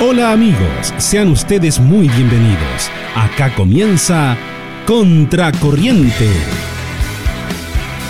Hola 0.00 0.32
amigos, 0.32 0.92
sean 0.98 1.28
ustedes 1.28 1.78
muy 1.78 2.08
bienvenidos. 2.08 2.90
Acá 3.14 3.54
comienza 3.54 4.36
Contracorriente. 4.86 6.28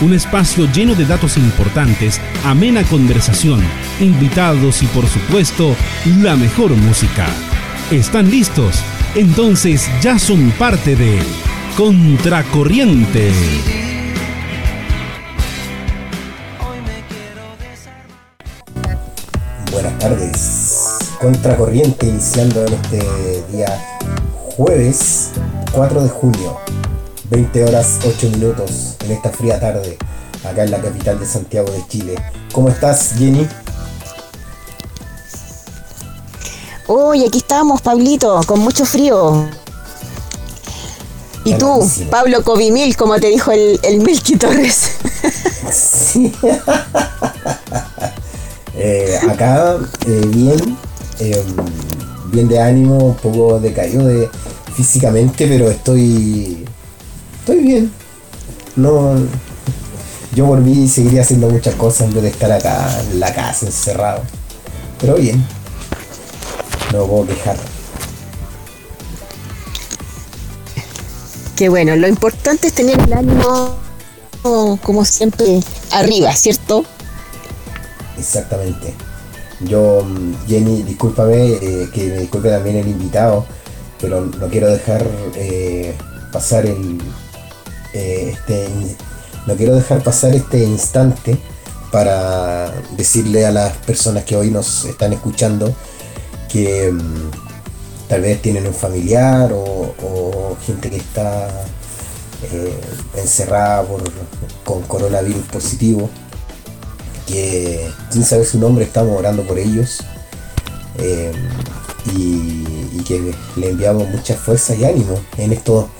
Un 0.00 0.14
espacio 0.14 0.66
lleno 0.72 0.94
de 0.94 1.04
datos 1.04 1.36
importantes, 1.36 2.22
amena 2.42 2.84
conversación, 2.84 3.62
invitados 4.00 4.82
y 4.82 4.86
por 4.86 5.06
supuesto 5.06 5.76
la 6.22 6.36
mejor 6.36 6.70
música. 6.70 7.26
¿Están 7.90 8.30
listos? 8.30 8.80
Entonces 9.14 9.90
ya 10.00 10.18
son 10.18 10.52
parte 10.52 10.96
de 10.96 11.18
Contracorriente. 11.76 13.30
Buenas 19.70 19.98
tardes. 19.98 20.63
Contracorriente 21.24 22.04
iniciando 22.04 22.66
en 22.66 22.74
este 22.74 23.42
día 23.50 23.98
jueves 24.56 25.30
4 25.72 26.02
de 26.02 26.08
junio, 26.10 26.58
20 27.30 27.64
horas 27.64 28.00
8 28.06 28.28
minutos 28.28 28.96
en 29.02 29.12
esta 29.12 29.30
fría 29.30 29.58
tarde, 29.58 29.96
acá 30.46 30.64
en 30.64 30.70
la 30.70 30.82
capital 30.82 31.18
de 31.18 31.24
Santiago 31.24 31.72
de 31.72 31.82
Chile. 31.88 32.14
¿Cómo 32.52 32.68
estás, 32.68 33.14
Jenny? 33.16 33.48
Uy, 36.88 37.24
aquí 37.24 37.38
estamos, 37.38 37.80
Pablito, 37.80 38.42
con 38.46 38.60
mucho 38.60 38.84
frío. 38.84 39.48
Y 41.46 41.54
tú, 41.54 41.90
Pablo 42.10 42.44
Covimil, 42.44 42.98
como 42.98 43.18
te 43.18 43.28
dijo 43.28 43.50
el, 43.50 43.80
el 43.82 44.00
Milky 44.00 44.36
Torres. 44.36 44.90
Sí. 45.72 46.30
Eh, 48.76 49.20
acá, 49.30 49.76
eh, 50.04 50.26
bien, 50.26 50.76
eh, 51.20 51.42
bien 52.32 52.48
de 52.48 52.60
ánimo, 52.60 52.98
un 52.98 53.16
poco 53.16 53.60
decaído 53.60 54.06
de, 54.06 54.28
físicamente, 54.74 55.46
pero 55.46 55.70
estoy. 55.70 56.64
Estoy 57.40 57.58
bien. 57.58 57.92
No. 58.76 59.14
Yo 60.34 60.46
por 60.46 60.60
mí 60.60 60.88
seguiría 60.88 61.22
haciendo 61.22 61.48
muchas 61.48 61.74
cosas 61.76 62.08
en 62.08 62.14
vez 62.14 62.22
de 62.24 62.28
estar 62.30 62.50
acá 62.50 63.00
en 63.10 63.20
la 63.20 63.32
casa 63.32 63.66
encerrado. 63.66 64.22
Pero 65.00 65.14
bien. 65.16 65.44
No 66.92 67.06
puedo 67.06 67.26
quejar. 67.26 67.56
Qué 71.56 71.68
bueno, 71.68 71.94
lo 71.94 72.08
importante 72.08 72.66
es 72.66 72.72
tener 72.72 72.98
el 72.98 73.12
ánimo, 73.12 73.76
como 74.82 75.04
siempre, 75.04 75.60
arriba, 75.92 76.34
¿cierto? 76.34 76.84
Exactamente. 78.18 78.92
Yo, 79.66 80.04
mm, 80.04 80.46
Jenny, 80.46 80.82
discúlpame, 80.82 81.52
eh, 81.54 81.88
que 81.92 82.06
me 82.08 82.18
disculpe 82.18 82.50
también 82.50 82.76
el 82.76 82.88
invitado, 82.88 83.44
pero 84.00 84.20
no 84.20 84.48
quiero 84.48 84.68
dejar 84.68 85.06
eh, 85.34 85.94
pasar 86.32 86.66
el 86.66 87.00
eh, 87.92 88.30
este 88.32 88.68
no 89.46 89.54
quiero 89.54 89.74
dejar 89.76 90.02
pasar 90.02 90.34
este 90.34 90.64
instante 90.64 91.38
para 91.92 92.72
decirle 92.96 93.46
a 93.46 93.52
las 93.52 93.76
personas 93.78 94.24
que 94.24 94.36
hoy 94.36 94.50
nos 94.50 94.84
están 94.84 95.12
escuchando 95.12 95.72
que 96.50 96.90
mm, 96.90 97.30
tal 98.08 98.20
vez 98.22 98.42
tienen 98.42 98.66
un 98.66 98.74
familiar 98.74 99.52
o, 99.52 99.94
gente 100.66 100.88
que 100.88 100.96
está 100.96 101.48
encerrada 103.16 103.82
por, 103.82 104.02
con 104.64 104.82
coronavirus 104.82 105.44
positivo 105.46 106.10
que 107.26 107.90
sin 108.10 108.24
saber 108.24 108.46
su 108.46 108.58
nombre 108.58 108.84
estamos 108.84 109.18
orando 109.18 109.42
por 109.42 109.58
ellos 109.58 110.02
eh, 110.98 111.32
y, 112.14 112.64
que 113.04 113.34
le 113.56 113.68
enviamos 113.68 114.08
mucha 114.08 114.34
fuerza 114.34 114.74
y 114.74 114.82
ánimo 114.82 115.20
en 115.36 115.52
esto 115.52 115.90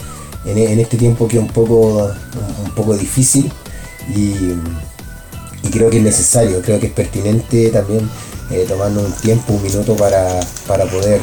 en, 0.46 0.80
este 0.80 0.96
tiempo 0.96 1.28
que 1.28 1.36
es 1.36 1.42
un 1.42 1.50
poco 1.50 2.10
un, 2.64 2.70
poco 2.74 2.96
difícil 2.96 3.52
y, 4.08 4.54
creo 5.70 5.90
que 5.90 5.98
es 5.98 6.02
necesario 6.02 6.62
creo 6.62 6.80
que 6.80 6.86
es 6.86 6.92
pertinente 6.92 7.68
también 7.68 8.08
eh, 8.50 8.64
tomando 8.66 9.02
un 9.02 9.12
tiempo 9.12 9.52
un 9.52 9.62
minuto 9.62 9.94
para, 9.96 10.40
poder 10.90 11.20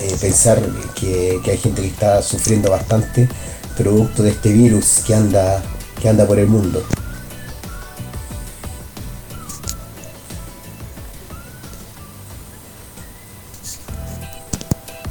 eh, 0.00 0.16
pensar 0.20 0.62
que, 0.94 1.40
que 1.42 1.50
hay 1.50 1.58
gente 1.58 1.82
que 1.82 1.88
está 1.88 2.22
sufriendo 2.22 2.70
bastante 2.70 3.28
producto 3.76 4.22
de 4.22 4.30
este 4.30 4.52
virus 4.52 5.00
que 5.04 5.16
anda 5.16 5.60
que 6.00 6.08
anda 6.08 6.24
por 6.26 6.38
el 6.38 6.46
mundo 6.46 6.84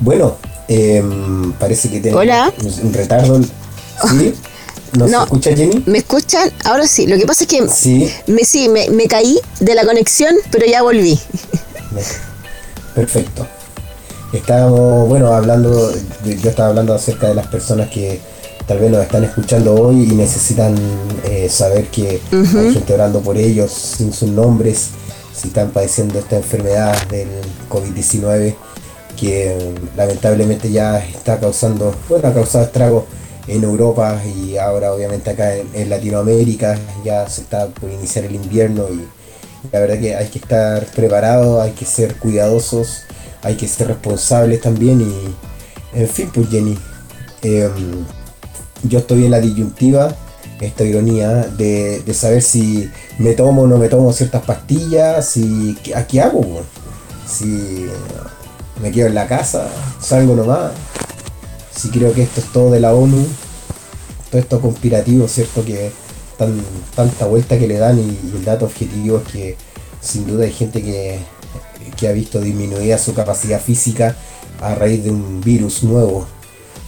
Bueno, 0.01 0.35
em, 0.67 1.53
parece 1.53 1.89
que 1.89 1.99
tengo 1.99 2.19
un 2.19 2.93
retardo. 2.93 3.39
¿Sí? 3.41 4.33
¿Nos 4.97 5.09
no, 5.09 5.23
escucha 5.23 5.55
Jenny? 5.55 5.83
¿Me 5.85 5.99
escuchan? 5.99 6.51
Ahora 6.65 6.85
sí. 6.87 7.07
Lo 7.07 7.17
que 7.17 7.25
pasa 7.25 7.45
es 7.45 7.49
que 7.49 7.69
sí, 7.69 8.11
me, 8.27 8.43
sí, 8.43 8.67
me, 8.67 9.07
caí 9.07 9.39
de 9.59 9.75
la 9.75 9.85
conexión, 9.85 10.35
pero 10.51 10.65
ya 10.65 10.81
volví. 10.81 11.17
Perfecto. 12.95 13.47
Estábamos, 14.33 15.07
bueno, 15.07 15.33
hablando, 15.33 15.93
yo 16.25 16.49
estaba 16.49 16.69
hablando 16.69 16.93
acerca 16.93 17.27
de 17.27 17.35
las 17.35 17.47
personas 17.47 17.89
que 17.89 18.19
tal 18.65 18.79
vez 18.79 18.91
nos 18.91 19.03
están 19.03 19.23
escuchando 19.23 19.75
hoy 19.75 20.03
y 20.03 20.15
necesitan 20.15 20.75
eh, 21.25 21.47
saber 21.49 21.87
que 21.87 22.19
hay 22.31 22.73
gente 22.73 22.93
orando 22.93 23.21
por 23.21 23.37
ellos 23.37 23.71
sin 23.71 24.11
sus 24.11 24.29
nombres, 24.29 24.87
si 25.33 25.49
están 25.49 25.69
padeciendo 25.71 26.19
esta 26.19 26.37
enfermedad 26.37 26.97
del 27.07 27.27
COVID-19 27.69 28.55
que 29.11 29.73
lamentablemente 29.95 30.71
ya 30.71 30.99
está 30.99 31.39
causando, 31.39 31.95
bueno, 32.09 32.27
ha 32.27 32.33
causado 32.33 32.65
estragos 32.65 33.03
en 33.47 33.63
Europa 33.63 34.21
y 34.25 34.57
ahora 34.57 34.93
obviamente 34.93 35.29
acá 35.31 35.55
en, 35.55 35.89
Latinoamérica 35.89 36.77
ya 37.03 37.27
se 37.27 37.41
está 37.41 37.67
por 37.67 37.89
iniciar 37.89 38.25
el 38.25 38.35
invierno 38.35 38.85
y 38.89 39.07
la 39.71 39.79
verdad 39.79 39.99
que 39.99 40.15
hay 40.15 40.27
que 40.27 40.39
estar 40.39 40.85
preparados, 40.87 41.61
hay 41.61 41.71
que 41.71 41.85
ser 41.85 42.15
cuidadosos, 42.15 43.03
hay 43.41 43.55
que 43.55 43.67
ser 43.67 43.87
responsables 43.87 44.61
también 44.61 45.01
y 45.01 45.99
en 45.99 46.07
fin 46.07 46.29
pues 46.33 46.49
Jenny, 46.49 46.77
em, 47.41 48.05
yo 48.83 48.99
estoy 48.99 49.25
en 49.25 49.31
la 49.31 49.39
disyuntiva, 49.39 50.15
esta 50.61 50.83
ironía 50.83 51.47
de, 51.57 52.03
saber 52.13 52.41
si 52.41 52.89
me 53.17 53.33
tomo 53.33 53.63
o 53.63 53.67
no 53.67 53.77
me 53.77 53.89
tomo 53.89 54.13
ciertas 54.13 54.43
pastillas, 54.43 55.25
si, 55.27 55.77
¿a 55.95 56.05
qué 56.05 56.21
hago? 56.21 56.61
Si 57.27 57.87
me 58.81 58.91
quedo 58.91 59.07
en 59.07 59.15
la 59.15 59.27
casa, 59.27 59.67
salgo 59.99 60.35
nomás. 60.35 60.71
Si 61.75 61.89
creo 61.89 62.13
que 62.13 62.23
esto 62.23 62.41
es 62.41 62.47
todo 62.51 62.71
de 62.71 62.79
la 62.79 62.93
ONU, 62.93 63.25
todo 64.29 64.41
esto 64.41 64.61
conspirativo, 64.61 65.27
¿cierto? 65.27 65.63
Que 65.63 65.91
tan, 66.37 66.61
tanta 66.95 67.25
vuelta 67.25 67.57
que 67.57 67.67
le 67.67 67.77
dan 67.77 67.99
y, 67.99 68.35
el 68.35 68.43
dato 68.43 68.65
objetivo 68.65 69.17
es 69.17 69.31
que 69.31 69.57
sin 70.01 70.25
duda 70.27 70.45
hay 70.45 70.51
gente 70.51 70.81
que, 70.81 71.19
que 71.97 72.07
ha 72.07 72.11
visto 72.11 72.41
disminuida 72.41 72.97
su 72.97 73.13
capacidad 73.13 73.61
física 73.61 74.15
a 74.61 74.75
raíz 74.75 75.03
de 75.03 75.11
un 75.11 75.41
virus 75.41 75.83
nuevo 75.83 76.25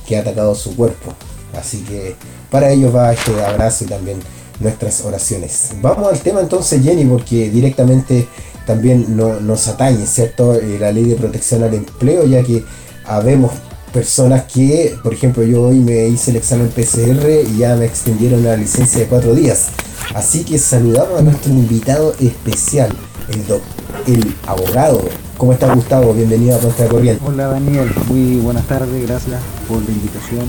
que 0.08 0.18
ha 0.18 0.22
atacado 0.22 0.56
su 0.56 0.76
cuerpo. 0.76 1.14
Así 1.58 1.80
que 1.84 2.16
para 2.50 2.72
ellos 2.72 2.96
va 2.96 3.14
este 3.14 3.44
abrazo 3.44 3.84
y 3.86 3.88
también 3.88 4.20
nuestras 4.60 5.02
oraciones. 5.02 5.72
Vamos 5.82 6.12
al 6.12 6.20
tema 6.20 6.40
entonces 6.40 6.84
Jenny 6.84 7.06
porque 7.06 7.50
directamente 7.50 8.28
también 8.66 9.18
no, 9.18 9.40
nos 9.40 9.68
atañe, 9.68 10.06
¿cierto? 10.06 10.56
Eh, 10.56 10.78
la 10.80 10.92
ley 10.92 11.06
de 11.06 11.16
protección 11.16 11.64
al 11.64 11.74
empleo, 11.74 12.26
ya 12.26 12.44
que 12.44 12.64
habemos 13.06 13.52
personas 13.94 14.44
que, 14.44 14.96
por 15.04 15.14
ejemplo, 15.14 15.44
yo 15.44 15.64
hoy 15.64 15.80
me 15.80 16.08
hice 16.08 16.32
el 16.32 16.38
examen 16.38 16.70
PCR 16.70 17.30
y 17.48 17.58
ya 17.58 17.76
me 17.76 17.86
extendieron 17.86 18.44
la 18.44 18.58
licencia 18.58 19.00
de 19.00 19.08
cuatro 19.08 19.36
días. 19.36 19.68
Así 20.16 20.44
que 20.44 20.58
saludamos 20.58 21.20
a 21.20 21.22
nuestro 21.22 21.52
invitado 21.52 22.14
especial, 22.20 22.92
el, 23.30 24.14
el 24.14 24.36
abogado. 24.48 25.02
¿Cómo 25.38 25.54
está 25.54 25.74
Gustavo? 25.74 26.14
Bienvenido 26.14 26.58
a 26.58 26.62
Nuestra 26.62 26.88
Corriente. 26.88 27.24
Hola 27.26 27.48
Daniel, 27.48 27.92
muy 28.08 28.38
buenas 28.38 28.66
tardes, 28.68 29.08
gracias 29.08 29.40
por 29.68 29.78
la 29.84 29.92
invitación. 29.92 30.42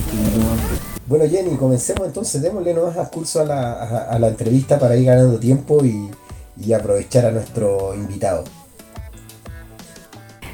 Bueno 1.07 1.25
Jenny, 1.29 1.57
comencemos 1.57 2.07
entonces, 2.07 2.41
démosle 2.41 2.73
nomás 2.73 2.97
a 2.97 3.11
curso 3.11 3.41
a 3.41 3.45
la, 3.45 3.73
a 4.05 4.19
la 4.19 4.29
entrevista 4.29 4.79
para 4.79 4.97
ir 4.97 5.07
ganando 5.07 5.39
tiempo 5.39 5.85
y, 5.85 6.09
y 6.57 6.73
aprovechar 6.73 7.27
a 7.27 7.31
nuestro 7.31 7.95
invitado. 7.95 8.45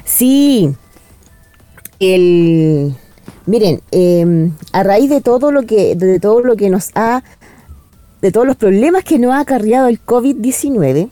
Sí, 0.05 0.75
el 1.99 2.95
miren, 3.45 3.81
em, 3.91 4.53
a 4.71 4.83
raíz 4.83 5.09
de 5.09 5.21
todo 5.21 5.51
lo 5.51 5.63
que, 5.63 5.95
de 5.95 6.19
todo 6.19 6.41
lo 6.41 6.55
que 6.55 6.69
nos 6.69 6.91
ha, 6.95 7.23
de 8.21 8.31
todos 8.31 8.45
los 8.45 8.55
problemas 8.55 9.03
que 9.03 9.19
nos 9.19 9.33
ha 9.33 9.39
acarreado 9.39 9.87
el 9.87 10.03
COVID-19, 10.03 11.09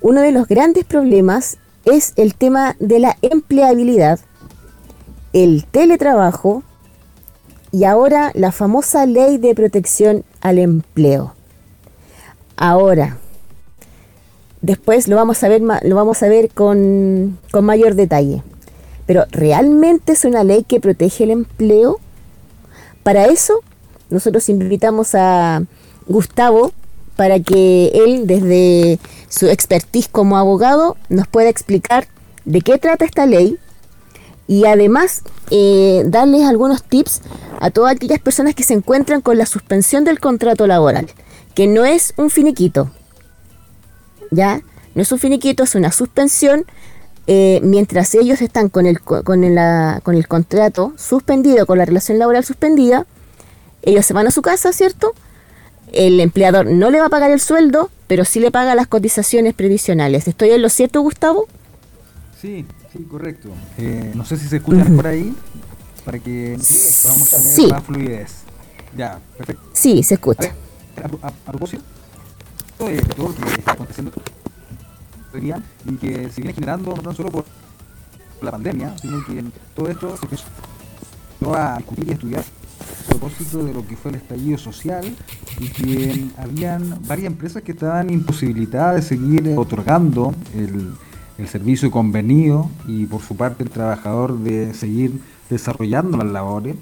uno 0.00 0.20
de 0.20 0.32
los 0.32 0.46
grandes 0.46 0.84
problemas 0.84 1.58
es 1.84 2.12
el 2.16 2.34
tema 2.34 2.76
de 2.78 3.00
la 3.00 3.16
empleabilidad, 3.22 4.20
el 5.32 5.64
teletrabajo 5.64 6.62
y 7.70 7.84
ahora 7.84 8.30
la 8.34 8.52
famosa 8.52 9.06
ley 9.06 9.38
de 9.38 9.54
protección 9.54 10.24
al 10.40 10.58
empleo. 10.58 11.34
Ahora, 12.56 13.18
Después 14.62 15.08
lo 15.08 15.16
vamos 15.16 15.42
a 15.42 15.48
ver, 15.48 15.60
lo 15.60 15.96
vamos 15.96 16.22
a 16.22 16.28
ver 16.28 16.48
con, 16.48 17.38
mayor 17.60 17.96
detalle. 17.96 18.42
Pero 19.06 19.24
¿realmente 19.32 20.12
es 20.12 20.24
una 20.24 20.44
ley 20.44 20.62
que 20.62 20.78
protege 20.80 21.24
el 21.24 21.32
empleo? 21.32 21.98
Para 23.02 23.26
eso, 23.26 23.60
nosotros 24.08 24.48
invitamos 24.48 25.16
a 25.16 25.64
Gustavo 26.06 26.70
para 27.16 27.40
que 27.40 27.88
él, 27.88 28.28
desde 28.28 29.00
su 29.28 29.48
expertise 29.48 30.08
como 30.08 30.36
abogado, 30.36 30.96
nos 31.08 31.26
pueda 31.26 31.48
explicar 31.48 32.06
de 32.44 32.60
qué 32.60 32.78
trata 32.78 33.04
esta 33.04 33.26
ley 33.26 33.58
y 34.46 34.66
además 34.66 35.22
eh, 35.50 36.04
darles 36.06 36.46
algunos 36.46 36.84
tips 36.84 37.22
a 37.60 37.70
todas 37.70 37.96
aquellas 37.96 38.20
personas 38.20 38.54
que 38.54 38.62
se 38.62 38.74
encuentran 38.74 39.22
con 39.22 39.38
la 39.38 39.46
suspensión 39.46 40.04
del 40.04 40.20
contrato 40.20 40.68
laboral, 40.68 41.08
que 41.54 41.66
no 41.66 41.84
es 41.84 42.14
un 42.16 42.30
finiquito, 42.30 42.90
¿ya? 44.32 44.60
No 44.94 45.02
es 45.02 45.12
un 45.12 45.18
finiquito, 45.18 45.62
es 45.62 45.76
una 45.76 45.92
suspensión 45.92 46.66
eh, 47.26 47.60
mientras 47.62 48.14
ellos 48.14 48.42
están 48.42 48.68
con 48.68 48.86
el, 48.86 49.00
con, 49.00 49.44
el, 49.44 50.02
con 50.02 50.16
el 50.16 50.26
contrato 50.26 50.92
suspendido, 50.96 51.66
con 51.66 51.78
la 51.78 51.84
relación 51.84 52.18
laboral 52.18 52.44
suspendida, 52.44 53.06
ellos 53.82 54.04
se 54.04 54.12
van 54.12 54.26
a 54.26 54.30
su 54.30 54.42
casa, 54.42 54.72
¿cierto? 54.72 55.14
El 55.92 56.20
empleador 56.20 56.66
no 56.66 56.90
le 56.90 57.00
va 57.00 57.06
a 57.06 57.10
pagar 57.10 57.30
el 57.30 57.40
sueldo, 57.40 57.90
pero 58.06 58.24
sí 58.24 58.40
le 58.40 58.50
paga 58.50 58.74
las 58.74 58.86
cotizaciones 58.86 59.54
previsionales. 59.54 60.26
¿Estoy 60.26 60.50
en 60.50 60.62
lo 60.62 60.68
cierto, 60.68 61.00
Gustavo? 61.00 61.46
Sí, 62.40 62.64
sí, 62.92 63.04
correcto. 63.04 63.50
Eh, 63.78 64.12
no 64.14 64.24
sé 64.24 64.36
si 64.36 64.48
se 64.48 64.56
escuchan 64.56 64.96
por 64.96 65.06
ahí, 65.06 65.34
para 66.04 66.18
que 66.18 66.58
podamos 67.02 67.30
tener 67.30 67.72
más 67.72 67.84
fluidez. 67.84 68.32
Ya, 68.96 69.20
perfecto. 69.36 69.62
Sí, 69.74 70.02
se 70.02 70.14
escucha. 70.14 70.52
A, 71.22 71.28
a 71.28 71.52
propósito 71.52 71.82
de 72.86 73.02
todo 73.02 73.28
lo 73.28 73.46
que 73.46 73.60
está 73.60 73.72
aconteciendo 73.72 74.12
y 75.86 75.96
que 75.96 76.28
se 76.30 76.40
viene 76.40 76.52
generando 76.52 76.94
no 76.94 77.02
tan 77.02 77.14
solo 77.14 77.30
por 77.30 77.44
la 78.42 78.50
pandemia, 78.50 78.96
sino 78.98 79.24
que 79.24 79.44
todo 79.74 79.88
esto 79.88 80.16
se 80.16 80.24
empezó 80.24 81.54
a 81.54 81.78
discutir 81.78 82.08
y 82.08 82.12
estudiar 82.12 82.42
a 82.42 83.08
propósito 83.08 83.64
de 83.64 83.72
lo 83.72 83.86
que 83.86 83.96
fue 83.96 84.10
el 84.10 84.16
estallido 84.18 84.58
social 84.58 85.04
y 85.58 85.68
que 85.68 86.28
habían 86.36 86.98
varias 87.06 87.28
empresas 87.28 87.62
que 87.62 87.72
estaban 87.72 88.10
imposibilitadas 88.10 88.96
de 88.96 89.02
seguir 89.02 89.54
otorgando 89.56 90.34
el, 90.54 90.92
el 91.38 91.48
servicio 91.48 91.90
convenido 91.90 92.68
y 92.86 93.06
por 93.06 93.22
su 93.22 93.36
parte 93.36 93.62
el 93.62 93.70
trabajador 93.70 94.38
de 94.38 94.74
seguir 94.74 95.20
desarrollando 95.48 96.16
las 96.18 96.26
labores. 96.26 96.76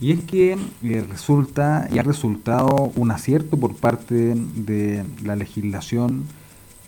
Y 0.00 0.12
es 0.12 0.24
que 0.24 0.56
eh, 0.82 1.06
resulta 1.08 1.86
y 1.92 1.98
ha 1.98 2.02
resultado 2.02 2.90
un 2.96 3.10
acierto 3.10 3.58
por 3.58 3.74
parte 3.76 4.34
de 4.34 5.04
la 5.22 5.36
legislación 5.36 6.24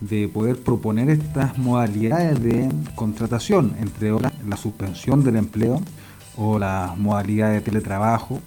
de 0.01 0.29
poder 0.29 0.59
proponer 0.59 1.11
estas 1.11 1.59
modalidades 1.59 2.43
de 2.43 2.69
contratación, 2.95 3.77
entre 3.81 4.13
otras 4.13 4.33
la 4.47 4.57
suspensión 4.57 5.23
del 5.23 5.37
empleo 5.37 5.81
o 6.37 6.59
la 6.59 6.95
modalidad 6.97 7.53
de 7.53 7.61
teletrabajo, 7.61 8.41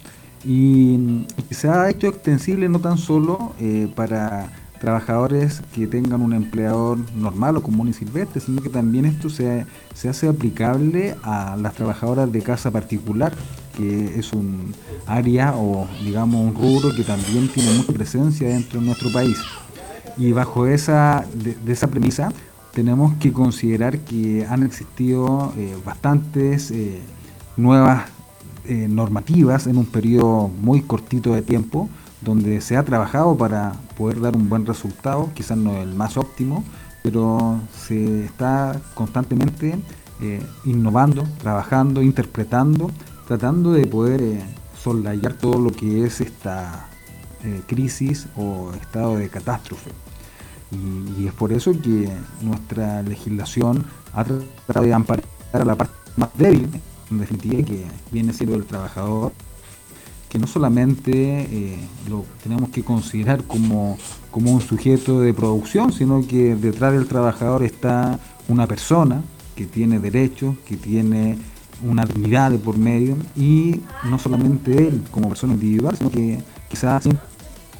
y, 0.44 1.26
se 1.50 1.68
ha 1.68 1.88
hecho 1.88 2.08
extensible 2.08 2.68
no 2.68 2.80
tan 2.80 2.98
solo 2.98 3.54
eh, 3.58 3.90
para 3.94 4.50
trabajadores 4.80 5.62
que 5.74 5.86
tengan 5.86 6.20
un 6.20 6.34
empleador 6.34 6.98
normal 7.14 7.56
o 7.56 7.62
común 7.62 7.88
y 7.88 7.92
silvestre, 7.92 8.40
sino 8.40 8.60
que 8.60 8.68
también 8.68 9.06
esto 9.06 9.30
se, 9.30 9.64
se 9.94 10.08
hace 10.08 10.28
aplicable 10.28 11.16
a 11.22 11.56
las 11.56 11.74
trabajadoras 11.74 12.30
de 12.30 12.42
casa 12.42 12.70
particular, 12.70 13.32
que 13.76 14.18
es 14.18 14.32
un 14.32 14.74
área 15.06 15.54
o 15.54 15.86
digamos 16.02 16.40
un 16.40 16.54
rubro 16.54 16.94
que 16.94 17.04
también 17.04 17.48
tiene 17.48 17.72
mucha 17.72 17.92
presencia 17.92 18.48
dentro 18.48 18.80
de 18.80 18.86
nuestro 18.86 19.12
país. 19.12 19.36
Y 20.18 20.32
bajo 20.32 20.66
esa, 20.66 21.26
de, 21.34 21.72
esa 21.72 21.88
premisa 21.88 22.32
tenemos 22.72 23.14
que 23.14 23.32
considerar 23.32 23.98
que 24.00 24.46
han 24.46 24.62
existido 24.62 25.52
eh, 25.56 25.76
bastantes 25.84 26.70
eh, 26.70 27.00
nuevas 27.56 28.04
eh, 28.66 28.86
normativas 28.88 29.66
en 29.66 29.78
un 29.78 29.86
periodo 29.86 30.48
muy 30.48 30.82
cortito 30.82 31.32
de 31.34 31.42
tiempo, 31.42 31.88
donde 32.20 32.60
se 32.60 32.76
ha 32.76 32.82
trabajado 32.82 33.36
para 33.36 33.72
poder 33.96 34.20
dar 34.20 34.36
un 34.36 34.48
buen 34.48 34.66
resultado, 34.66 35.30
quizás 35.34 35.56
no 35.56 35.76
el 35.80 35.94
más 35.94 36.16
óptimo, 36.16 36.64
pero 37.02 37.60
se 37.86 38.24
está 38.24 38.78
constantemente 38.94 39.78
innovando, 40.64 41.24
trabajando, 41.38 42.02
interpretando, 42.02 42.90
tratando 43.26 43.72
de 43.72 43.86
poder 43.86 44.42
soldar 44.82 45.34
todo 45.34 45.58
lo 45.58 45.70
que 45.70 46.04
es 46.04 46.20
esta 46.20 46.88
crisis 47.66 48.26
o 48.36 48.72
estado 48.80 49.16
de 49.16 49.28
catástrofe. 49.28 49.90
Y, 50.72 51.26
es 51.26 51.32
por 51.32 51.52
eso 51.52 51.72
que 51.72 52.10
nuestra 52.42 53.02
legislación 53.02 53.84
ha 54.12 54.24
tratado 54.24 54.84
de 54.84 54.94
amparar 54.94 55.24
a 55.52 55.64
la 55.64 55.74
parte 55.76 55.94
más 56.16 56.30
débil, 56.36 56.68
en 57.10 57.18
definitiva, 57.18 57.62
que 57.62 57.84
viene 58.10 58.32
siendo 58.32 58.56
el 58.56 58.64
trabajador, 58.64 59.32
que 60.28 60.38
no 60.38 60.46
solamente 60.46 61.12
eh, 61.12 61.78
lo 62.08 62.24
tenemos 62.42 62.70
que 62.70 62.82
considerar 62.82 63.44
como, 63.44 63.96
como 64.30 64.52
un 64.52 64.60
sujeto 64.60 65.20
de 65.20 65.32
producción, 65.32 65.92
sino 65.92 66.26
que 66.26 66.56
detrás 66.56 66.92
del 66.92 67.06
trabajador 67.06 67.62
está 67.62 68.18
una 68.48 68.66
persona 68.66 69.22
que 69.54 69.66
tiene 69.66 70.00
derechos, 70.00 70.56
que 70.66 70.76
tiene 70.76 71.38
una 71.82 72.04
dignidad 72.04 72.50
de 72.50 72.58
por 72.58 72.76
medio, 72.78 73.16
y 73.36 73.80
no 74.04 74.18
solamente 74.18 74.88
él 74.88 75.02
como 75.10 75.28
persona 75.28 75.54
individual, 75.54 75.96
sino 75.96 76.10
que 76.10 76.38
quizás 76.68 77.02
siempre 77.02 77.20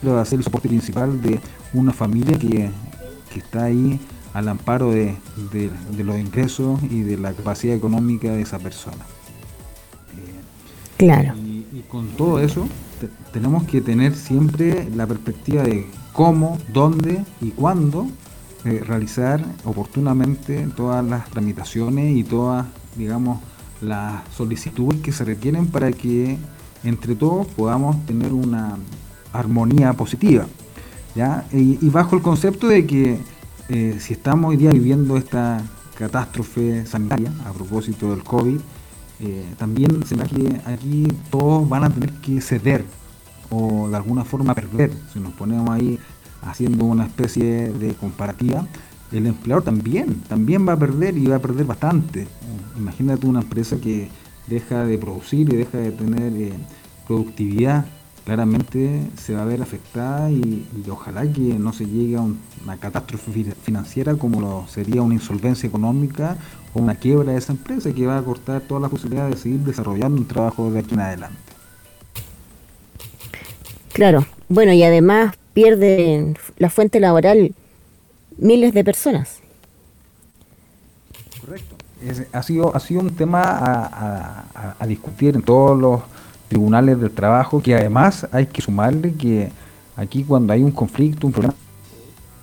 va 0.04 0.20
a 0.20 0.24
ser 0.24 0.38
el 0.38 0.44
soporte 0.44 0.68
principal 0.68 1.20
de 1.22 1.40
una 1.72 1.92
familia 1.92 2.38
que, 2.38 2.70
está 3.36 3.64
ahí 3.64 4.00
al 4.32 4.48
amparo 4.48 4.90
de, 4.90 5.14
los 5.98 6.18
ingresos 6.18 6.80
y 6.84 7.02
de 7.02 7.18
la 7.18 7.34
capacidad 7.34 7.76
económica 7.76 8.32
de 8.32 8.40
esa 8.40 8.58
persona. 8.58 9.04
claro. 10.96 11.34
Y, 11.36 11.84
con 11.88 12.08
todo 12.16 12.40
eso 12.40 12.66
tenemos 13.30 13.64
que 13.64 13.82
tener 13.82 14.14
siempre 14.14 14.88
la 14.96 15.06
perspectiva 15.06 15.62
de 15.62 15.86
cómo, 16.14 16.56
dónde 16.72 17.22
y 17.42 17.50
cuándo 17.50 18.06
eh, 18.64 18.82
realizar 18.84 19.44
oportunamente 19.64 20.66
todas 20.74 21.04
las 21.04 21.28
tramitaciones 21.28 22.16
y 22.16 22.24
todas, 22.24 22.66
digamos, 22.96 23.40
las 23.80 24.22
solicitudes 24.34 25.00
que 25.00 25.12
se 25.12 25.24
requieren 25.24 25.66
para 25.66 25.92
que 25.92 26.38
entre 26.84 27.14
todos 27.14 27.46
podamos 27.48 28.04
tener 28.06 28.32
una 28.32 28.76
armonía 29.32 29.92
positiva. 29.92 30.46
Y, 31.52 31.88
bajo 31.88 32.16
el 32.16 32.22
concepto 32.22 32.68
de 32.68 32.86
que 32.86 33.18
eh, 33.70 33.96
si 34.00 34.12
estamos 34.12 34.50
hoy 34.50 34.58
día 34.58 34.70
viviendo 34.70 35.16
esta 35.16 35.62
catástrofe 35.96 36.84
sanitaria 36.84 37.32
a 37.46 37.52
propósito 37.52 38.10
del 38.10 38.22
COVID, 38.22 38.58
eh, 39.20 39.44
también 39.56 40.04
se 40.04 40.14
que 40.14 40.60
aquí 40.66 41.08
todos 41.30 41.66
van 41.66 41.84
a 41.84 41.90
tener 41.90 42.12
que 42.20 42.42
ceder 42.42 42.84
o 43.48 43.88
de 43.88 43.96
alguna 43.96 44.24
forma 44.24 44.54
perder. 44.54 44.92
Si 45.12 45.18
nos 45.18 45.32
ponemos 45.32 45.70
ahí 45.70 45.98
haciendo 46.42 46.84
una 46.84 47.06
especie 47.06 47.72
de 47.72 47.94
comparativa, 47.94 48.66
el 49.12 49.26
empleador 49.26 49.64
también, 49.64 50.20
también 50.28 50.66
va 50.66 50.72
a 50.72 50.78
perder 50.78 51.16
y 51.16 51.26
va 51.26 51.36
a 51.36 51.40
perder 51.40 51.66
bastante. 51.66 52.26
Imagínate 52.76 53.26
una 53.26 53.40
empresa 53.40 53.76
que 53.78 54.08
deja 54.46 54.84
de 54.84 54.98
producir 54.98 55.52
y 55.52 55.56
deja 55.56 55.78
de 55.78 55.92
tener 55.92 56.32
eh, 56.34 56.52
productividad 57.06 57.86
claramente 58.26 59.02
se 59.16 59.34
va 59.34 59.42
a 59.42 59.44
ver 59.44 59.62
afectada 59.62 60.28
y, 60.32 60.66
ojalá 60.90 61.22
que 61.32 61.40
no 61.40 61.72
se 61.72 61.86
llegue 61.86 62.16
a 62.16 62.22
una 62.22 62.76
catástrofe 62.76 63.54
financiera 63.62 64.16
como 64.16 64.40
lo 64.40 64.66
sería 64.68 65.00
una 65.00 65.14
insolvencia 65.14 65.68
económica 65.68 66.36
o 66.74 66.80
una 66.80 66.96
quiebra 66.96 67.32
de 67.32 67.38
esa 67.38 67.52
empresa 67.52 67.92
que 67.92 68.04
va 68.04 68.18
a 68.18 68.22
cortar 68.22 68.62
todas 68.62 68.82
las 68.82 68.90
posibilidades 68.90 69.36
de 69.36 69.40
seguir 69.40 69.60
desarrollando 69.60 70.20
un 70.20 70.26
trabajo 70.26 70.72
de 70.72 70.80
aquí 70.80 70.94
en 70.94 71.00
adelante. 71.00 71.38
Claro, 73.92 74.26
bueno, 74.48 74.72
y 74.72 74.82
además 74.82 75.36
pierde 75.54 76.34
la 76.58 76.68
fuente 76.68 76.98
laboral 76.98 77.54
miles 78.38 78.72
de 78.74 78.84
personas. 78.84 79.40
Correcto. 81.40 81.76
ha, 82.32 82.42
sido, 82.42 82.74
ha 82.74 82.80
sido 82.80 83.00
un 83.00 83.14
tema 83.14 83.42
a 84.78 84.86
discutir 84.86 85.36
en 85.36 85.42
todos 85.42 85.78
los 85.78 86.02
tribunales 86.48 87.00
del 87.00 87.10
trabajo, 87.10 87.62
que 87.62 87.74
además 87.74 88.26
hay 88.32 88.46
que 88.46 88.62
sumarle 88.62 89.14
que 89.14 89.50
aquí 89.96 90.24
cuando 90.24 90.52
hay 90.52 90.62
un 90.62 90.70
conflicto, 90.70 91.26
un 91.26 91.32
problema, 91.32 91.54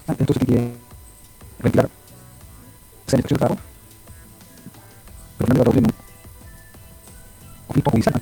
entonces 0.08 0.38
hay 0.42 0.46
que 0.46 0.74
retirar 1.60 1.90
esa 3.08 3.18
de 3.18 3.24
trabajo, 3.24 3.58
pero 5.38 5.54
no 5.54 5.90
conflicto 7.68 7.92
judicial 7.92 8.16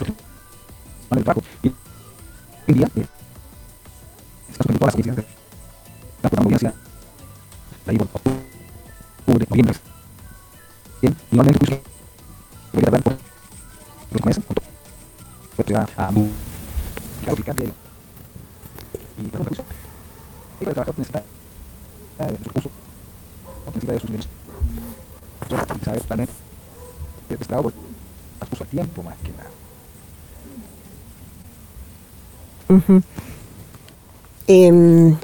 el 1.11 1.23
trabajo. 1.23 1.41
Y 1.63 1.67
hoy 1.67 2.73
día, 2.73 2.87
eh, 2.95 3.05
está 4.49 4.73
todas 4.73 4.95
las 4.95 5.15
de 5.15 5.25
la 6.23 6.73
la 7.85 7.93
por 7.93 8.07
octubre, 8.13 9.47
noviembre, 9.49 9.75
bien, 11.01 11.15
y 11.31 11.35
no 11.35 11.43
hay 11.43 11.53
juicio, 11.53 11.81
voy 12.73 12.83
a 12.85 12.91
dar 12.91 13.01
por 13.01 13.17
los 14.11 14.25
meses, 14.25 14.43
porque 15.55 15.73
va 15.73 15.87
a 15.97 16.11
de 17.53 17.71
y 19.17 19.23
el 19.23 20.73
trabajador 20.73 20.99
necesita 20.99 21.23
de 22.27 22.37
sus 22.43 22.71
necesita 23.65 23.93
de 23.93 23.99
sus 23.99 24.09
bienes 24.09 24.27
saber 25.83 26.29
prestado 27.27 27.63
por 27.63 27.73
abuso 28.39 28.63
a 28.63 28.67
tiempo 28.67 29.03
más 29.03 29.15
que 29.17 29.31
nada. 29.31 29.49
Eh, 34.47 35.15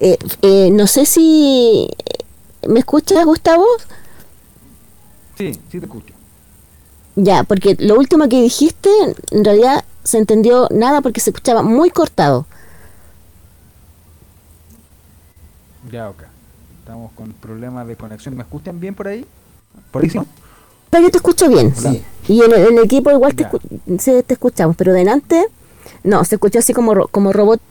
eh, 0.00 0.70
no 0.72 0.86
sé 0.86 1.06
si 1.06 1.88
me 2.66 2.80
escuchas, 2.80 3.24
Gustavo. 3.24 3.64
Sí, 5.36 5.52
sí 5.70 5.78
te 5.78 5.86
escucho. 5.86 6.14
Ya, 7.16 7.44
porque 7.44 7.76
lo 7.78 7.96
último 7.96 8.28
que 8.28 8.40
dijiste, 8.40 8.90
en 9.30 9.44
realidad 9.44 9.84
se 10.04 10.18
entendió 10.18 10.68
nada 10.70 11.00
porque 11.00 11.20
se 11.20 11.30
escuchaba 11.30 11.62
muy 11.62 11.90
cortado. 11.90 12.46
Ya, 15.90 16.08
ok. 16.10 16.22
Estamos 16.80 17.12
con 17.12 17.32
problemas 17.32 17.86
de 17.86 17.96
conexión. 17.96 18.36
¿Me 18.36 18.42
escuchan 18.42 18.78
bien 18.80 18.94
por 18.94 19.08
ahí? 19.08 19.26
¿Por 19.90 20.02
ahí 20.02 20.10
sí? 20.10 20.18
Pero 20.90 21.04
yo 21.04 21.10
te 21.10 21.18
escucho 21.18 21.48
bien. 21.48 21.74
Sí. 21.74 22.02
Y 22.28 22.42
en 22.42 22.52
el, 22.52 22.66
en 22.68 22.78
el 22.78 22.84
equipo 22.84 23.10
igual 23.10 23.34
te, 23.34 23.44
escu- 23.46 23.60
sí, 23.98 24.22
te 24.26 24.34
escuchamos, 24.34 24.76
pero 24.76 24.92
delante, 24.92 25.46
no, 26.04 26.24
se 26.24 26.34
escuchó 26.36 26.58
así 26.58 26.72
como, 26.74 26.94
ro- 26.94 27.08
como 27.08 27.32
robot. 27.32 27.60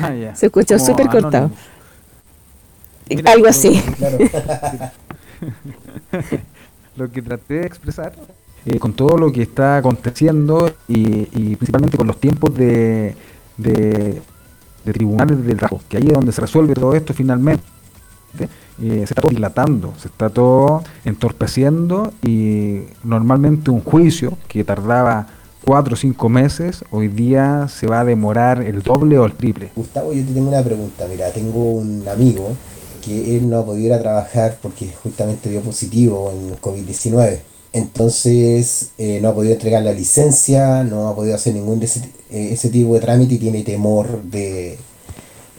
Ah. 0.00 0.34
Se 0.34 0.46
escuchó 0.46 0.78
súper 0.78 1.08
cortado. 1.08 1.50
Mira, 3.08 3.32
Algo 3.32 3.48
así. 3.48 3.80
Claro. 3.96 4.18
lo 6.96 7.10
que 7.10 7.22
traté 7.22 7.54
de 7.54 7.66
expresar 7.66 8.12
eh, 8.66 8.78
con 8.78 8.92
todo 8.92 9.16
lo 9.16 9.32
que 9.32 9.42
está 9.42 9.78
aconteciendo 9.78 10.74
y, 10.88 11.28
y 11.32 11.56
principalmente 11.56 11.96
con 11.96 12.06
los 12.06 12.18
tiempos 12.20 12.54
de, 12.54 13.14
de, 13.56 14.20
de 14.84 14.92
tribunales 14.92 15.44
del 15.44 15.56
trabajo, 15.56 15.80
que 15.88 15.96
ahí 15.96 16.06
es 16.08 16.12
donde 16.12 16.32
se 16.32 16.40
resuelve 16.40 16.74
todo 16.74 16.94
esto 16.94 17.14
finalmente. 17.14 17.62
eh, 18.38 18.48
se 18.78 19.02
está 19.04 19.22
todo 19.22 19.30
dilatando, 19.30 19.94
se 19.96 20.08
está 20.08 20.28
todo 20.28 20.82
entorpeciendo 21.04 22.12
y 22.22 22.82
normalmente 23.04 23.70
un 23.70 23.80
juicio 23.80 24.36
que 24.48 24.64
tardaba 24.64 25.26
cuatro 25.68 25.92
o 25.92 25.96
cinco 25.98 26.30
meses, 26.30 26.82
hoy 26.90 27.08
día 27.08 27.68
se 27.68 27.86
va 27.86 28.00
a 28.00 28.04
demorar 28.06 28.62
el 28.62 28.80
doble 28.80 29.18
o 29.18 29.26
el 29.26 29.34
triple. 29.34 29.68
Gustavo, 29.76 30.14
yo 30.14 30.24
te 30.24 30.32
tengo 30.32 30.48
una 30.48 30.62
pregunta. 30.62 31.06
Mira, 31.10 31.30
tengo 31.30 31.72
un 31.72 32.08
amigo 32.08 32.56
que 33.04 33.36
él 33.36 33.50
no 33.50 33.58
ha 33.58 33.66
podido 33.66 33.88
ir 33.88 33.92
a 33.92 34.00
trabajar 34.00 34.56
porque 34.62 34.88
justamente 35.02 35.50
dio 35.50 35.60
positivo 35.60 36.32
en 36.32 36.56
COVID-19. 36.58 37.40
Entonces 37.74 38.92
eh, 38.96 39.18
no 39.20 39.28
ha 39.28 39.34
podido 39.34 39.52
entregar 39.52 39.82
la 39.82 39.92
licencia, 39.92 40.84
no 40.84 41.08
ha 41.08 41.14
podido 41.14 41.34
hacer 41.34 41.52
ningún 41.52 41.80
de 41.80 41.84
ese, 41.84 42.00
eh, 42.30 42.48
ese 42.52 42.70
tipo 42.70 42.94
de 42.94 43.00
trámite 43.00 43.34
y 43.34 43.38
tiene 43.38 43.62
temor 43.62 44.22
de, 44.22 44.78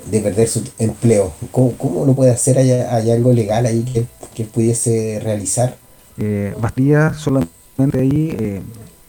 de 0.09 0.19
perder 0.21 0.47
su 0.47 0.63
empleo. 0.79 1.33
¿Cómo, 1.51 1.73
cómo 1.73 2.03
lo 2.07 2.15
puede 2.15 2.31
hacer? 2.31 2.57
¿Hay, 2.57 2.71
hay 2.71 3.11
algo 3.11 3.31
legal 3.31 3.67
ahí 3.67 3.83
que, 3.83 4.05
que 4.33 4.45
pudiese 4.45 5.19
realizar? 5.21 5.77
eh, 6.17 6.55
solamente 7.15 7.99
ahí 7.99 8.35
eh, 8.39 8.61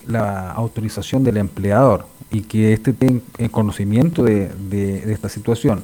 la 0.06 0.50
autorización 0.52 1.24
del 1.24 1.36
empleador 1.36 2.06
y 2.30 2.42
que 2.42 2.72
éste 2.72 2.92
tenga 2.92 3.20
eh, 3.38 3.48
conocimiento 3.48 4.22
de, 4.24 4.48
de- 4.68 5.12
esta 5.12 5.28
situación. 5.28 5.82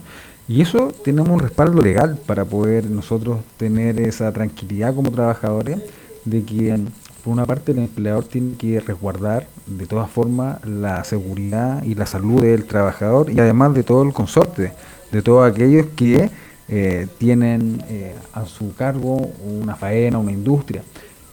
Y 0.48 0.60
eso 0.62 0.92
tenemos 1.04 1.28
un 1.30 1.40
respaldo 1.40 1.82
legal 1.82 2.18
para 2.26 2.44
poder 2.44 2.88
nosotros 2.88 3.38
tener 3.56 3.98
esa 4.00 4.32
tranquilidad 4.32 4.94
como 4.94 5.10
trabajadores 5.10 5.78
de 6.24 6.42
que 6.44 6.78
por 7.24 7.32
una 7.32 7.44
parte 7.46 7.72
el 7.72 7.78
empleador 7.78 8.24
tiene 8.24 8.54
que 8.56 8.78
resguardar 8.78 9.48
de 9.66 9.86
todas 9.86 10.08
formas 10.08 10.64
la 10.64 11.02
seguridad 11.02 11.82
y 11.82 11.96
la 11.96 12.06
salud 12.06 12.42
del 12.42 12.64
trabajador 12.64 13.30
y 13.32 13.40
además 13.40 13.74
de 13.74 13.82
todo 13.82 14.04
el 14.04 14.12
consorte, 14.12 14.72
de 15.10 15.22
todos 15.22 15.50
aquellos 15.50 15.86
que 15.96 16.30
eh, 16.68 17.08
tienen 17.18 17.82
eh, 17.88 18.14
a 18.32 18.44
su 18.46 18.74
cargo 18.74 19.16
una 19.44 19.74
faena, 19.74 20.18
una 20.18 20.30
industria 20.32 20.82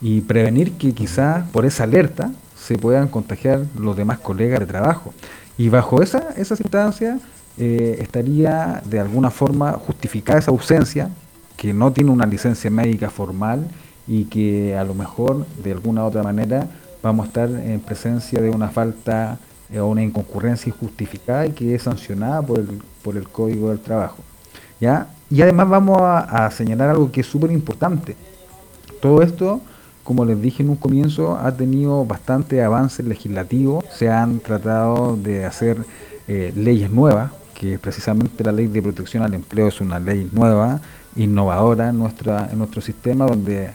y 0.00 0.20
prevenir 0.22 0.72
que 0.72 0.92
quizás 0.92 1.48
por 1.50 1.64
esa 1.64 1.84
alerta 1.84 2.32
se 2.64 2.78
puedan 2.78 3.08
contagiar 3.08 3.60
los 3.78 3.94
demás 3.94 4.18
colegas 4.20 4.60
de 4.60 4.66
trabajo. 4.66 5.12
Y 5.58 5.68
bajo 5.68 6.02
esa, 6.02 6.30
esa 6.36 6.56
circunstancia 6.56 7.18
eh, 7.58 7.98
estaría 8.00 8.82
de 8.86 9.00
alguna 9.00 9.30
forma 9.30 9.72
justificada 9.72 10.38
esa 10.38 10.50
ausencia, 10.50 11.10
que 11.58 11.74
no 11.74 11.92
tiene 11.92 12.10
una 12.10 12.24
licencia 12.24 12.70
médica 12.70 13.10
formal 13.10 13.68
y 14.06 14.24
que 14.24 14.76
a 14.76 14.84
lo 14.84 14.94
mejor 14.94 15.46
de 15.62 15.72
alguna 15.72 16.04
otra 16.04 16.22
manera 16.22 16.66
vamos 17.02 17.24
a 17.24 17.28
estar 17.28 17.50
en 17.50 17.80
presencia 17.80 18.40
de 18.40 18.48
una 18.48 18.68
falta 18.68 19.38
eh, 19.70 19.78
o 19.78 19.86
una 19.88 20.02
inconcurrencia 20.02 20.70
injustificada 20.70 21.46
y 21.46 21.52
que 21.52 21.74
es 21.74 21.82
sancionada 21.82 22.40
por 22.40 22.60
el, 22.60 22.82
por 23.02 23.18
el 23.18 23.28
Código 23.28 23.68
del 23.68 23.80
Trabajo. 23.80 24.16
¿ya? 24.80 25.08
Y 25.30 25.42
además 25.42 25.68
vamos 25.68 26.00
a, 26.00 26.46
a 26.46 26.50
señalar 26.50 26.88
algo 26.88 27.12
que 27.12 27.20
es 27.20 27.26
súper 27.26 27.52
importante. 27.52 28.16
Todo 29.02 29.20
esto, 29.20 29.60
como 30.04 30.24
les 30.24 30.40
dije 30.40 30.62
en 30.62 30.70
un 30.70 30.76
comienzo, 30.76 31.36
ha 31.36 31.56
tenido 31.56 32.04
bastante 32.04 32.62
avance 32.62 33.02
legislativo. 33.02 33.82
Se 33.90 34.08
han 34.10 34.38
tratado 34.40 35.16
de 35.16 35.44
hacer 35.46 35.78
eh, 36.28 36.52
leyes 36.54 36.90
nuevas, 36.90 37.32
que 37.54 37.78
precisamente 37.78 38.44
la 38.44 38.52
ley 38.52 38.66
de 38.66 38.82
protección 38.82 39.22
al 39.22 39.34
empleo 39.34 39.68
es 39.68 39.80
una 39.80 39.98
ley 39.98 40.28
nueva, 40.32 40.80
innovadora 41.16 41.88
en, 41.88 41.98
nuestro 41.98 42.80
sistema, 42.80 43.26
donde 43.26 43.70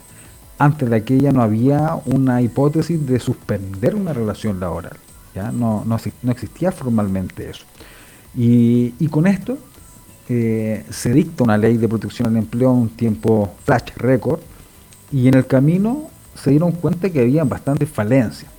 antes 0.57 0.89
de 0.89 0.95
aquella 0.95 1.31
no 1.31 1.41
había 1.41 1.97
una 2.05 2.41
hipótesis 2.41 3.05
de 3.07 3.19
suspender 3.19 3.95
una 3.95 4.13
relación 4.13 4.59
laboral. 4.59 4.97
¿ya? 5.33 5.51
No, 5.51 5.83
no, 5.85 5.97
exi- 5.97 6.13
no 6.21 6.31
existía 6.31 6.71
formalmente 6.71 7.49
eso. 7.49 7.63
Y, 8.35 8.93
y 8.99 9.07
con 9.07 9.25
esto 9.25 9.57
eh, 10.27 10.85
se 10.89 11.11
dicta 11.11 11.43
una 11.43 11.57
ley 11.57 11.77
de 11.77 11.87
protección 11.87 12.27
al 12.27 12.37
empleo 12.37 12.71
en 12.71 12.77
un 12.77 12.89
tiempo 12.89 13.51
flash 13.63 13.93
récord 13.95 14.41
y 15.11 15.27
en 15.27 15.33
el 15.33 15.47
camino 15.47 16.09
se 16.35 16.51
dieron 16.51 16.71
cuenta 16.71 17.09
que 17.09 17.21
había 17.21 17.43
bastantes 17.43 17.89
falencias. 17.89 18.51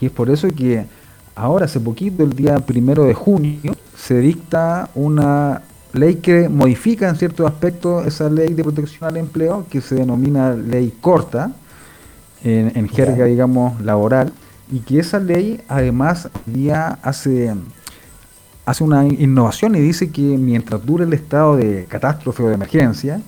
Y 0.00 0.06
es 0.06 0.12
por 0.12 0.30
eso 0.30 0.48
que 0.48 0.86
ahora, 1.34 1.66
hace 1.66 1.80
poquito, 1.80 2.22
el 2.22 2.34
día 2.34 2.58
primero 2.60 3.04
de 3.04 3.14
junio, 3.14 3.74
se 3.96 4.18
dicta 4.18 4.90
una 4.94 5.62
ley 5.92 6.16
que 6.16 6.48
modifica 6.48 7.08
en 7.08 7.16
ciertos 7.16 7.46
aspectos 7.46 8.06
esa 8.06 8.28
ley 8.28 8.54
de 8.54 8.62
protección 8.62 9.08
al 9.08 9.16
empleo, 9.16 9.66
que 9.70 9.80
se 9.80 9.94
denomina 9.94 10.52
ley 10.52 10.92
corta, 11.00 11.52
en, 12.42 12.72
en 12.74 12.88
jerga, 12.88 13.24
digamos, 13.24 13.80
laboral, 13.80 14.32
y 14.70 14.80
que 14.80 14.98
esa 14.98 15.18
ley 15.18 15.60
además 15.68 16.28
ya 16.46 16.98
hace, 17.02 17.54
hace 18.66 18.84
una 18.84 19.06
innovación 19.06 19.74
y 19.76 19.80
dice 19.80 20.10
que 20.10 20.22
mientras 20.22 20.84
dure 20.84 21.04
el 21.04 21.12
estado 21.12 21.56
de 21.56 21.86
catástrofe 21.86 22.42
o 22.42 22.48
de 22.48 22.54
emergencia 22.54 23.20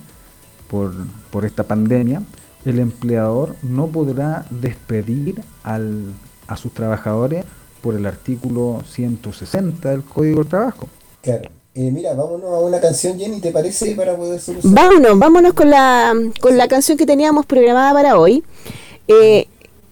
por, 0.67 0.93
por 1.31 1.45
esta 1.45 1.63
pandemia, 1.63 2.21
el 2.69 2.79
empleador 2.79 3.55
no 3.63 3.87
podrá 3.87 4.45
despedir 4.49 5.41
al, 5.63 6.13
a 6.47 6.57
sus 6.57 6.73
trabajadores 6.73 7.45
por 7.81 7.95
el 7.95 8.05
artículo 8.05 8.83
160 8.89 9.89
del 9.89 10.03
Código 10.03 10.39
del 10.39 10.47
Trabajo. 10.49 10.87
Claro. 11.21 11.49
Eh, 11.75 11.91
mira, 11.91 12.13
vámonos 12.15 12.51
a 12.51 12.59
una 12.59 12.79
canción, 12.79 13.19
Jenny, 13.19 13.39
¿te 13.39 13.51
parece? 13.51 13.95
Para 13.95 14.15
poder 14.17 14.39
solucionar. 14.39 14.83
Vámonos, 14.89 15.19
vámonos 15.19 15.53
con 15.53 15.69
la, 15.69 16.13
con 16.41 16.57
la 16.57 16.67
canción 16.67 16.97
que 16.97 17.05
teníamos 17.05 17.45
programada 17.45 17.93
para 17.93 18.19
hoy. 18.19 18.43
eh, 19.07 19.47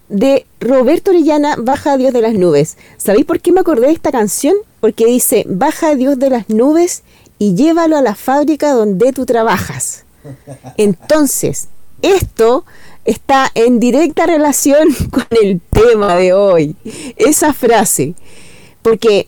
de 0.08 0.46
Roberto 0.60 1.12
Orellana, 1.12 1.56
Baja 1.58 1.98
Dios 1.98 2.14
de 2.14 2.22
las 2.22 2.34
nubes. 2.34 2.78
¿Sabéis 2.98 3.26
por 3.26 3.40
qué 3.40 3.52
me 3.52 3.62
acordé 3.62 3.88
de 3.88 3.94
esta 3.94 4.12
canción? 4.12 4.56
Porque 4.80 5.06
dice, 5.06 5.46
Baja 5.48 5.96
Dios 5.96 6.20
de 6.20 6.30
las 6.30 6.50
nubes 6.50 7.04
y 7.40 7.56
llévalo 7.56 7.98
a 7.98 8.02
la 8.02 8.16
fábrica 8.16 8.72
donde 8.74 9.12
tú 9.14 9.26
trabajas. 9.26 10.06
Entonces, 10.78 11.70
esto 12.02 12.66
está 13.06 13.52
en 13.54 13.80
directa 13.80 14.26
relación 14.26 14.88
con 15.12 15.26
el 15.42 15.62
tema 15.62 16.16
de 16.16 16.34
hoy. 16.34 16.76
Esa 17.16 17.54
frase. 17.54 18.16
Porque 18.82 19.28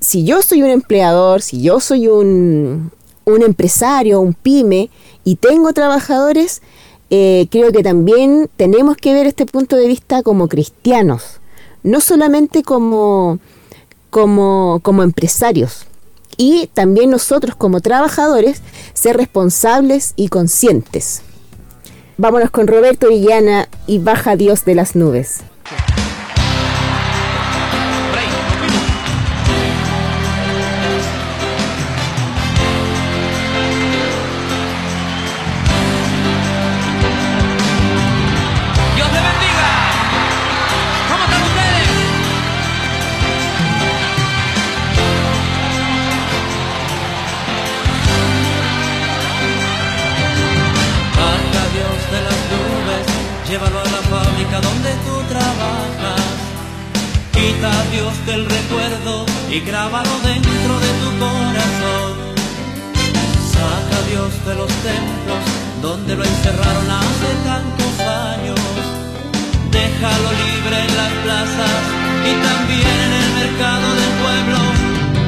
si 0.00 0.24
yo 0.24 0.42
soy 0.42 0.62
un 0.62 0.70
empleador, 0.70 1.42
si 1.42 1.62
yo 1.62 1.80
soy 1.80 2.08
un, 2.08 2.90
un 3.24 3.42
empresario, 3.42 4.20
un 4.20 4.34
pyme 4.34 4.90
y 5.24 5.36
tengo 5.36 5.72
trabajadores, 5.72 6.62
eh, 7.10 7.46
creo 7.50 7.72
que 7.72 7.82
también 7.82 8.48
tenemos 8.56 8.96
que 8.96 9.12
ver 9.14 9.26
este 9.26 9.46
punto 9.46 9.76
de 9.76 9.86
vista 9.86 10.22
como 10.22 10.48
cristianos, 10.48 11.40
no 11.82 12.00
solamente 12.00 12.62
como, 12.62 13.38
como, 14.10 14.80
como 14.82 15.02
empresarios. 15.02 15.86
Y 16.36 16.68
también 16.74 17.10
nosotros 17.10 17.54
como 17.54 17.80
trabajadores 17.80 18.60
ser 18.92 19.16
responsables 19.16 20.12
y 20.16 20.28
conscientes. 20.28 21.22
Vámonos 22.16 22.50
con 22.50 22.68
Roberto 22.68 23.08
Villana 23.08 23.68
y 23.88 23.98
Baja 23.98 24.36
Dios 24.36 24.64
de 24.64 24.76
las 24.76 24.94
nubes. 24.94 25.42
y 59.54 59.60
grábalo 59.60 60.10
dentro 60.24 60.80
de 60.80 60.90
tu 61.00 61.10
corazón. 61.22 62.12
Saca 63.52 63.96
a 64.02 64.06
Dios 64.10 64.32
de 64.46 64.54
los 64.56 64.72
templos 64.90 65.44
donde 65.80 66.16
lo 66.16 66.24
encerraron 66.24 66.90
hace 66.90 67.30
tantos 67.50 67.94
años. 68.00 68.60
Déjalo 69.70 70.30
libre 70.42 70.76
en 70.86 70.96
las 70.96 71.12
plazas 71.24 71.82
y 72.30 72.32
también 72.48 72.96
en 73.06 73.12
el 73.22 73.30
mercado 73.42 73.86
del 74.00 74.12
pueblo, 74.24 74.58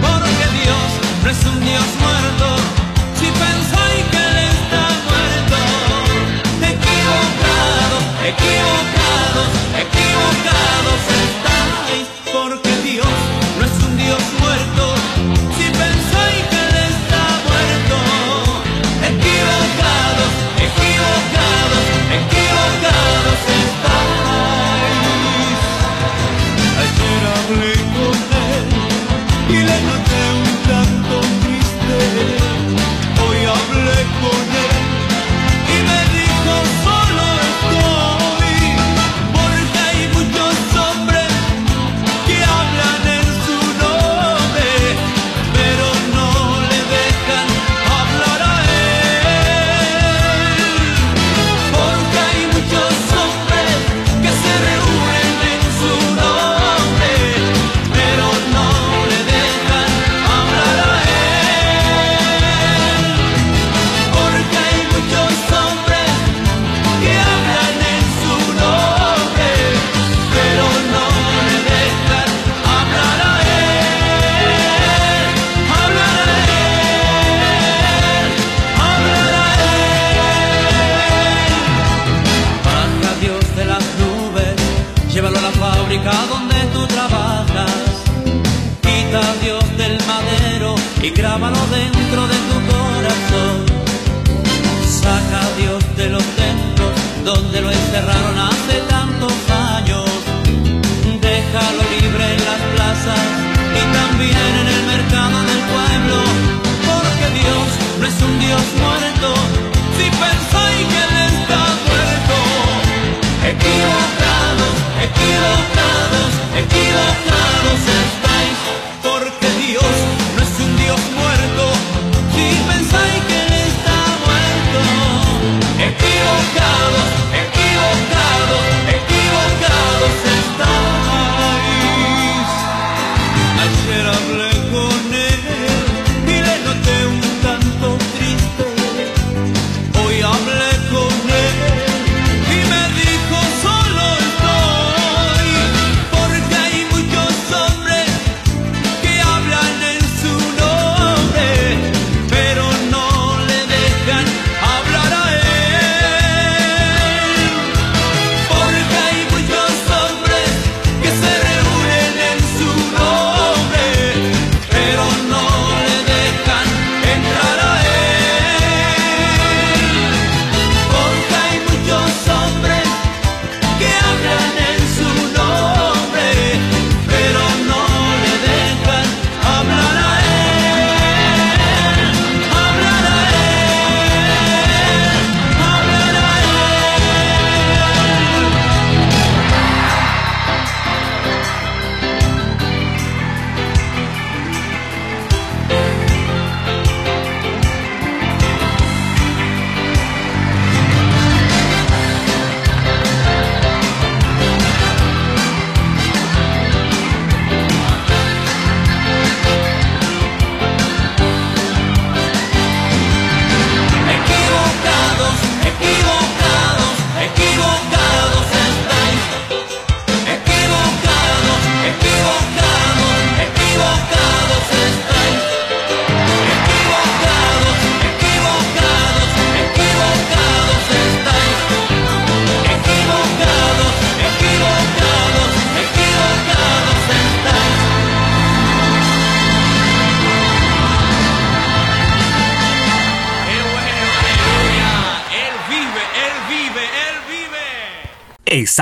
porque 0.05 0.47
Dios 0.61 0.89
no 1.23 1.31
es 1.31 1.41
un 1.53 1.61
Dios 1.61 1.89
muerto. 2.05 2.47
Si 3.19 3.27
pensáis 3.45 4.03
que 4.11 4.21
Él 4.29 4.37
está 4.55 4.85
muerto, 5.07 5.59
equivocado, 6.75 7.97
equivocado. 8.31 8.66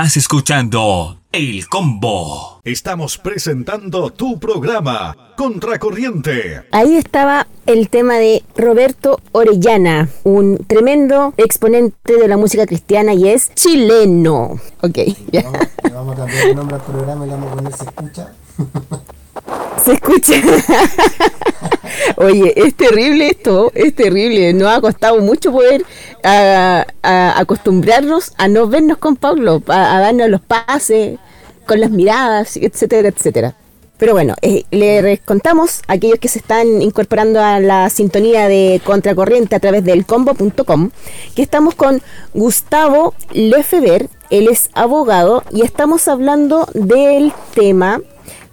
Estás 0.05 0.17
escuchando 0.17 1.17
El 1.31 1.67
Combo. 1.67 2.61
Estamos 2.63 3.17
presentando 3.17 4.11
tu 4.11 4.39
programa, 4.39 5.33
Contracorriente. 5.35 6.63
Ahí 6.71 6.95
estaba 6.95 7.47
el 7.65 7.89
tema 7.89 8.17
de 8.17 8.43
Roberto 8.55 9.19
Orellana, 9.31 10.09
un 10.23 10.59
tremendo 10.67 11.33
exponente 11.37 12.17
de 12.17 12.27
la 12.27 12.37
música 12.37 12.67
cristiana 12.67 13.15
y 13.15 13.29
es 13.29 13.51
chileno. 13.55 14.59
Ok. 14.81 14.99
Vamos, 15.91 16.13
a 16.13 16.17
cambiar 16.17 16.47
el 16.49 16.55
nombre 16.55 16.75
al 16.75 16.83
programa 16.83 17.25
y 17.25 17.29
vamos 17.31 17.51
a 17.51 17.55
poner 17.55 17.73
se 17.73 17.85
escucha. 17.85 18.31
Se 19.83 19.93
escucha. 19.93 20.33
Oye, 22.17 22.53
es 22.55 22.75
terrible 22.75 23.27
esto, 23.27 23.71
es 23.75 23.95
terrible. 23.95 24.53
Nos 24.53 24.69
ha 24.69 24.81
costado 24.81 25.19
mucho 25.19 25.51
poder 25.51 25.85
acostumbrarnos 27.03 28.33
a 28.37 28.47
no 28.47 28.67
vernos 28.67 28.97
con 28.97 29.15
Pablo, 29.15 29.61
a, 29.67 29.97
a 29.97 29.99
darnos 29.99 30.29
los 30.29 30.41
pases, 30.41 31.19
con 31.65 31.79
las 31.79 31.91
miradas, 31.91 32.57
etcétera, 32.57 33.09
etcétera. 33.09 33.55
Pero 33.97 34.11
bueno, 34.11 34.35
eh, 34.41 34.65
les 34.71 35.21
contamos 35.21 35.81
a 35.87 35.93
aquellos 35.93 36.19
que 36.19 36.27
se 36.27 36.39
están 36.39 36.81
incorporando 36.81 37.41
a 37.41 37.61
la 37.61 37.89
sintonía 37.89 38.49
de 38.49 38.81
Contracorriente 38.83 39.55
a 39.55 39.59
través 39.59 39.85
del 39.85 40.05
combo.com 40.05 40.89
que 41.33 41.41
estamos 41.41 41.75
con 41.75 42.01
Gustavo 42.33 43.13
Lefever, 43.31 44.09
él 44.29 44.49
es 44.49 44.69
abogado 44.73 45.43
y 45.51 45.61
estamos 45.61 46.09
hablando 46.09 46.67
del 46.73 47.31
tema 47.53 48.01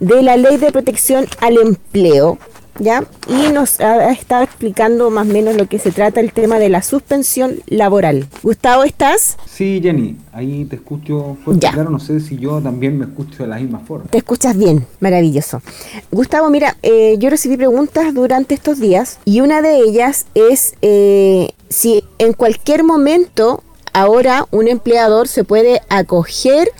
de 0.03 0.23
la 0.23 0.37
ley 0.37 0.57
de 0.57 0.73
protección 0.73 1.27
al 1.41 1.57
empleo, 1.59 2.39
¿ya? 2.79 3.05
Y 3.29 3.53
nos 3.53 3.79
ha 3.81 4.11
estado 4.11 4.43
explicando 4.43 5.11
más 5.11 5.29
o 5.29 5.33
menos 5.33 5.55
lo 5.57 5.67
que 5.69 5.79
se 5.79 5.93
trata 5.93 6.19
el 6.21 6.33
tema 6.33 6.59
de 6.59 6.69
la 6.69 6.83
suspensión 6.83 7.61
laboral. 7.67 8.27
Gustavo, 8.43 8.83
¿estás? 8.83 9.37
Sí, 9.47 9.79
Jenny, 9.81 10.17
ahí 10.33 10.65
te 10.65 10.77
escucho 10.77 11.37
fuerte, 11.45 11.67
Ya. 11.67 11.73
claro, 11.73 11.91
no 11.91 12.01
sé 12.01 12.19
si 12.19 12.37
yo 12.37 12.61
también 12.61 12.99
me 12.99 13.05
escucho 13.05 13.45
de 13.45 13.49
la 13.49 13.57
misma 13.57 13.79
forma. 13.79 14.07
Te 14.11 14.19
escuchas 14.19 14.57
bien, 14.57 14.87
maravilloso. 14.99 15.63
Gustavo, 16.11 16.51
mira, 16.51 16.77
eh, 16.83 17.15
yo 17.19 17.31
recibí 17.31 17.57
preguntas 17.57 18.13
durante 18.13 18.55
estos 18.55 18.81
días 18.81 19.19
y 19.25 19.41
una 19.41 19.63
de 19.63 19.77
ellas 19.79 20.27
es 20.35 20.75
eh, 20.83 21.51
si 21.69 22.03
en 22.19 22.33
cualquier 22.33 22.83
momento 22.83 23.63
ahora 23.93 24.47
un 24.51 24.67
empleador 24.67 25.29
se 25.29 25.45
puede 25.45 25.81
acoger 25.91 26.73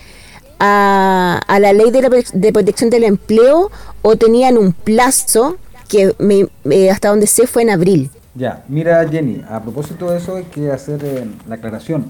a, 0.65 1.59
la 1.61 1.73
ley 1.73 1.91
de, 1.91 2.03
la 2.03 2.53
protección 2.53 2.89
del 2.89 3.03
empleo 3.03 3.71
o 4.01 4.17
tenían 4.17 4.57
un 4.57 4.73
plazo 4.73 5.57
que 5.89 6.15
me- 6.19 6.89
hasta 6.89 7.09
donde 7.09 7.27
sé 7.27 7.49
fue 7.49 7.63
en 7.63 7.71
abril. 7.71 8.11
Ya, 8.35 8.63
mira 8.69 9.07
Jenny, 9.09 9.43
a 9.49 9.61
propósito 9.61 10.11
de 10.11 10.19
eso 10.19 10.37
hay 10.37 10.45
que 10.45 10.71
hacer 10.71 11.01
eh, 11.05 11.27
la 11.49 11.57
aclaración. 11.57 12.05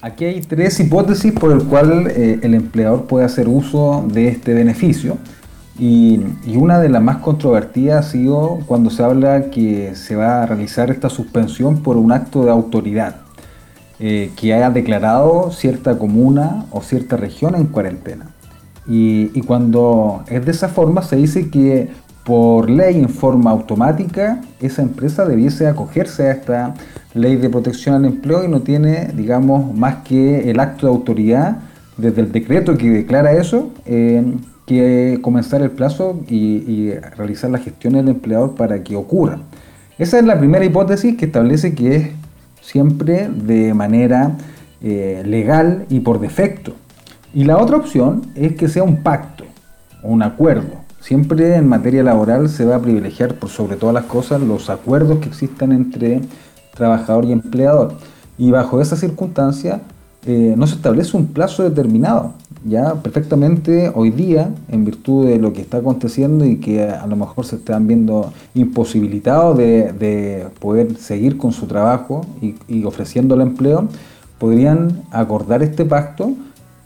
Aquí 0.00 0.24
hay 0.24 0.40
tres 0.42 0.78
hipótesis 0.80 1.32
por 1.32 1.50
el 1.52 1.64
cual 1.64 2.06
eh, 2.08 2.38
el 2.42 2.54
empleador 2.54 3.06
puede 3.06 3.24
hacer 3.26 3.48
uso 3.48 4.04
de 4.06 4.28
este 4.28 4.54
beneficio 4.54 5.18
y, 5.78 6.20
y 6.46 6.56
una 6.56 6.78
de 6.78 6.88
las 6.88 7.02
más 7.02 7.18
controvertidas 7.18 8.06
ha 8.06 8.10
sido 8.10 8.60
cuando 8.66 8.90
se 8.90 9.02
habla 9.02 9.50
que 9.50 9.94
se 9.96 10.14
va 10.14 10.42
a 10.42 10.46
realizar 10.46 10.90
esta 10.90 11.10
suspensión 11.10 11.82
por 11.82 11.96
un 11.96 12.12
acto 12.12 12.44
de 12.44 12.50
autoridad 12.52 13.21
eh, 14.04 14.32
que 14.34 14.52
haya 14.52 14.68
declarado 14.68 15.52
cierta 15.52 15.96
comuna 15.96 16.66
o 16.72 16.82
cierta 16.82 17.16
región 17.16 17.54
en 17.54 17.66
cuarentena. 17.66 18.30
Y, 18.84 19.30
y 19.32 19.42
cuando 19.42 20.24
es 20.26 20.44
de 20.44 20.50
esa 20.50 20.68
forma 20.68 21.02
se 21.02 21.14
dice 21.14 21.50
que 21.50 21.88
por 22.24 22.68
ley 22.68 22.98
en 22.98 23.08
forma 23.08 23.52
automática 23.52 24.40
esa 24.60 24.82
empresa 24.82 25.24
debiese 25.24 25.68
acogerse 25.68 26.24
a 26.24 26.32
esta 26.32 26.74
ley 27.14 27.36
de 27.36 27.48
protección 27.48 27.94
al 27.94 28.04
empleo 28.04 28.42
y 28.44 28.48
no 28.48 28.62
tiene, 28.62 29.12
digamos, 29.14 29.72
más 29.72 29.98
que 30.02 30.50
el 30.50 30.58
acto 30.58 30.88
de 30.88 30.92
autoridad 30.92 31.58
desde 31.96 32.22
el 32.22 32.32
decreto 32.32 32.76
que 32.76 32.90
declara 32.90 33.30
eso, 33.30 33.70
eh, 33.86 34.34
que 34.66 35.20
comenzar 35.22 35.62
el 35.62 35.70
plazo 35.70 36.18
y, 36.26 36.36
y 36.36 36.94
realizar 37.16 37.50
las 37.50 37.62
gestiones 37.62 38.04
del 38.04 38.16
empleador 38.16 38.56
para 38.56 38.82
que 38.82 38.96
ocurra. 38.96 39.38
Esa 39.96 40.18
es 40.18 40.24
la 40.24 40.40
primera 40.40 40.64
hipótesis 40.64 41.16
que 41.16 41.26
establece 41.26 41.72
que 41.76 41.94
es 41.94 42.08
siempre 42.62 43.28
de 43.28 43.74
manera 43.74 44.38
eh, 44.80 45.22
legal 45.26 45.84
y 45.90 46.00
por 46.00 46.18
defecto. 46.20 46.72
Y 47.34 47.44
la 47.44 47.58
otra 47.58 47.76
opción 47.76 48.22
es 48.34 48.54
que 48.54 48.68
sea 48.68 48.82
un 48.82 49.02
pacto 49.02 49.44
o 50.02 50.08
un 50.08 50.22
acuerdo. 50.22 50.80
Siempre 51.00 51.56
en 51.56 51.68
materia 51.68 52.02
laboral 52.02 52.48
se 52.48 52.64
va 52.64 52.76
a 52.76 52.80
privilegiar 52.80 53.34
por 53.34 53.50
sobre 53.50 53.76
todas 53.76 53.94
las 53.94 54.04
cosas 54.04 54.40
los 54.40 54.70
acuerdos 54.70 55.18
que 55.18 55.28
existan 55.28 55.72
entre 55.72 56.20
trabajador 56.74 57.24
y 57.24 57.32
empleador. 57.32 57.94
Y 58.38 58.50
bajo 58.50 58.80
esa 58.80 58.96
circunstancia 58.96 59.80
eh, 60.24 60.54
no 60.56 60.66
se 60.66 60.76
establece 60.76 61.16
un 61.16 61.26
plazo 61.26 61.64
determinado. 61.64 62.34
Ya 62.64 62.94
perfectamente 62.94 63.90
hoy 63.92 64.10
día, 64.10 64.50
en 64.68 64.84
virtud 64.84 65.26
de 65.26 65.38
lo 65.38 65.52
que 65.52 65.62
está 65.62 65.78
aconteciendo 65.78 66.44
y 66.44 66.58
que 66.58 66.84
a 66.84 67.06
lo 67.08 67.16
mejor 67.16 67.44
se 67.44 67.56
están 67.56 67.88
viendo 67.88 68.32
imposibilitados 68.54 69.58
de, 69.58 69.92
de 69.92 70.46
poder 70.60 70.96
seguir 70.96 71.38
con 71.38 71.52
su 71.52 71.66
trabajo 71.66 72.24
y, 72.40 72.54
y 72.68 72.84
ofreciendo 72.84 73.34
el 73.34 73.40
empleo, 73.40 73.88
podrían 74.38 75.02
acordar 75.10 75.62
este 75.62 75.84
pacto 75.84 76.32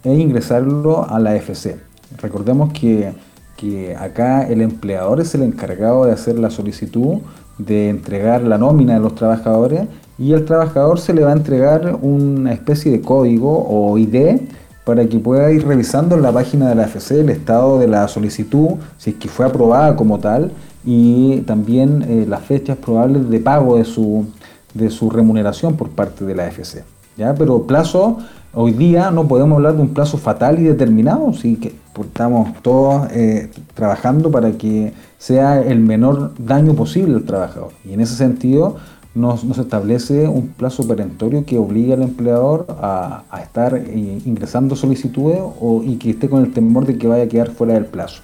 e 0.02 0.14
ingresarlo 0.14 1.06
a 1.08 1.18
la 1.18 1.36
FC. 1.36 1.76
Recordemos 2.22 2.72
que, 2.72 3.12
que 3.56 3.94
acá 3.96 4.48
el 4.48 4.62
empleador 4.62 5.20
es 5.20 5.34
el 5.34 5.42
encargado 5.42 6.06
de 6.06 6.12
hacer 6.12 6.38
la 6.38 6.50
solicitud 6.50 7.18
de 7.58 7.88
entregar 7.90 8.42
la 8.42 8.56
nómina 8.56 8.94
de 8.94 9.00
los 9.00 9.14
trabajadores 9.14 9.82
y 10.18 10.32
el 10.32 10.44
trabajador 10.44 10.98
se 10.98 11.12
le 11.12 11.22
va 11.22 11.30
a 11.30 11.36
entregar 11.36 11.98
una 12.00 12.52
especie 12.52 12.92
de 12.92 13.00
código 13.00 13.66
o 13.68 13.98
ID 13.98 14.38
para 14.86 15.04
que 15.08 15.18
pueda 15.18 15.50
ir 15.50 15.66
revisando 15.66 16.14
en 16.14 16.22
la 16.22 16.30
página 16.30 16.68
de 16.68 16.76
la 16.76 16.84
FC 16.84 17.18
el 17.18 17.30
estado 17.30 17.80
de 17.80 17.88
la 17.88 18.06
solicitud, 18.06 18.76
si 18.98 19.10
es 19.10 19.16
que 19.16 19.28
fue 19.28 19.44
aprobada 19.44 19.96
como 19.96 20.20
tal, 20.20 20.52
y 20.84 21.38
también 21.40 22.04
eh, 22.08 22.24
las 22.28 22.42
fechas 22.42 22.76
probables 22.76 23.28
de 23.28 23.40
pago 23.40 23.78
de 23.78 23.84
su, 23.84 24.26
de 24.74 24.88
su 24.90 25.10
remuneración 25.10 25.74
por 25.74 25.88
parte 25.90 26.24
de 26.24 26.36
la 26.36 26.46
FC. 26.46 26.84
¿ya? 27.16 27.34
Pero 27.34 27.64
plazo, 27.64 28.18
hoy 28.54 28.70
día 28.74 29.10
no 29.10 29.26
podemos 29.26 29.56
hablar 29.56 29.74
de 29.74 29.82
un 29.82 29.88
plazo 29.88 30.18
fatal 30.18 30.60
y 30.60 30.62
determinado, 30.62 31.32
sí 31.32 31.56
que 31.56 31.74
estamos 32.00 32.50
todos 32.62 33.08
eh, 33.10 33.50
trabajando 33.74 34.30
para 34.30 34.52
que 34.52 34.92
sea 35.18 35.62
el 35.62 35.80
menor 35.80 36.30
daño 36.38 36.74
posible 36.74 37.16
al 37.16 37.24
trabajador. 37.24 37.72
Y 37.84 37.92
en 37.92 38.02
ese 38.02 38.14
sentido 38.14 38.76
no, 39.16 39.36
se 39.36 39.62
establece 39.62 40.28
un 40.28 40.48
plazo 40.48 40.86
perentorio 40.86 41.44
que 41.46 41.56
obligue 41.56 41.94
al 41.94 42.02
empleador 42.02 42.66
a, 42.68 43.24
estar 43.42 43.74
eh, 43.74 44.20
ingresando 44.26 44.76
solicitudes 44.76 45.40
o, 45.40 45.82
y 45.82 45.96
que 45.96 46.10
esté 46.10 46.28
con 46.28 46.44
el 46.44 46.52
temor 46.52 46.84
de 46.84 46.98
que 46.98 47.08
vaya 47.08 47.24
a 47.24 47.26
quedar 47.26 47.50
fuera 47.50 47.74
del 47.74 47.86
plazo. 47.86 48.20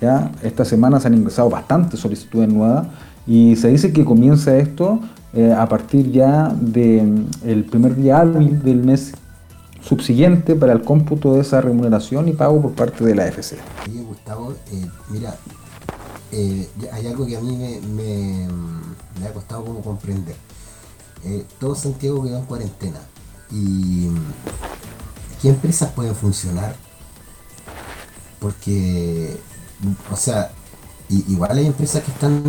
¿ya? 0.00 0.30
Esta 0.42 0.64
semana 0.64 1.00
se 1.00 1.08
han 1.08 1.14
ingresado 1.14 1.50
bastantes 1.50 1.98
solicitudes 1.98 2.48
nuevas 2.48 2.86
y 3.26 3.56
se 3.56 3.68
dice 3.68 3.92
que 3.92 4.04
comienza 4.04 4.56
esto 4.56 5.00
eh, 5.34 5.52
a 5.52 5.68
partir 5.68 6.10
ya 6.12 6.48
del 6.48 7.64
primer 7.68 7.96
día 7.96 8.20
hábil 8.20 8.62
del 8.62 8.84
mes 8.84 9.12
subsiguiente 9.82 10.54
para 10.54 10.72
el 10.72 10.82
cómputo 10.82 11.34
de 11.34 11.40
esa 11.40 11.60
remuneración 11.60 12.28
y 12.28 12.32
pago 12.34 12.62
por 12.62 12.72
parte 12.72 13.04
de 13.04 13.16
la 13.16 13.26
FC. 13.26 13.56
Oye, 13.88 14.02
Gustavo, 14.02 14.54
eh, 14.72 14.86
mira, 15.10 15.34
hay 16.92 17.06
algo 17.08 17.26
que 17.26 17.36
a 17.36 17.40
mí 17.40 17.56
me, 17.56 17.80
me, 17.88 18.46
me 19.20 19.26
ha 19.26 19.32
costado 19.32 19.64
como 19.64 19.82
comprender. 19.82 20.36
Eh, 21.24 21.44
todo 21.58 21.74
Santiago 21.74 22.24
quedó 22.24 22.38
en 22.38 22.44
cuarentena. 22.46 23.00
¿Y 23.50 24.08
qué 25.42 25.50
empresas 25.50 25.92
pueden 25.92 26.14
funcionar? 26.14 26.74
Porque, 28.38 29.38
o 30.10 30.16
sea, 30.16 30.50
igual 31.08 31.58
hay 31.58 31.66
empresas 31.66 32.02
que 32.02 32.10
están, 32.10 32.42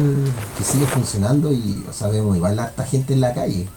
que 0.58 0.64
siguen 0.64 0.88
funcionando 0.88 1.52
y, 1.52 1.84
vemos 2.12 2.38
igual 2.38 2.60
harta 2.60 2.86
gente 2.86 3.14
en 3.14 3.22
la 3.22 3.34
calle. 3.34 3.68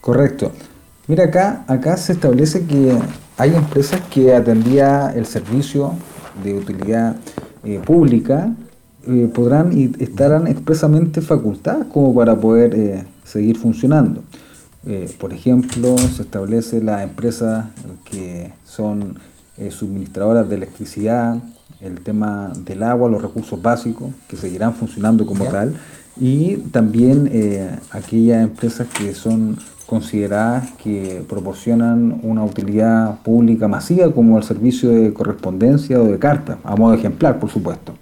Correcto. 0.00 0.52
Mira 1.06 1.24
acá, 1.24 1.64
acá 1.66 1.96
se 1.96 2.12
establece 2.12 2.66
que 2.66 2.98
hay 3.38 3.54
empresas 3.54 4.00
que 4.10 4.34
atendía 4.34 5.12
el 5.14 5.24
servicio 5.24 5.94
de 6.44 6.54
utilidad 6.54 7.16
eh, 7.64 7.80
pública 7.84 8.52
eh, 9.08 9.26
podrán 9.32 9.72
y 9.72 9.90
estarán 10.02 10.46
expresamente 10.48 11.22
facultadas 11.22 11.86
como 11.90 12.14
para 12.14 12.36
poder 12.36 12.74
eh, 12.74 13.04
seguir 13.24 13.56
funcionando. 13.56 14.22
Eh, 14.86 15.10
por 15.18 15.32
ejemplo, 15.32 15.96
se 15.96 16.22
establece 16.22 16.82
las 16.82 17.02
empresas 17.02 17.66
que 18.04 18.52
son 18.64 19.18
suministradoras 19.70 20.48
de 20.48 20.56
electricidad, 20.56 21.38
el 21.80 22.00
tema 22.00 22.52
del 22.64 22.82
agua, 22.82 23.08
los 23.08 23.22
recursos 23.22 23.60
básicos, 23.60 24.12
que 24.28 24.36
seguirán 24.36 24.74
funcionando 24.74 25.24
como 25.26 25.46
tal, 25.46 25.74
y 26.20 26.58
también 26.70 27.28
aquellas 27.90 28.44
empresas 28.44 28.86
que 28.86 29.14
son 29.14 29.56
consideradas 29.86 30.70
que 30.82 31.24
proporcionan 31.28 32.20
una 32.22 32.44
utilidad 32.44 33.20
pública 33.22 33.66
masiva 33.66 34.12
como 34.12 34.38
el 34.38 34.44
servicio 34.44 34.90
de 34.90 35.12
correspondencia 35.12 36.00
o 36.00 36.04
de 36.04 36.18
carta, 36.20 36.58
a 36.62 36.76
modo 36.76 36.94
ejemplar, 36.94 37.40
por 37.40 37.50
supuesto. 37.50 37.94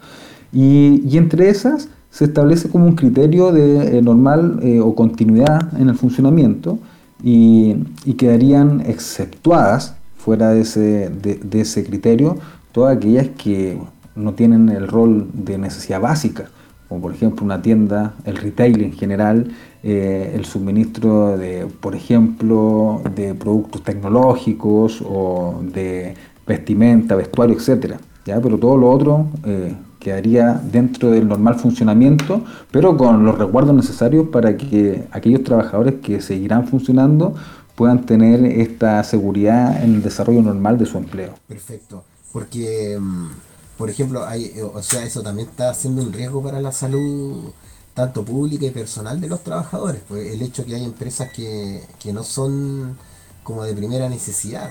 Y, 0.52 1.16
entre 1.16 1.48
esas 1.48 1.88
se 2.10 2.24
establece 2.24 2.68
como 2.68 2.86
un 2.86 2.94
criterio 2.94 3.52
de 3.52 3.98
eh, 3.98 4.02
normal 4.02 4.60
eh, 4.62 4.80
o 4.80 4.94
continuidad 4.94 5.78
en 5.78 5.88
el 5.88 5.96
funcionamiento 5.96 6.78
y, 7.22 7.76
quedarían 8.16 8.82
exceptuadas 8.86 9.96
fuera 10.16 10.50
de 10.50 10.60
ese, 10.62 11.10
de, 11.10 11.60
ese 11.60 11.84
criterio 11.84 12.38
todas 12.72 12.96
aquellas 12.96 13.28
que 13.36 13.78
no 14.14 14.32
tienen 14.32 14.68
el 14.68 14.88
rol 14.88 15.28
de 15.32 15.58
necesidad 15.58 16.00
básica, 16.00 16.48
como 16.88 17.02
por 17.02 17.12
ejemplo 17.12 17.44
una 17.44 17.60
tienda, 17.62 18.14
el 18.24 18.36
retail 18.36 18.82
en 18.82 18.92
general, 18.92 19.50
eh, 19.82 20.32
el 20.34 20.44
suministro 20.44 21.36
de, 21.36 21.66
por 21.80 21.94
ejemplo, 21.94 23.02
de 23.14 23.34
productos 23.34 23.82
tecnológicos 23.82 25.02
o 25.06 25.60
de 25.62 26.14
vestimenta, 26.46 27.14
vestuario, 27.14 27.56
etcétera. 27.56 27.98
¿ya? 28.26 28.40
pero 28.40 28.58
todo 28.58 28.76
lo 28.76 28.90
otro 28.90 29.26
eh, 29.44 29.74
quedaría 30.06 30.60
dentro 30.62 31.10
del 31.10 31.26
normal 31.26 31.56
funcionamiento, 31.56 32.44
pero 32.70 32.96
con 32.96 33.24
los 33.24 33.36
resguardos 33.36 33.74
necesarios 33.74 34.28
para 34.28 34.56
que 34.56 35.04
aquellos 35.10 35.42
trabajadores 35.42 35.96
que 36.00 36.22
seguirán 36.22 36.68
funcionando 36.68 37.34
puedan 37.74 38.06
tener 38.06 38.44
esta 38.44 39.02
seguridad 39.02 39.82
en 39.82 39.96
el 39.96 40.02
desarrollo 40.04 40.42
normal 40.42 40.78
de 40.78 40.86
su 40.86 40.96
empleo. 40.96 41.34
Perfecto. 41.48 42.04
Porque, 42.32 42.96
mm, 43.00 43.30
por 43.76 43.90
ejemplo, 43.90 44.24
hay, 44.24 44.44
eh, 44.54 44.62
o 44.62 44.80
sea, 44.80 45.02
eso 45.04 45.22
también 45.22 45.48
está 45.48 45.74
siendo 45.74 46.02
un 46.02 46.12
riesgo 46.12 46.40
para 46.40 46.60
la 46.60 46.70
salud 46.70 47.50
tanto 47.92 48.24
pública 48.24 48.66
y 48.66 48.70
personal 48.70 49.20
de 49.20 49.26
los 49.26 49.42
trabajadores. 49.42 50.02
Pues 50.06 50.32
el 50.32 50.40
hecho 50.40 50.64
que 50.64 50.76
hay 50.76 50.84
empresas 50.84 51.32
que, 51.34 51.82
que 51.98 52.12
no 52.12 52.22
son 52.22 52.96
como 53.42 53.64
de 53.64 53.74
primera 53.74 54.08
necesidad, 54.08 54.70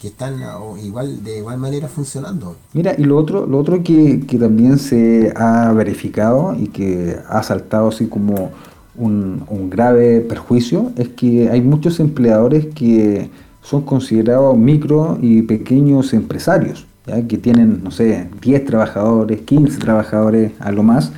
que 0.00 0.08
están 0.08 0.40
igual 0.82 1.22
de 1.22 1.38
igual 1.38 1.58
manera 1.58 1.86
funcionando. 1.88 2.56
Mira, 2.72 2.94
y 2.96 3.04
lo 3.04 3.18
otro, 3.18 3.46
lo 3.46 3.58
otro 3.58 3.82
que, 3.82 4.20
que 4.26 4.38
también 4.38 4.78
se 4.78 5.32
ha 5.36 5.72
verificado 5.72 6.56
y 6.58 6.68
que 6.68 7.16
ha 7.28 7.42
saltado 7.42 7.88
así 7.88 8.06
como 8.06 8.50
un, 8.96 9.44
un 9.48 9.68
grave 9.68 10.20
perjuicio 10.20 10.92
es 10.96 11.08
que 11.10 11.50
hay 11.50 11.60
muchos 11.60 12.00
empleadores 12.00 12.66
que 12.74 13.28
son 13.62 13.82
considerados 13.82 14.56
micro 14.56 15.18
y 15.20 15.42
pequeños 15.42 16.14
empresarios, 16.14 16.86
¿ya? 17.06 17.26
que 17.26 17.38
tienen, 17.38 17.84
no 17.84 17.90
sé, 17.90 18.28
10 18.40 18.64
trabajadores, 18.64 19.42
15 19.42 19.78
trabajadores 19.78 20.52
a 20.60 20.72
lo 20.72 20.82
más. 20.82 21.12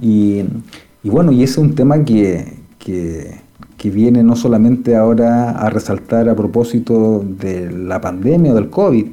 Y, 0.00 0.42
y 1.02 1.08
bueno, 1.08 1.30
y 1.30 1.42
ese 1.44 1.52
es 1.52 1.58
un 1.58 1.74
tema 1.74 2.04
que, 2.04 2.58
que, 2.78 3.43
que 3.84 3.90
viene 3.90 4.22
no 4.22 4.34
solamente 4.34 4.96
ahora 4.96 5.50
a 5.50 5.68
resaltar 5.68 6.26
a 6.30 6.34
propósito 6.34 7.22
de 7.22 7.70
la 7.70 8.00
pandemia 8.00 8.52
o 8.52 8.54
del 8.54 8.70
COVID, 8.70 9.08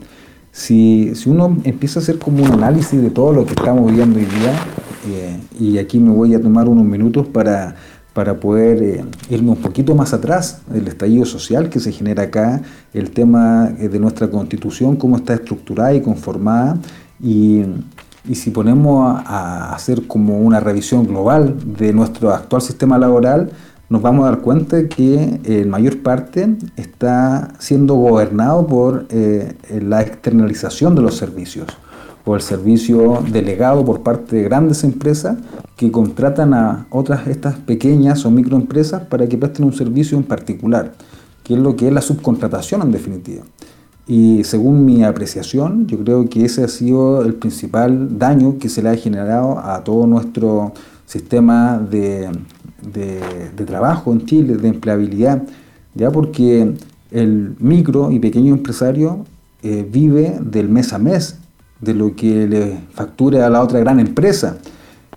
si, 0.53 1.13
si, 1.13 1.29
uno 1.29 1.57
empieza 1.65 1.99
a 1.99 2.03
hacer 2.03 2.17
como 2.17 2.41
un 2.41 2.53
análisis 2.53 3.01
de 3.01 3.10
todo 3.10 3.34
lo 3.34 3.45
que 3.45 3.51
estamos 3.51 3.86
viviendo 3.88 4.17
hoy 4.17 4.23
día, 4.23 4.53
eh, 5.10 5.38
y 5.60 5.77
aquí 5.77 5.99
me 5.99 6.13
voy 6.13 6.36
a 6.36 6.41
tomar 6.41 6.69
unos 6.69 6.86
minutos 6.86 7.27
para, 7.27 7.75
para 8.13 8.39
poder 8.39 8.81
eh, 8.81 9.05
irme 9.29 9.49
un 9.49 9.57
poquito 9.57 9.93
más 9.93 10.13
atrás 10.13 10.62
del 10.67 10.88
estallido 10.88 11.25
social 11.25 11.67
que 11.67 11.81
se 11.81 11.91
genera 11.91 12.23
acá, 12.23 12.62
el 12.93 13.12
tema 13.12 13.73
eh, 13.77 13.89
de 13.89 13.99
nuestra 13.99 14.29
constitución, 14.29 14.95
cómo 14.95 15.17
está 15.17 15.34
estructurada 15.34 15.93
y 15.93 15.99
conformada, 15.99 16.77
y, 17.21 17.65
y 18.25 18.36
si 18.36 18.51
ponemos 18.51 19.21
a, 19.25 19.71
a 19.71 19.75
hacer 19.75 20.07
como 20.07 20.39
una 20.39 20.62
revisión 20.62 21.05
global 21.07 21.57
de 21.77 21.91
nuestro 21.91 22.34
actual 22.34 22.62
sistema 22.62 22.97
laboral, 22.97 23.51
nos 23.91 24.01
vamos 24.01 24.25
a 24.25 24.32
dar 24.32 24.39
cuenta 24.39 24.88
que 24.88 25.41
en 25.43 25.69
mayor 25.69 26.01
parte 26.01 26.56
está 26.77 27.54
siendo 27.60 27.95
gobernado 27.95 28.65
por 28.65 29.06
eh, 29.10 29.54
la 29.82 30.01
externalización 30.01 30.95
de 30.95 31.01
los 31.01 31.17
servicios 31.17 31.67
o 32.23 32.36
el 32.36 32.41
servicio 32.41 33.21
delegado 33.34 33.84
por 33.84 34.01
parte 34.01 34.38
de 34.38 34.43
grandes 34.43 34.86
empresas 34.86 35.38
que 35.75 35.91
contratan 35.91 36.54
a 36.54 36.88
otras 36.89 37.27
estas 37.27 37.56
pequeñas 37.56 38.25
o 38.25 38.32
microempresas 38.32 39.01
para 39.08 39.27
que 39.27 39.38
presten 39.38 39.65
un 39.65 39.73
servicio 39.73 40.17
en 40.17 40.23
particular, 40.23 40.93
que 41.43 41.56
es 41.56 41.60
lo 41.60 41.75
que 41.75 41.89
es 41.89 41.93
la 41.93 42.01
subcontratación 42.01 42.84
en 42.84 42.93
definitiva. 42.93 43.43
Y 44.08 44.45
según 44.45 44.86
mi 44.86 45.04
apreciación, 45.04 45.86
yo 45.88 45.99
creo 45.99 46.30
que 46.30 46.45
ese 46.45 46.63
ha 46.63 46.69
sido 46.69 47.23
el 47.23 47.34
principal 47.34 48.17
daño 48.17 48.58
que 48.58 48.69
se 48.69 48.82
le 48.82 48.88
ha 48.88 48.95
generado 48.95 49.60
a 49.60 49.84
todo 49.84 50.08
nuestro 50.08 50.71
sistema 51.06 51.77
de, 51.77 52.30
de, 52.81 53.65
trabajo 53.65 54.11
en 54.11 54.25
Chile, 54.25 54.57
de 54.57 54.67
empleabilidad, 54.67 55.43
ya 55.93 56.11
porque 56.11 56.73
el 57.11 57.55
micro 57.59 58.11
y 58.11 58.19
pequeño 58.19 58.53
empresario 58.53 59.25
eh, 59.63 59.87
vive 59.89 60.37
del 60.41 60.69
mes 60.69 60.93
a 60.93 60.97
mes, 60.97 61.37
de 61.79 61.93
lo 61.93 62.15
que 62.15 62.47
le 62.47 62.77
factura 62.93 63.47
a 63.47 63.49
la 63.49 63.61
otra 63.61 63.79
gran 63.79 63.99
empresa. 63.99 64.57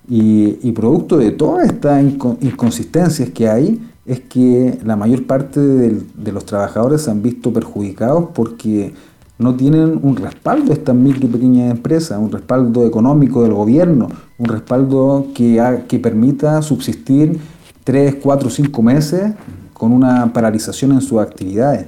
Y, 0.09 0.59
y 0.63 0.73
producto 0.73 1.17
de 1.17 1.31
todas 1.31 1.67
estas 1.67 2.03
inco- 2.03 2.37
inconsistencias 2.41 3.31
que 3.31 3.49
hay, 3.49 3.81
es 4.07 4.21
que 4.21 4.79
la 4.85 4.97
mayor 4.97 5.25
parte 5.25 5.61
de 5.61 6.33
los 6.33 6.45
trabajadores 6.45 7.03
se 7.03 7.11
han 7.11 7.23
visto 7.23 7.53
perjudicados 7.53 8.29
porque 8.35 8.93
no 9.39 9.55
tienen 9.55 9.99
un 10.03 10.17
respaldo 10.17 10.73
estas 10.73 10.95
micro 10.95 11.27
y 11.27 11.31
pequeñas 11.31 11.71
empresas, 11.71 12.19
un 12.19 12.31
respaldo 12.31 12.87
económico 12.87 13.43
del 13.43 13.55
gobierno, 13.55 14.09
un 14.39 14.47
respaldo 14.47 15.29
que, 15.35 15.61
que 15.89 15.99
permita 15.99 16.61
subsistir 16.61 17.39
3, 17.85 18.17
4, 18.23 18.51
5 18.51 18.83
meses 18.83 19.33
con 19.73 19.93
una 19.93 20.33
paralización 20.33 20.93
en 20.93 21.01
sus 21.01 21.21
actividades. 21.21 21.87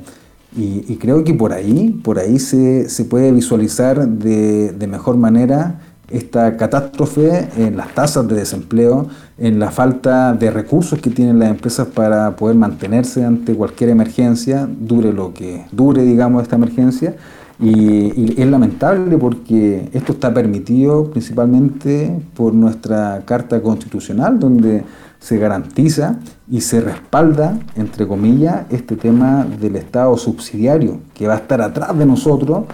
Y, 0.58 0.96
creo 0.96 1.22
que 1.22 1.34
por 1.34 1.52
ahí, 1.52 2.00
por 2.02 2.18
ahí 2.18 2.38
se, 2.38 2.88
se 2.88 3.04
puede 3.04 3.30
visualizar 3.30 4.08
de, 4.08 4.72
de 4.72 4.86
mejor 4.86 5.18
manera 5.18 5.80
esta 6.10 6.56
catástrofe 6.56 7.48
en 7.56 7.76
las 7.76 7.94
tasas 7.94 8.26
de 8.28 8.36
desempleo, 8.36 9.08
en 9.38 9.58
la 9.58 9.70
falta 9.70 10.32
de 10.32 10.50
recursos 10.50 10.98
que 11.00 11.10
tienen 11.10 11.38
las 11.38 11.50
empresas 11.50 11.88
para 11.88 12.36
poder 12.36 12.56
mantenerse 12.56 13.24
ante 13.24 13.54
cualquier 13.54 13.90
emergencia, 13.90 14.66
dure 14.66 15.12
lo 15.12 15.34
que 15.34 15.66
dure, 15.72 16.02
digamos, 16.02 16.42
esta 16.42 16.56
emergencia. 16.56 17.16
Y, 17.58 17.70
y 17.70 18.34
es 18.36 18.46
lamentable 18.46 19.16
porque 19.16 19.88
esto 19.94 20.12
está 20.12 20.32
permitido 20.32 21.10
principalmente 21.10 22.18
por 22.34 22.52
nuestra 22.54 23.22
Carta 23.24 23.62
Constitucional, 23.62 24.38
donde 24.38 24.84
se 25.26 25.38
garantiza 25.38 26.20
y 26.48 26.60
se 26.60 26.80
respalda, 26.80 27.58
entre 27.74 28.06
comillas, 28.06 28.66
este 28.70 28.94
tema 28.94 29.44
del 29.60 29.74
Estado 29.74 30.16
subsidiario, 30.16 31.00
que 31.14 31.26
va 31.26 31.34
a 31.34 31.38
estar 31.38 31.60
atrás 31.60 31.98
de 31.98 32.06
nosotros, 32.06 32.66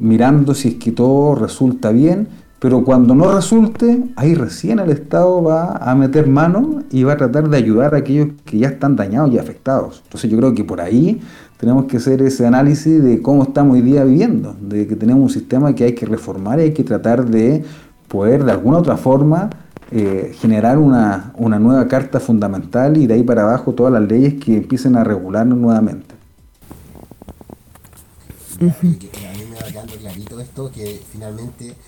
mirando 0.00 0.52
si 0.52 0.70
es 0.70 0.74
que 0.74 0.90
todo 0.90 1.36
resulta 1.36 1.92
bien, 1.92 2.26
pero 2.58 2.82
cuando 2.82 3.14
no 3.14 3.32
resulte, 3.32 4.02
ahí 4.16 4.34
recién 4.34 4.80
el 4.80 4.90
Estado 4.90 5.40
va 5.40 5.76
a 5.76 5.94
meter 5.94 6.26
mano 6.26 6.82
y 6.90 7.04
va 7.04 7.12
a 7.12 7.16
tratar 7.16 7.48
de 7.48 7.56
ayudar 7.56 7.94
a 7.94 7.98
aquellos 7.98 8.30
que 8.44 8.58
ya 8.58 8.70
están 8.70 8.96
dañados 8.96 9.32
y 9.32 9.38
afectados. 9.38 10.00
Entonces 10.02 10.28
yo 10.28 10.36
creo 10.36 10.52
que 10.52 10.64
por 10.64 10.80
ahí 10.80 11.20
tenemos 11.58 11.84
que 11.84 11.98
hacer 11.98 12.22
ese 12.22 12.44
análisis 12.44 13.00
de 13.04 13.22
cómo 13.22 13.44
estamos 13.44 13.74
hoy 13.74 13.82
día 13.82 14.02
viviendo, 14.02 14.56
de 14.60 14.88
que 14.88 14.96
tenemos 14.96 15.22
un 15.22 15.30
sistema 15.30 15.76
que 15.76 15.84
hay 15.84 15.92
que 15.92 16.06
reformar 16.06 16.58
y 16.58 16.62
hay 16.62 16.72
que 16.72 16.82
tratar 16.82 17.30
de 17.30 17.62
poder 18.08 18.42
de 18.42 18.50
alguna 18.50 18.78
otra 18.78 18.96
forma 18.96 19.48
eh, 19.90 20.32
generar 20.40 20.78
una, 20.78 21.32
una 21.36 21.58
nueva 21.58 21.88
carta 21.88 22.20
fundamental 22.20 22.96
y 22.96 23.06
de 23.06 23.14
ahí 23.14 23.22
para 23.22 23.42
abajo 23.42 23.74
todas 23.74 23.92
las 23.92 24.02
leyes 24.02 24.34
que 24.42 24.56
empiecen 24.58 24.96
a 24.96 25.04
regularnos 25.04 25.58
nuevamente. 25.58 26.14
A 29.12 29.32
mí 29.32 29.44
me 29.46 29.56
va 29.56 29.70
quedando 29.70 29.96
clarito 29.98 30.40
esto, 30.40 30.70
que 30.70 31.04
finalmente 31.10 31.78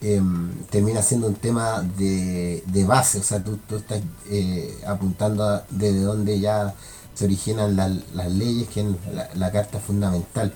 em, 0.00 0.66
termina 0.70 1.02
siendo 1.02 1.28
un 1.28 1.36
tema 1.36 1.82
de, 1.82 2.62
de 2.66 2.84
base, 2.84 3.18
o 3.18 3.22
sea, 3.22 3.42
tú, 3.44 3.58
tú 3.68 3.76
estás 3.76 4.02
eh, 4.30 4.80
apuntando 4.86 5.62
desde 5.70 6.00
donde 6.02 6.40
ya 6.40 6.74
se 7.14 7.24
originan 7.26 7.76
la- 7.76 7.88
las 8.14 8.32
leyes, 8.32 8.68
que 8.68 8.80
es 8.82 8.86
la, 9.14 9.28
la 9.34 9.52
carta 9.52 9.80
fundamental. 9.80 10.54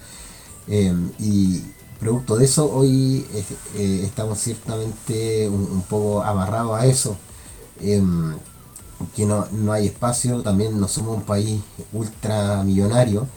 Em, 0.67 1.13
y 1.19 1.63
producto 1.99 2.37
de 2.37 2.45
eso, 2.45 2.71
hoy 2.73 3.27
eh, 3.35 3.45
eh, 3.77 4.03
estamos 4.05 4.39
ciertamente 4.39 5.49
un, 5.49 5.83
poco 5.83 6.23
amarrados 6.23 6.79
a 6.79 6.87
eso. 6.87 7.17
Em, 7.81 8.35
que 9.15 9.27
no, 9.27 9.47
no 9.53 9.73
hay 9.73 9.87
espacio, 9.87 10.43
también 10.43 10.79
no 10.81 10.89
somos 10.89 11.17
un 11.17 11.23
país 11.23 11.61
ultramillonario 11.93 13.29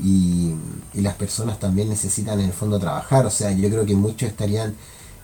y, 0.00 0.54
y 0.94 1.00
las 1.00 1.14
personas 1.14 1.58
también 1.58 1.88
necesitan 1.88 2.38
en 2.40 2.46
el 2.46 2.52
fondo 2.52 2.78
trabajar, 2.78 3.26
o 3.26 3.30
sea, 3.30 3.50
yo 3.50 3.68
creo 3.68 3.84
que 3.84 3.96
muchos 3.96 4.28
estarían 4.28 4.76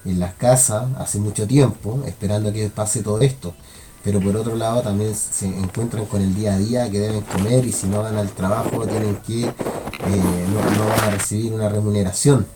en 0.04 0.20
las 0.20 0.34
casas 0.34 0.84
hace 0.98 1.18
mucho 1.18 1.46
tiempo 1.46 2.02
esperando 2.06 2.52
que 2.52 2.68
pase 2.70 3.02
todo 3.02 3.20
esto, 3.20 3.54
pero 4.02 4.20
por 4.20 4.36
otro 4.36 4.56
lado 4.56 4.82
también 4.82 5.14
se 5.14 5.46
encuentran 5.46 6.06
con 6.06 6.20
el 6.20 6.34
día 6.34 6.54
a 6.54 6.58
día 6.58 6.90
que 6.90 6.98
deben 6.98 7.22
comer 7.22 7.64
y 7.64 7.72
si 7.72 7.86
no 7.86 8.02
van 8.02 8.16
al 8.16 8.30
trabajo 8.30 8.86
tienen 8.86 9.16
que, 9.26 9.44
eh, 9.44 9.52
no 10.52 10.86
van 10.88 11.00
a 11.00 11.10
recibir 11.10 11.52
una 11.52 11.68
remuneración. 11.68 12.46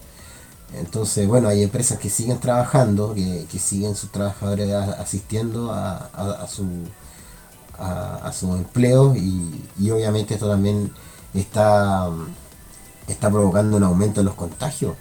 Entonces, 0.72 1.26
bueno, 1.28 1.48
hay 1.48 1.62
empresas 1.62 1.98
que 1.98 2.10
siguen 2.10 2.40
trabajando, 2.40 3.14
que, 3.14 3.46
que 3.50 3.58
siguen 3.58 3.94
sus 3.96 4.10
trabajadores 4.12 4.70
asistiendo 4.72 5.72
a, 5.72 6.10
a- 6.12 6.42
a 6.44 6.46
su, 6.48 6.64
a, 7.78 8.16
a 8.28 8.32
su 8.32 8.54
empleo 8.54 9.14
y, 9.16 9.68
y 9.78 9.90
obviamente 9.90 10.34
esto 10.34 10.48
también 10.48 10.92
está, 11.34 12.10
está 13.06 13.30
provocando 13.30 13.76
un 13.76 13.82
aumento 13.84 14.20
en 14.20 14.26
los 14.26 14.34
contagios. 14.36 14.96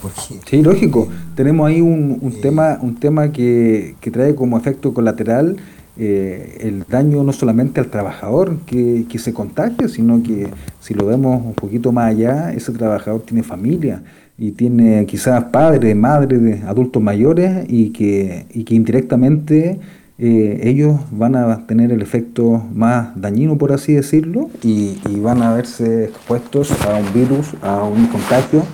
Porque, 0.00 0.44
Sí, 0.46 0.62
lógico. 0.62 1.08
Tenemos 1.34 1.68
ahí 1.68 1.80
un, 1.80 2.18
un 2.20 2.40
tema, 2.40 2.78
un 2.80 2.98
tema 2.98 3.32
que, 3.32 3.96
que 4.00 4.10
trae 4.10 4.34
como 4.34 4.56
efecto 4.58 4.94
colateral 4.94 5.56
eh, 5.96 6.58
el 6.62 6.84
daño 6.88 7.22
no 7.24 7.32
solamente 7.32 7.80
al 7.80 7.90
trabajador 7.90 8.60
que, 8.64 9.06
que 9.08 9.18
se 9.18 9.34
contagia, 9.34 9.88
sino 9.88 10.22
que 10.22 10.56
si 10.78 10.94
lo 10.94 11.04
vemos 11.06 11.44
un 11.44 11.54
poquito 11.54 11.92
más 11.92 12.10
allá, 12.10 12.52
ese 12.52 12.72
trabajador 12.72 13.22
tiene 13.22 13.42
familia 13.42 14.02
y 14.40 14.50
tiene 14.52 15.06
quizás 15.06 15.44
padres, 15.44 15.94
madres, 15.94 16.42
de 16.42 16.62
adultos 16.66 17.00
mayores 17.00 17.64
y 17.68 17.90
que, 17.90 18.46
y 18.52 18.64
que 18.64 18.74
indirectamente 18.74 19.78
eh, 20.18 20.60
ellos 20.64 20.98
van 21.12 21.36
a 21.36 21.66
tener 21.68 21.92
el 21.92 22.02
efecto 22.02 22.64
más 22.74 23.10
dañino, 23.20 23.56
por 23.56 23.70
así 23.72 23.92
decirlo, 23.94 24.50
y, 24.64 24.98
y 25.08 25.20
van 25.20 25.42
a 25.42 25.54
verse 25.54 26.06
expuestos 26.06 26.72
a 26.86 26.98
un 26.98 27.12
virus, 27.14 27.54
a 27.62 27.84
un 27.84 28.06
contagio. 28.08 28.64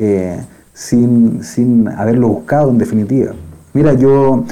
eh, 0.00 0.40
sin, 0.72 1.44
sin 1.44 1.88
haberlo 1.88 2.28
buscado 2.28 2.70
en 2.70 2.78
definitiva. 2.78 3.32
Mira, 3.74 3.92
yo, 3.94 4.44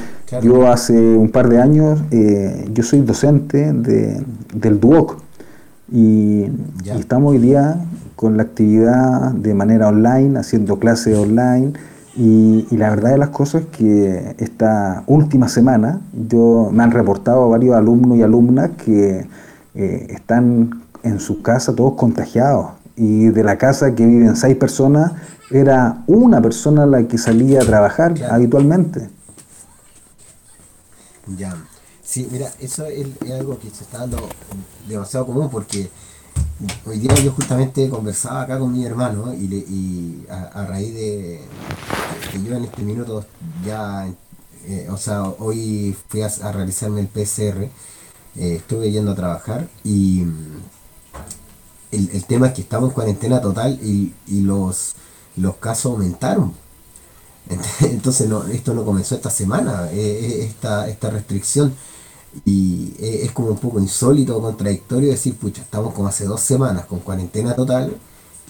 yo 0.42 0.68
hace 0.70 0.92
un 0.92 1.30
par 1.30 1.48
de 1.48 1.60
años, 1.60 2.00
eh, 2.10 2.66
yo 2.72 2.82
soy 2.82 3.00
docente 3.00 3.72
de, 3.72 4.22
del 4.54 4.78
DUOC 4.78 5.16
y 5.90 6.44
estamos 6.84 7.32
hoy 7.32 7.38
día 7.38 7.80
con 8.18 8.36
la 8.36 8.42
actividad 8.42 9.30
de 9.30 9.54
manera 9.54 9.86
online, 9.86 10.40
haciendo 10.40 10.80
clases 10.80 11.16
online. 11.16 11.74
Y, 12.16 12.66
y 12.68 12.76
la 12.76 12.90
verdad 12.90 13.10
de 13.12 13.18
las 13.18 13.28
cosas 13.28 13.62
es 13.62 13.68
que 13.68 14.34
esta 14.38 15.04
última 15.06 15.48
semana 15.48 16.00
yo 16.12 16.68
me 16.72 16.82
han 16.82 16.90
reportado 16.90 17.48
varios 17.48 17.76
alumnos 17.76 18.18
y 18.18 18.22
alumnas 18.22 18.70
que 18.84 19.24
eh, 19.76 20.06
están 20.10 20.82
en 21.04 21.20
su 21.20 21.42
casa 21.42 21.76
todos 21.76 21.92
contagiados. 21.94 22.72
Y 22.96 23.28
de 23.28 23.44
la 23.44 23.56
casa 23.56 23.94
que 23.94 24.04
viven 24.04 24.34
seis 24.34 24.56
personas, 24.56 25.12
era 25.52 26.02
una 26.08 26.42
persona 26.42 26.86
la 26.86 27.04
que 27.04 27.18
salía 27.18 27.60
a 27.60 27.64
trabajar 27.64 28.14
habitualmente. 28.28 29.10
Ya. 31.36 31.54
Sí, 32.02 32.28
mira, 32.32 32.48
eso 32.58 32.84
es, 32.86 33.06
es 33.24 33.30
algo 33.30 33.60
que 33.60 33.70
se 33.70 33.84
está 33.84 33.98
dando 33.98 34.28
demasiado 34.88 35.26
común 35.26 35.48
porque 35.52 35.88
hoy 36.86 36.98
día 36.98 37.14
yo 37.16 37.32
justamente 37.32 37.88
conversaba 37.88 38.42
acá 38.42 38.58
con 38.58 38.72
mi 38.72 38.84
hermano 38.84 39.32
y, 39.34 40.24
a, 40.30 40.64
raíz 40.66 40.94
de 40.94 41.40
que 42.32 42.42
yo 42.42 42.56
en 42.56 42.64
este 42.64 42.82
minuto 42.82 43.24
ya, 43.64 44.08
eh, 44.66 44.88
o 44.90 44.96
sea, 44.96 45.22
hoy 45.24 45.96
fui 46.08 46.22
a, 46.22 46.26
a 46.42 46.52
realizarme 46.52 47.00
el 47.00 47.08
PCR, 47.08 47.64
eh, 47.64 48.56
estuve 48.56 48.90
yendo 48.90 49.12
a 49.12 49.14
trabajar 49.16 49.68
y 49.84 50.22
mm, 50.24 50.56
el, 51.92 52.10
el 52.10 52.24
tema 52.24 52.48
es 52.48 52.52
que 52.54 52.62
estamos 52.62 52.90
en 52.90 52.94
cuarentena 52.94 53.40
total 53.40 53.78
y, 53.82 54.14
y 54.26 54.40
los, 54.42 54.94
los 55.36 55.56
casos 55.56 55.92
aumentaron. 55.92 56.52
Ent- 57.48 57.86
Entonces 57.90 58.28
no, 58.28 58.44
esto 58.46 58.74
no 58.74 58.84
comenzó 58.84 59.14
esta 59.14 59.30
semana, 59.30 59.88
eh, 59.92 60.44
esta, 60.44 60.88
esta 60.88 61.10
restricción. 61.10 61.74
Y 62.44 62.92
eh, 62.98 63.20
es 63.24 63.32
como 63.32 63.48
un 63.48 63.58
poco 63.58 63.80
insólito, 63.80 64.40
contradictorio 64.40 65.10
decir, 65.10 65.34
pucha, 65.36 65.62
estamos 65.62 65.94
como 65.94 66.08
hace 66.08 66.24
dos 66.26 66.40
semanas 66.40 66.86
con 66.86 67.00
cuarentena 67.00 67.54
total 67.54 67.96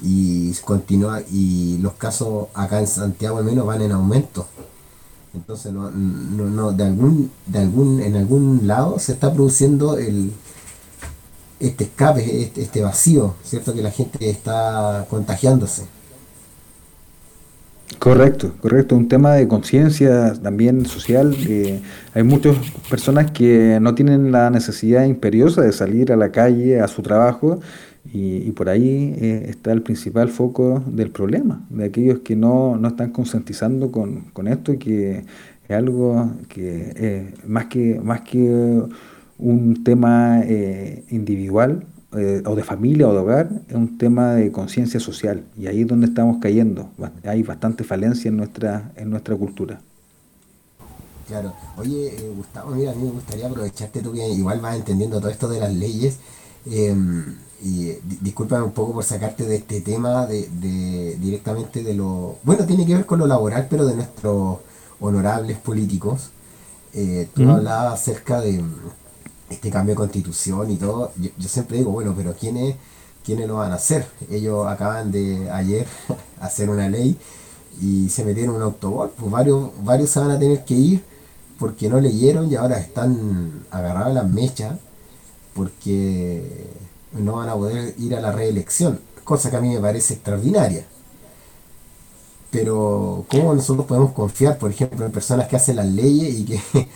y 0.03 0.53
continúa 0.65 1.21
y 1.31 1.79
los 1.79 1.95
casos 1.95 2.49
acá 2.55 2.81
en 2.81 2.87
Santiago 2.87 3.39
al 3.39 3.45
menos 3.45 3.67
van 3.67 3.83
en 3.83 3.93
aumento. 3.93 4.47
Entonces 5.35 5.73
no, 5.73 5.91
no, 5.91 6.47
no, 6.47 6.73
de 6.73 6.85
algún, 6.85 7.31
de 7.47 7.59
algún, 7.59 8.01
en 8.01 8.17
algún 8.17 8.67
lado 8.67 8.99
se 8.99 9.13
está 9.13 9.33
produciendo 9.33 9.99
el 9.99 10.33
este 11.61 11.85
escape, 11.85 12.43
este, 12.43 12.63
este 12.63 12.83
vacío, 12.83 13.35
¿cierto? 13.45 13.75
Que 13.75 13.83
la 13.83 13.91
gente 13.91 14.31
está 14.31 15.07
contagiándose. 15.11 15.87
Correcto, 17.99 18.53
correcto. 18.61 18.97
Un 18.97 19.09
tema 19.09 19.35
de 19.35 19.49
conciencia 19.49 20.35
también 20.35 20.87
social. 20.87 21.35
hay 22.15 22.23
muchas 22.23 22.57
personas 22.89 23.31
que 23.31 23.79
no 23.81 23.95
tienen 23.95 24.31
la 24.31 24.51
necesidad 24.51 25.05
imperiosa 25.05 25.63
de 25.63 25.73
salir 25.73 26.13
a 26.13 26.17
la 26.17 26.31
calle, 26.31 26.81
a 26.81 26.89
su 26.89 27.03
trabajo, 27.03 27.61
y, 28.13 28.51
por 28.53 28.69
ahí 28.69 29.15
eh, 29.21 29.47
está 29.51 29.73
el 29.73 29.83
principal 29.83 30.29
foco 30.29 30.83
del 30.87 31.11
problema, 31.11 31.67
de 31.69 31.85
aquellos 31.85 32.21
que 32.21 32.37
no, 32.37 32.77
no 32.77 32.89
están 32.89 33.11
concientizando 33.11 33.93
con, 33.93 34.23
con 34.33 34.49
esto, 34.49 34.79
que 34.79 35.25
es 35.69 35.77
algo 35.77 36.33
que 36.49 36.93
eh, 36.97 37.35
más 37.47 37.67
que, 37.67 38.01
más 38.03 38.23
que 38.23 38.83
un 39.39 39.85
tema 39.85 40.41
eh, 40.45 41.05
individual, 41.11 41.85
eh, 42.13 42.43
o 42.47 42.55
de 42.57 42.65
familia 42.65 43.09
o 43.09 43.13
de 43.13 43.19
hogar, 43.19 43.51
es 43.69 43.75
un 43.75 43.99
tema 43.99 44.35
de 44.35 44.53
conciencia 44.53 45.01
social 45.01 45.45
y 45.57 45.67
ahí 45.67 45.83
es 45.83 45.87
donde 45.89 46.07
estamos 46.07 46.39
cayendo. 46.41 46.91
Hay 47.25 47.43
bastante 47.43 47.85
falencia 47.85 48.29
en 48.29 48.37
nuestra, 48.37 48.93
en 48.97 49.11
nuestra 49.11 49.37
cultura. 49.37 49.81
Claro. 51.27 51.53
Oye, 51.77 52.07
eh, 52.27 52.33
Gustavo, 52.35 52.71
mira, 52.71 52.93
a 52.93 52.95
mí 52.95 53.05
me 53.05 53.11
gustaría 53.11 53.47
aprovecharte 53.47 54.01
tú 54.01 54.13
que 54.13 54.27
igual 54.31 54.61
vas 54.61 54.77
entendiendo 54.77 55.21
todo 55.21 55.31
esto 55.31 55.49
de 55.49 55.61
las 55.61 55.73
leyes. 55.75 56.19
eh, 56.67 56.95
y 57.61 57.89
eh, 57.91 58.01
di- 58.05 58.19
discúlpame 58.21 58.63
un 58.65 58.73
poco 58.73 58.93
por 58.95 59.05
sacarte 59.05 59.45
de 59.45 59.57
este 59.57 59.81
tema 59.81 60.27
de, 60.27 60.49
de- 60.49 61.17
directamente 61.21 61.83
de 61.83 61.93
lo... 61.95 62.39
Bueno, 62.45 62.65
tiene 62.67 62.87
que 62.87 62.95
ver 62.95 63.05
con 63.07 63.19
lo 63.19 63.27
laboral, 63.27 63.67
pero 63.69 63.85
de 63.87 63.97
nuestros 63.97 64.59
honorables 65.01 65.59
políticos. 65.59 66.31
Tú 67.35 67.49
hablabas 67.49 67.95
acerca 67.95 68.41
de 68.41 68.63
este 69.51 69.71
cambio 69.71 69.95
de 69.95 69.97
constitución 69.97 70.71
y 70.71 70.77
todo. 70.77 71.13
Yo, 71.17 71.49
siempre 71.49 71.79
digo, 71.79 71.91
bueno, 71.91 72.15
pero 72.17 72.35
¿quiénes, 72.35 72.77
¿quiénes 73.25 73.49
lo 73.49 73.57
van 73.57 73.73
a 73.73 73.77
hacer? 73.77 74.07
Ellos 74.31 74.67
acaban 74.67 75.11
de 75.11 75.51
ayer 75.51 75.87
hacer 76.41 76.71
una 76.71 76.89
ley 76.89 77.17
y 77.81 78.09
se 78.09 78.25
metieron 78.25 78.57
en 78.57 78.63
un 78.63 78.67
autogol. 78.67 79.13
Pues 79.17 79.31
varios, 79.31 79.71
varios 79.85 80.11
se 80.11 80.21
van 80.21 80.31
a 80.31 80.39
tener 80.39 80.65
que 80.65 80.75
ir 80.75 81.05
porque 81.59 81.89
no 81.89 82.01
leyeron 82.01 82.51
y 82.51 82.55
ahora 82.57 82.79
están 82.79 83.65
agarrados 83.71 84.15
las 84.15 84.29
mechas 84.29 84.79
porque 85.55 86.69
no 87.13 87.37
van 87.37 87.49
a 87.49 87.55
poder 87.55 87.95
ir 87.99 88.15
a 88.15 88.21
la 88.21 88.33
reelección, 88.33 89.01
cosa 89.25 89.51
que 89.51 89.57
a 89.57 89.61
mí 89.61 89.71
me 89.71 89.81
parece 89.81 90.15
extraordinaria. 90.15 90.87
Pero, 92.51 93.27
¿cómo 93.29 93.55
nosotros 93.55 93.87
podemos 93.87 94.13
confiar, 94.13 94.57
por 94.57 94.71
ejemplo, 94.71 95.05
en 95.05 95.13
personas 95.13 95.49
que 95.49 95.57
hacen 95.57 95.77
las 95.77 95.87
leyes 95.87 96.39
y 96.39 96.45
que, 96.45 96.61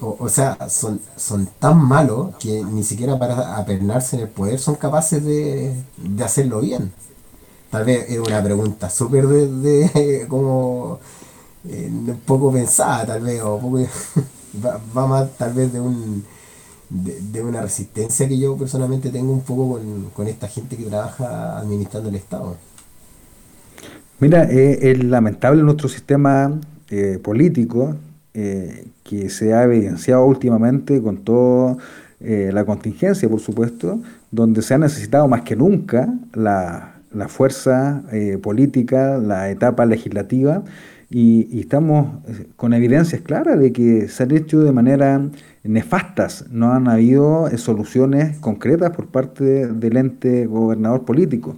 o, 0.00 0.16
o 0.18 0.28
sea, 0.28 0.56
son, 0.68 1.00
son 1.16 1.48
tan 1.58 1.78
malos 1.78 2.36
que 2.38 2.62
ni 2.64 2.82
siquiera 2.84 3.18
para 3.18 3.56
apernarse 3.56 4.16
en 4.16 4.22
el 4.22 4.28
poder 4.28 4.58
son 4.58 4.76
capaces 4.76 5.24
de, 5.24 5.74
de 5.98 6.24
hacerlo 6.24 6.60
bien? 6.60 6.92
Tal 7.70 7.84
vez 7.84 8.10
es 8.10 8.18
una 8.18 8.42
pregunta 8.42 8.90
súper 8.90 9.26
de, 9.28 9.48
de- 9.48 10.26
como 10.28 11.00
eh, 11.68 11.90
poco 12.26 12.52
pensada, 12.52 13.06
tal 13.06 13.22
vez, 13.22 13.42
o 13.42 13.58
poco, 13.58 13.78
va, 14.64 14.80
va 14.96 15.06
más 15.06 15.36
tal 15.38 15.52
vez 15.54 15.72
de 15.72 15.80
un 15.80 16.24
de, 16.90 17.20
de 17.20 17.42
una 17.42 17.62
resistencia 17.62 18.28
que 18.28 18.38
yo 18.38 18.56
personalmente 18.56 19.10
tengo 19.10 19.32
un 19.32 19.42
poco 19.42 19.74
con, 19.74 20.10
con 20.10 20.28
esta 20.28 20.48
gente 20.48 20.76
que 20.76 20.84
trabaja 20.86 21.58
administrando 21.58 22.08
el 22.10 22.16
Estado. 22.16 22.56
Mira, 24.18 24.44
eh, 24.50 24.90
es 24.90 25.02
lamentable 25.04 25.62
nuestro 25.62 25.88
sistema 25.88 26.60
eh, 26.90 27.18
político 27.22 27.96
eh, 28.34 28.86
que 29.02 29.30
se 29.30 29.54
ha 29.54 29.64
evidenciado 29.64 30.24
últimamente 30.24 31.00
con 31.02 31.18
toda 31.18 31.76
la 32.22 32.66
contingencia, 32.66 33.26
por 33.30 33.40
supuesto, 33.40 33.98
donde 34.30 34.60
se 34.60 34.74
ha 34.74 34.78
necesitado 34.78 35.26
más 35.26 35.40
que 35.40 35.56
nunca 35.56 36.12
la, 36.34 37.00
la 37.12 37.28
fuerza 37.28 38.02
eh, 38.12 38.38
política, 38.38 39.18
la 39.18 39.50
etapa 39.50 39.86
legislativa, 39.86 40.62
y, 41.12 41.58
estamos 41.60 42.24
eh, 42.28 42.46
con 42.56 42.72
evidencias 42.72 43.20
claras 43.22 43.58
de 43.58 43.72
que 43.72 44.08
se 44.08 44.22
han 44.22 44.30
hecho 44.30 44.60
de 44.60 44.72
manera 44.72 45.20
nefastas, 45.64 46.46
no 46.50 46.72
han 46.72 46.88
habido 46.88 47.48
eh, 47.48 47.58
soluciones 47.58 48.38
concretas 48.38 48.90
por 48.90 49.08
parte 49.08 49.66
del 49.66 49.96
ente 49.96 50.46
gobernador 50.46 51.04
político. 51.04 51.56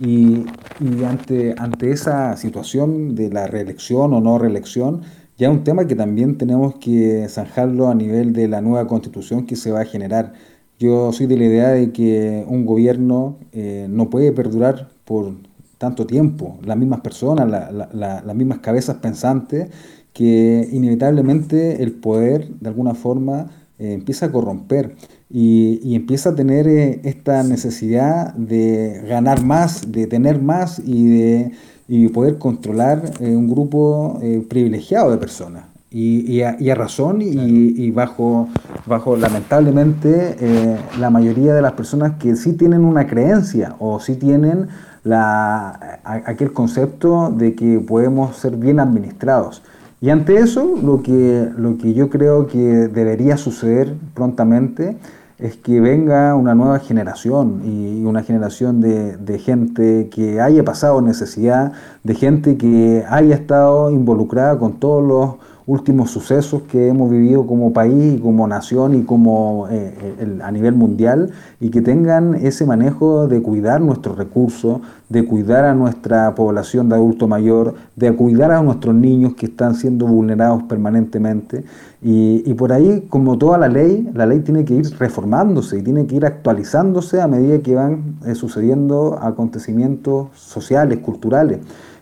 Y, 0.00 0.46
y 0.80 1.04
ante, 1.04 1.54
ante 1.58 1.90
esa 1.90 2.36
situación 2.36 3.16
de 3.16 3.30
la 3.30 3.46
reelección 3.48 4.12
o 4.14 4.20
no 4.20 4.38
reelección, 4.38 5.02
ya 5.38 5.50
un 5.50 5.64
tema 5.64 5.86
que 5.86 5.94
también 5.94 6.36
tenemos 6.36 6.74
que 6.76 7.26
zanjarlo 7.28 7.88
a 7.88 7.94
nivel 7.94 8.32
de 8.32 8.48
la 8.48 8.60
nueva 8.60 8.86
constitución 8.88 9.46
que 9.46 9.56
se 9.56 9.70
va 9.72 9.80
a 9.82 9.84
generar. 9.84 10.32
Yo 10.78 11.12
soy 11.12 11.26
de 11.26 11.36
la 11.36 11.44
idea 11.44 11.68
de 11.70 11.92
que 11.92 12.44
un 12.48 12.66
gobierno 12.66 13.36
eh, 13.52 13.86
no 13.88 14.10
puede 14.10 14.32
perdurar 14.32 14.88
por 15.04 15.32
tanto 15.78 16.06
tiempo, 16.06 16.58
las 16.64 16.76
mismas 16.76 17.00
personas, 17.00 17.48
la- 17.48 17.70
la- 17.70 17.88
la- 17.92 18.22
las 18.22 18.36
mismas 18.36 18.58
cabezas 18.58 18.96
pensantes, 18.96 19.68
que 20.12 20.68
inevitablemente 20.72 21.82
el 21.82 21.92
poder 21.92 22.48
de 22.60 22.68
alguna 22.68 22.94
forma 22.94 23.50
eh, 23.78 23.92
empieza 23.92 24.26
a 24.26 24.32
corromper 24.32 24.96
y, 25.30 25.78
y 25.84 25.94
empieza 25.94 26.30
a 26.30 26.34
tener 26.34 26.66
eh, 26.66 27.00
esta 27.04 27.42
necesidad 27.44 28.34
de 28.34 29.02
ganar 29.08 29.44
más, 29.44 29.92
de 29.92 30.06
tener 30.08 30.42
más 30.42 30.80
y 30.84 31.06
de 31.06 31.52
y 31.88 32.08
poder 32.08 32.38
controlar 32.38 33.02
eh, 33.20 33.34
un 33.34 33.48
grupo 33.48 34.18
eh, 34.22 34.44
privilegiado 34.48 35.10
de 35.10 35.16
personas. 35.16 35.64
Y, 35.90 36.30
y 36.30 36.42
a, 36.42 36.54
y 36.60 36.68
a 36.68 36.74
razón 36.74 37.22
y, 37.22 37.28
y 37.30 37.90
bajo, 37.90 38.48
bajo 38.84 39.16
lamentablemente 39.16 40.36
eh, 40.38 40.76
la 41.00 41.08
mayoría 41.08 41.54
de 41.54 41.62
las 41.62 41.72
personas 41.72 42.18
que 42.18 42.36
sí 42.36 42.52
tienen 42.52 42.84
una 42.84 43.06
creencia 43.06 43.74
o 43.78 43.98
sí 43.98 44.16
tienen 44.16 44.68
la, 45.02 45.70
a- 46.04 46.22
aquel 46.26 46.52
concepto 46.52 47.30
de 47.30 47.54
que 47.54 47.80
podemos 47.80 48.36
ser 48.36 48.56
bien 48.56 48.80
administrados. 48.80 49.62
Y 50.02 50.10
ante 50.10 50.36
eso, 50.36 50.76
lo 50.82 51.02
que, 51.02 51.48
lo 51.56 51.78
que 51.78 51.94
yo 51.94 52.10
creo 52.10 52.46
que 52.46 52.58
debería 52.58 53.38
suceder 53.38 53.94
prontamente 54.14 54.98
es 55.38 55.56
que 55.56 55.80
venga 55.80 56.34
una 56.34 56.54
nueva 56.54 56.80
generación 56.80 57.62
y 57.64 58.04
una 58.04 58.22
generación 58.22 58.80
de, 58.80 59.16
de 59.16 59.38
gente 59.38 60.08
que 60.10 60.40
haya 60.40 60.64
pasado 60.64 61.00
necesidad, 61.00 61.72
de 62.02 62.14
gente 62.14 62.56
que 62.56 63.04
haya 63.08 63.36
estado 63.36 63.90
involucrada 63.90 64.58
con 64.58 64.80
todos 64.80 65.02
los 65.02 65.57
últimos 65.68 66.10
sucesos 66.10 66.62
que 66.62 66.88
hemos 66.88 67.10
vivido 67.10 67.46
como 67.46 67.74
país 67.74 68.14
y 68.14 68.18
como 68.18 68.48
nación 68.48 68.94
y 68.94 69.02
como 69.02 69.68
eh, 69.70 70.14
el- 70.18 70.40
a 70.40 70.50
nivel 70.50 70.74
mundial 70.74 71.30
y 71.60 71.68
que 71.68 71.82
tengan 71.82 72.34
ese 72.34 72.64
manejo 72.64 73.28
de 73.28 73.42
cuidar 73.42 73.82
nuestros 73.82 74.16
recursos, 74.16 74.80
de 75.10 75.26
cuidar 75.26 75.66
a 75.66 75.74
nuestra 75.74 76.34
población 76.34 76.88
de 76.88 76.94
adulto 76.94 77.28
mayor, 77.28 77.74
de 77.96 78.10
cuidar 78.16 78.50
a 78.50 78.62
nuestros 78.62 78.94
niños 78.94 79.34
que 79.34 79.44
están 79.46 79.74
siendo 79.74 80.06
vulnerados 80.06 80.62
permanentemente. 80.62 81.64
Y, 82.02 82.42
y 82.46 82.54
por 82.54 82.72
ahí, 82.72 83.06
como 83.10 83.36
toda 83.36 83.58
la 83.58 83.68
ley, 83.68 84.08
la 84.14 84.24
ley 84.24 84.40
tiene 84.40 84.64
que 84.64 84.74
ir 84.74 84.86
reformándose 84.98 85.78
y 85.78 85.82
tiene 85.82 86.06
que 86.06 86.16
ir 86.16 86.24
actualizándose 86.24 87.20
a 87.20 87.26
medida 87.28 87.58
que 87.58 87.74
van 87.74 88.16
eh, 88.24 88.34
sucediendo 88.34 89.18
acontecimientos 89.20 90.28
sociales, 90.34 91.00
culturales. 91.00 91.58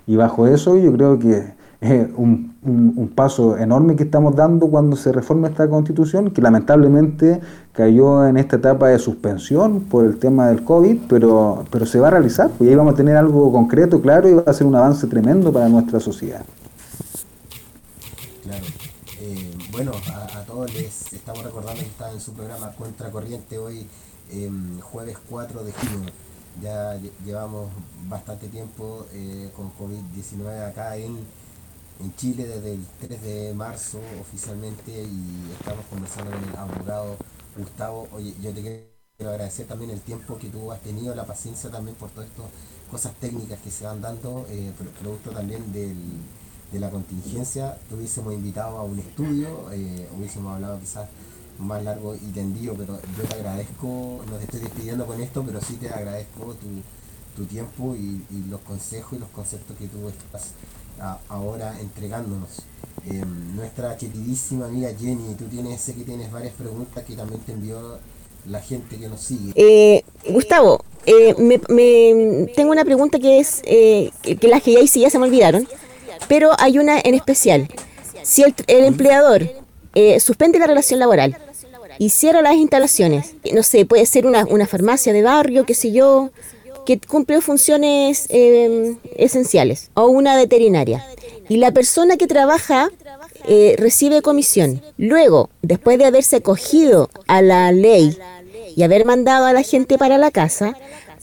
Y 0.07 0.15
bajo 0.15 0.47
eso 0.47 0.77
yo 0.77 0.93
creo 0.93 1.19
que 1.19 1.57
un, 2.17 3.13
paso 3.15 3.57
enorme 3.57 3.97
que 3.97 4.03
estamos 4.03 4.35
dando 4.35 4.69
cuando 4.69 4.97
se 4.97 5.13
reforma 5.13 5.49
esta 5.49 5.69
constitución, 5.69 6.31
que 6.31 6.43
lamentablemente 6.43 7.41
cayó 7.73 8.27
en 8.27 8.37
esta 8.37 8.57
etapa 8.57 8.89
de 8.89 8.99
suspensión 8.99 9.81
por 9.81 10.05
el 10.05 10.19
tema 10.19 10.49
del 10.49 10.65
COVID, 10.65 10.99
pero, 11.09 11.65
pero 11.71 11.87
se 11.87 11.99
va 12.01 12.09
a 12.09 12.11
realizar, 12.11 12.51
pues 12.51 12.69
ahí 12.69 12.77
vamos 12.77 12.95
a 12.95 12.97
tener 12.97 13.17
algo 13.17 13.51
concreto, 13.53 14.01
claro, 14.01 14.29
y 14.29 14.35
va 14.35 14.43
a 14.47 14.53
ser 14.53 14.67
un 14.67 14.75
avance 14.75 15.07
tremendo 15.07 15.53
para 15.53 15.69
nuestra 15.69 16.01
sociedad. 16.01 16.45
Claro. 18.43 18.65
Eh, 19.21 19.51
bueno, 19.73 19.93
a, 20.15 20.41
todos 20.43 20.73
les 20.75 21.13
estamos 21.13 21.43
recordando 21.45 21.81
que 21.81 21.89
está 21.89 22.13
en 22.13 22.21
su 22.21 22.33
programa 22.33 22.73
Contracorriente 22.73 23.59
hoy, 23.59 23.87
em, 24.33 24.81
jueves 24.81 25.17
4 25.29 25.65
de 25.65 25.73
junio. 25.73 26.11
Ya 26.63 26.97
lle- 26.97 27.11
llevamos 27.25 27.69
bastante 28.09 28.49
tiempo 28.49 29.05
eh, 29.13 29.51
con 29.55 29.67
COVID-19 29.73 30.69
acá 30.69 30.97
en, 30.97 31.19
en 32.01 32.15
Chile 32.17 32.47
desde 32.47 32.75
el 32.75 32.87
3 33.01 33.23
de 33.23 33.55
marzo 33.55 34.01
oficialmente 34.21 34.91
y 34.93 35.53
estamos 35.59 35.85
conversando 35.87 36.31
con 36.33 36.45
el 36.45 36.57
abogado 36.57 37.17
Gustavo. 37.57 38.09
Oye, 38.13 38.35
yo 38.41 38.53
te 38.53 38.61
quiero 38.63 39.31
agradecer 39.33 39.67
también 39.67 39.91
el 39.91 40.01
tiempo 40.03 40.39
que 40.39 40.49
tú 40.49 40.71
has 40.73 40.81
tenido, 40.83 41.15
la 41.15 41.27
paciencia 41.27 41.71
también 41.71 41.97
por 41.97 42.11
todas 42.11 42.29
estas 42.29 42.47
cosas 42.91 43.15
técnicas 43.21 43.61
que 43.61 43.71
se 43.71 43.85
van 43.85 44.01
dando, 44.01 44.47
eh, 44.49 44.73
pro- 44.77 44.91
producto 44.91 45.31
también 45.31 45.73
del, 45.73 45.97
de 46.73 46.79
la 46.81 46.91
contingencia. 46.91 47.79
Te 47.89 47.95
hubiésemos 47.95 48.33
invitado 48.35 48.79
a 48.79 48.83
un 48.85 48.99
estudio, 48.99 49.71
eh, 49.73 50.09
hubiésemos 50.17 50.55
hablado 50.55 50.79
quizás 50.81 51.09
más 51.59 51.83
largo 51.83 52.15
y 52.15 52.19
tendido, 52.33 52.75
pero 52.77 53.01
yo 53.17 53.25
te 53.25 53.35
agradezco, 53.37 54.23
no 54.29 54.37
te 54.37 54.45
estoy 54.45 54.61
despidiendo 54.61 55.07
con 55.07 55.21
esto, 55.21 55.43
pero 55.45 55.61
sí 55.61 55.77
te 55.77 55.89
agradezco 55.89 56.55
tu, 56.55 56.83
tu 57.35 57.47
tiempo 57.47 57.95
y, 57.97 58.25
y 58.31 58.45
los 58.49 58.61
consejos 58.61 59.15
y 59.15 59.19
los 59.21 59.31
conceptos 59.31 59.77
que 59.77 59.89
tú 59.89 60.09
estás 60.09 60.53
a- 61.01 61.19
ahora 61.29 61.75
entregándonos. 61.81 62.63
Eh, 63.09 63.23
nuestra 63.55 63.97
queridísima 63.97 64.67
amiga 64.67 64.91
Jenny, 64.99 65.35
tú 65.35 65.45
tienes, 65.45 65.81
sé 65.81 65.95
que 65.95 66.03
tienes 66.03 66.31
varias 66.33 66.53
preguntas 66.55 67.05
que 67.05 67.15
también 67.15 67.41
te 67.43 67.53
envió 67.53 67.99
la 68.49 68.61
gente 68.61 68.97
que 68.97 69.09
nos 69.09 69.21
sigue. 69.21 69.53
Eh, 69.55 70.03
Gustavo, 70.31 70.85
eh, 71.05 71.35
me, 71.39 71.61
me- 71.69 72.47
tengo 72.55 72.71
una 72.73 72.85
pregunta 72.85 73.19
que 73.19 73.39
es, 73.39 73.61
eh, 73.65 74.11
que, 74.23 74.37
que 74.37 74.49
las 74.49 74.63
que 74.63 74.73
ya 74.73 74.81
hice 74.81 74.99
ya 75.01 75.11
se 75.11 75.19
me 75.19 75.27
olvidaron, 75.27 75.69
pero 76.29 76.51
hay 76.59 76.79
una 76.79 76.99
en 76.99 77.15
especial. 77.15 77.69
Si 78.23 78.43
el, 78.43 78.55
el 78.67 78.85
empleador 78.85 79.49
eh, 79.95 80.19
suspende 80.19 80.59
la 80.59 80.67
relación 80.67 80.99
laboral 80.99 81.37
y 81.99 82.11
cierra 82.11 82.43
las 82.43 82.55
instalaciones, 82.57 83.35
no 83.55 83.63
sé, 83.63 83.87
puede 83.87 84.05
ser 84.07 84.27
una, 84.27 84.45
una 84.47 84.67
farmacia 84.67 85.13
de 85.13 85.23
barrio, 85.23 85.65
qué 85.65 85.75
sé 85.75 85.93
yo, 85.93 86.31
que 86.87 86.99
cumple 86.99 87.43
funciones 87.43 88.27
eh, 88.31 88.97
esenciales, 89.17 89.91
o 89.95 90.07
una 90.07 90.37
veterinaria, 90.37 91.05
y 91.49 91.59
la 91.59 91.73
persona 91.73 92.17
que 92.17 92.27
trabaja 92.27 92.89
eh, 93.47 93.75
recibe 93.79 94.23
comisión. 94.23 94.81
Luego, 94.97 95.51
después 95.61 95.99
de 95.99 96.07
haberse 96.07 96.37
acogido 96.37 97.11
a 97.27 97.43
la 97.43 97.71
ley 97.73 98.17
y 98.75 98.83
haber 98.83 99.05
mandado 99.05 99.45
a 99.47 99.53
la 99.53 99.63
gente 99.63 99.99
para 99.99 100.17
la 100.17 100.31
casa, 100.31 100.77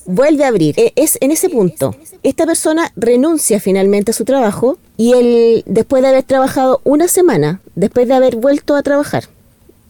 vuelve 0.05 0.43
a 0.45 0.49
abrir. 0.49 0.79
Eh, 0.79 0.93
Es 0.95 1.17
en 1.21 1.31
ese 1.31 1.49
punto. 1.49 1.95
Esta 2.23 2.45
persona 2.45 2.91
renuncia 2.95 3.59
finalmente 3.59 4.11
a 4.11 4.13
su 4.13 4.25
trabajo 4.25 4.77
y 4.97 5.13
él, 5.13 5.63
después 5.65 6.01
de 6.01 6.09
haber 6.09 6.23
trabajado 6.23 6.81
una 6.83 7.07
semana, 7.07 7.61
después 7.75 8.07
de 8.07 8.13
haber 8.13 8.35
vuelto 8.35 8.75
a 8.75 8.83
trabajar, 8.83 9.25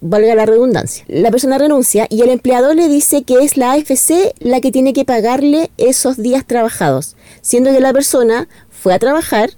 valga 0.03 0.35
la 0.35 0.45
redundancia, 0.45 1.05
la 1.07 1.31
persona 1.31 1.57
renuncia 1.57 2.07
y 2.09 2.21
el 2.21 2.29
empleador 2.29 2.75
le 2.75 2.89
dice 2.89 3.23
que 3.23 3.35
es 3.39 3.57
la 3.57 3.71
AFC 3.71 4.35
la 4.39 4.59
que 4.59 4.71
tiene 4.71 4.93
que 4.93 5.05
pagarle 5.05 5.71
esos 5.77 6.17
días 6.17 6.45
trabajados, 6.45 7.15
siendo 7.41 7.71
que 7.71 7.79
la 7.79 7.93
persona 7.93 8.47
fue 8.69 8.93
a 8.93 8.99
trabajar, 8.99 9.51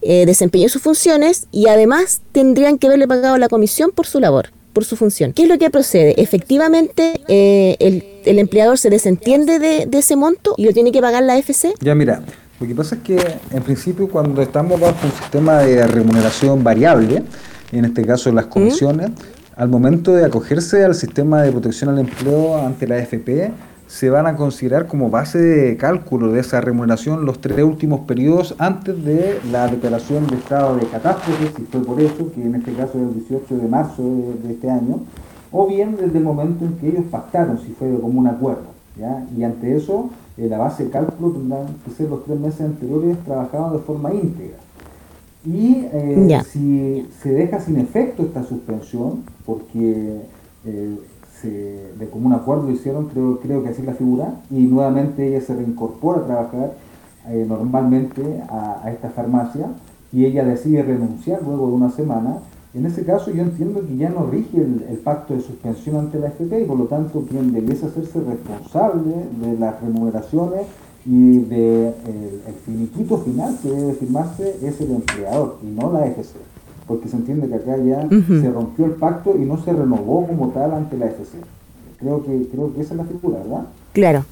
eh, 0.00 0.24
desempeñó 0.24 0.68
sus 0.68 0.82
funciones 0.82 1.46
y 1.52 1.68
además 1.68 2.22
tendrían 2.32 2.78
que 2.78 2.86
haberle 2.86 3.06
pagado 3.06 3.36
la 3.36 3.48
comisión 3.48 3.90
por 3.90 4.06
su 4.06 4.18
labor, 4.18 4.48
por 4.72 4.84
su 4.86 4.96
función. 4.96 5.34
¿Qué 5.34 5.42
es 5.42 5.48
lo 5.48 5.58
que 5.58 5.68
procede? 5.68 6.20
Efectivamente, 6.20 7.20
eh, 7.28 7.76
el, 7.78 8.04
el 8.24 8.38
empleador 8.38 8.78
se 8.78 8.88
desentiende 8.88 9.58
de, 9.58 9.84
de 9.86 9.98
ese 9.98 10.16
monto 10.16 10.54
y 10.56 10.64
lo 10.64 10.72
tiene 10.72 10.90
que 10.90 11.02
pagar 11.02 11.22
la 11.22 11.34
AFC. 11.34 11.74
Ya 11.80 11.94
mira, 11.94 12.22
lo 12.60 12.66
que 12.66 12.74
pasa 12.74 12.94
es 12.94 13.02
que 13.02 13.18
en 13.50 13.62
principio 13.62 14.08
cuando 14.08 14.40
estamos 14.40 14.80
bajo 14.80 15.06
un 15.06 15.12
sistema 15.12 15.58
de 15.58 15.86
remuneración 15.86 16.64
variable, 16.64 17.22
en 17.72 17.84
este 17.84 18.06
caso 18.06 18.32
las 18.32 18.46
comisiones, 18.46 19.10
al 19.56 19.68
momento 19.68 20.12
de 20.12 20.24
acogerse 20.24 20.84
al 20.84 20.94
sistema 20.94 21.42
de 21.42 21.52
protección 21.52 21.90
al 21.90 21.98
empleo 21.98 22.56
ante 22.56 22.86
la 22.86 22.96
AFP, 22.96 23.52
se 23.86 24.08
van 24.08 24.26
a 24.26 24.36
considerar 24.36 24.86
como 24.86 25.10
base 25.10 25.38
de 25.38 25.76
cálculo 25.76 26.32
de 26.32 26.40
esa 26.40 26.62
remuneración 26.62 27.26
los 27.26 27.42
tres 27.42 27.62
últimos 27.62 28.00
periodos 28.00 28.54
antes 28.58 29.04
de 29.04 29.38
la 29.50 29.68
declaración 29.68 30.26
de 30.28 30.36
estado 30.36 30.76
de 30.76 30.86
catástrofe, 30.86 31.52
si 31.54 31.62
fue 31.64 31.82
por 31.82 32.00
eso, 32.00 32.32
que 32.32 32.42
en 32.42 32.54
este 32.54 32.72
caso 32.72 32.92
es 32.94 33.08
el 33.08 33.14
18 33.14 33.58
de 33.58 33.68
marzo 33.68 34.02
de, 34.42 34.52
este 34.52 34.70
año, 34.70 35.00
o 35.50 35.66
bien 35.66 35.96
desde 35.96 36.16
el 36.16 36.24
momento 36.24 36.64
en 36.64 36.78
que 36.78 36.88
ellos 36.88 37.04
pactaron, 37.10 37.58
si 37.58 37.72
fue 37.72 37.90
como 38.00 38.18
un 38.18 38.28
acuerdo. 38.28 38.72
¿ya? 38.98 39.26
Y 39.36 39.44
ante 39.44 39.76
eso, 39.76 40.08
eh, 40.38 40.46
la 40.48 40.56
base 40.56 40.84
de 40.84 40.90
cálculo 40.90 41.32
tendrán 41.32 41.66
que 41.84 41.90
ser 41.90 42.08
los 42.08 42.24
tres 42.24 42.40
meses 42.40 42.62
anteriores 42.62 43.18
trabajados 43.26 43.74
de 43.74 43.78
forma 43.80 44.14
íntegra. 44.14 44.56
Y 45.44 45.86
eh, 45.92 46.40
si 46.50 47.08
se 47.20 47.32
deja 47.32 47.60
sin 47.60 47.78
efecto 47.78 48.22
esta 48.22 48.44
suspensión, 48.44 49.24
porque 49.44 50.20
eh, 50.64 50.98
se, 51.40 51.50
de 51.98 52.08
común 52.08 52.32
acuerdo 52.32 52.64
lo 52.64 52.70
hicieron, 52.70 53.08
creo, 53.08 53.40
creo 53.40 53.62
que 53.62 53.70
así 53.70 53.80
es 53.80 53.86
la 53.86 53.94
figura, 53.94 54.34
y 54.50 54.60
nuevamente 54.60 55.26
ella 55.26 55.40
se 55.40 55.56
reincorpora 55.56 56.20
a 56.20 56.26
trabajar 56.26 56.74
eh, 57.28 57.44
normalmente 57.48 58.22
a, 58.48 58.82
a 58.84 58.92
esta 58.92 59.10
farmacia 59.10 59.68
y 60.12 60.26
ella 60.26 60.44
decide 60.44 60.82
renunciar 60.82 61.42
luego 61.42 61.68
de 61.68 61.72
una 61.72 61.90
semana, 61.90 62.38
en 62.74 62.86
ese 62.86 63.04
caso 63.04 63.30
yo 63.30 63.42
entiendo 63.42 63.86
que 63.86 63.96
ya 63.96 64.08
no 64.10 64.26
rige 64.26 64.58
el, 64.58 64.84
el 64.88 64.98
pacto 64.98 65.34
de 65.34 65.40
suspensión 65.40 65.96
ante 65.96 66.18
la 66.18 66.28
FP 66.28 66.62
y 66.62 66.64
por 66.64 66.78
lo 66.78 66.84
tanto 66.84 67.24
quien 67.28 67.52
debiese 67.52 67.86
hacerse 67.86 68.20
responsable 68.20 69.12
de 69.40 69.58
las 69.58 69.80
remuneraciones 69.80 70.62
y 71.04 71.38
de 71.40 71.88
eh, 71.88 72.40
el 72.46 72.54
finiquito 72.64 73.18
final 73.18 73.58
que 73.62 73.70
debe 73.70 73.94
firmarse 73.94 74.56
es 74.62 74.80
el 74.80 74.92
empleador 74.92 75.58
y 75.62 75.66
no 75.66 75.92
la 75.92 76.06
FC 76.06 76.34
porque 76.86 77.08
se 77.08 77.16
entiende 77.16 77.48
que 77.48 77.54
acá 77.54 77.76
ya 77.76 78.08
se 78.08 78.50
rompió 78.50 78.84
el 78.84 78.92
pacto 78.92 79.34
y 79.36 79.44
no 79.44 79.62
se 79.64 79.72
renovó 79.72 80.26
como 80.26 80.50
tal 80.50 80.74
ante 80.74 80.96
la 80.96 81.06
FC 81.06 81.38
creo 81.98 82.22
que 82.22 82.46
creo 82.52 82.74
que 82.74 82.80
esa 82.80 82.94
es 82.94 82.98
la 82.98 83.04
figura 83.04 83.38
¿verdad? 83.38 83.66
Claro. 83.92 84.24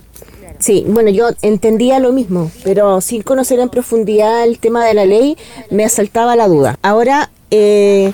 Sí, 0.58 0.84
bueno, 0.88 1.10
yo 1.10 1.28
entendía 1.42 2.00
lo 2.00 2.12
mismo, 2.12 2.50
pero 2.64 3.00
sin 3.00 3.22
conocer 3.22 3.60
en 3.60 3.68
profundidad 3.68 4.44
el 4.44 4.58
tema 4.58 4.84
de 4.84 4.94
la 4.94 5.06
ley, 5.06 5.36
me 5.70 5.84
asaltaba 5.84 6.36
la 6.36 6.48
duda. 6.48 6.78
Ahora, 6.82 7.30
eh, 7.50 8.12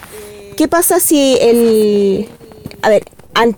¿qué 0.57 0.69
pasa 0.69 1.01
si 1.01 1.37
el... 1.41 2.29
A 2.83 2.89
ver, 2.89 3.03
al, 3.41 3.57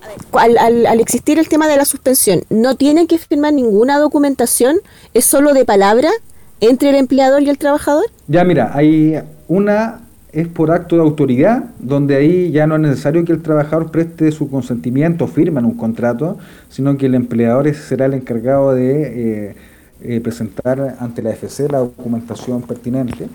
al- 0.59 0.87
al 0.87 1.01
existir 1.01 1.39
el 1.39 1.49
tema 1.49 1.67
de 1.69 1.77
la 1.77 1.85
suspensión, 1.85 2.43
¿no 2.51 2.77
tienen 2.77 3.07
que 3.07 3.19
firmar 3.19 3.53
ninguna 3.55 3.99
documentación? 3.99 4.77
¿Es 5.15 5.25
solo 5.25 5.55
de 5.55 5.65
palabra 5.65 6.11
entre 6.61 6.91
el 6.91 6.97
empleador 6.97 7.43
y 7.43 7.49
el 7.51 7.59
trabajador? 7.59 8.05
Ya 8.27 8.45
mira, 8.45 8.73
hay 8.75 9.21
una 9.49 10.01
es 10.31 10.47
por 10.47 10.71
acto 10.71 10.97
de 10.97 11.03
autoridad, 11.03 11.65
donde 11.79 12.15
ahí 12.17 12.51
ya 12.51 12.67
no 12.67 12.75
es 12.75 12.83
necesario 12.83 13.25
que 13.25 13.33
el 13.33 13.41
trabajador 13.43 13.91
preste 13.91 14.31
su 14.31 14.51
consentimiento 14.51 15.25
o 15.25 15.27
firme 15.27 15.59
en 15.61 15.65
un 15.67 15.75
contrato, 15.75 16.37
sino 16.69 16.99
que 16.99 17.07
el 17.07 17.15
empleador 17.15 17.73
será 17.75 18.07
el 18.07 18.15
encargado 18.15 18.75
de 18.75 19.49
eh, 19.51 19.57
eh, 20.03 20.21
presentar 20.21 20.97
ante 21.01 21.23
la 21.23 21.31
FC 21.31 21.69
la 21.71 21.79
documentación 21.79 22.61
pertinente. 22.63 23.27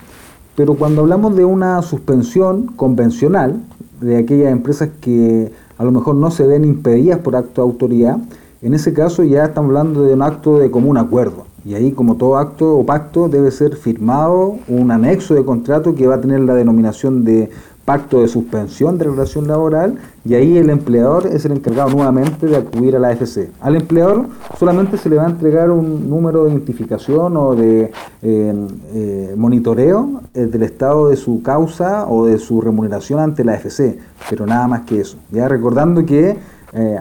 Pero 0.56 0.76
cuando 0.76 1.02
hablamos 1.02 1.36
de 1.36 1.46
una 1.46 1.82
suspensión 1.82 2.68
convencional, 2.68 3.60
de 4.00 4.18
aquellas 4.18 4.52
empresas 4.52 4.90
que 5.02 5.52
a 5.84 5.86
lo 5.86 5.92
mejor 5.92 6.16
no 6.16 6.32
se 6.32 6.48
ven 6.48 6.64
impedidas 6.64 7.20
por 7.20 7.36
acto 7.36 7.62
de 7.62 7.70
autoridad, 7.70 8.18
en 8.62 8.74
ese 8.74 8.94
caso 8.94 9.22
ya 9.26 9.44
estamos 9.44 9.68
hablando 9.68 10.04
de 10.04 10.14
un 10.14 10.22
acto 10.22 10.58
de 10.58 10.72
común 10.72 10.98
acuerdo. 10.98 11.46
Y 11.66 11.74
ahí, 11.74 11.92
como 11.92 12.16
todo 12.16 12.38
acto 12.38 12.78
o 12.78 12.86
pacto, 12.86 13.28
debe 13.28 13.52
ser 13.52 13.76
firmado 13.76 14.56
un 14.70 14.92
anexo 14.92 15.34
de 15.34 15.44
contrato 15.44 15.94
que 15.94 16.08
va 16.08 16.16
a 16.16 16.22
tener 16.22 16.40
la 16.40 16.56
denominación 16.56 17.26
de 17.26 17.50
pacto 17.86 18.22
de 18.22 18.28
suspensión 18.28 18.98
de 18.98 19.06
relación 19.06 19.48
laboral 19.48 19.98
y 20.24 20.36
ahí 20.36 20.58
el 20.58 20.70
empleador 20.70 21.28
es 21.28 21.44
el 21.46 21.52
encargado 21.52 21.90
nuevamente 21.90 22.48
de 22.48 22.56
acudir 22.56 22.96
a 22.96 23.00
la 23.00 23.10
AFC. 23.10 23.50
Al 23.60 23.76
empleador 23.76 24.28
solamente 24.58 24.98
se 24.98 25.10
le 25.10 25.18
va 25.18 25.26
a 25.26 25.30
entregar 25.30 25.70
un 25.70 26.10
número 26.10 26.46
de 26.46 26.52
identificación 26.52 27.36
o 27.36 27.56
de 27.56 27.92
eh, 28.22 28.68
eh, 28.94 29.34
monitoreo 29.36 30.22
eh, 30.34 30.46
del 30.46 30.64
estado 30.64 31.10
de 31.10 31.18
su 31.18 31.44
causa 31.44 32.08
o 32.08 32.26
de 32.26 32.38
su 32.38 32.62
remuneración 32.62 33.20
ante 33.20 33.44
la 33.44 33.54
AFC, 33.54 33.98
pero 34.30 34.46
nada 34.46 34.68
más 34.68 34.82
que 34.82 35.02
eso. 35.02 35.18
Ya 35.32 35.48
recordando 35.48 36.06
que 36.06 36.38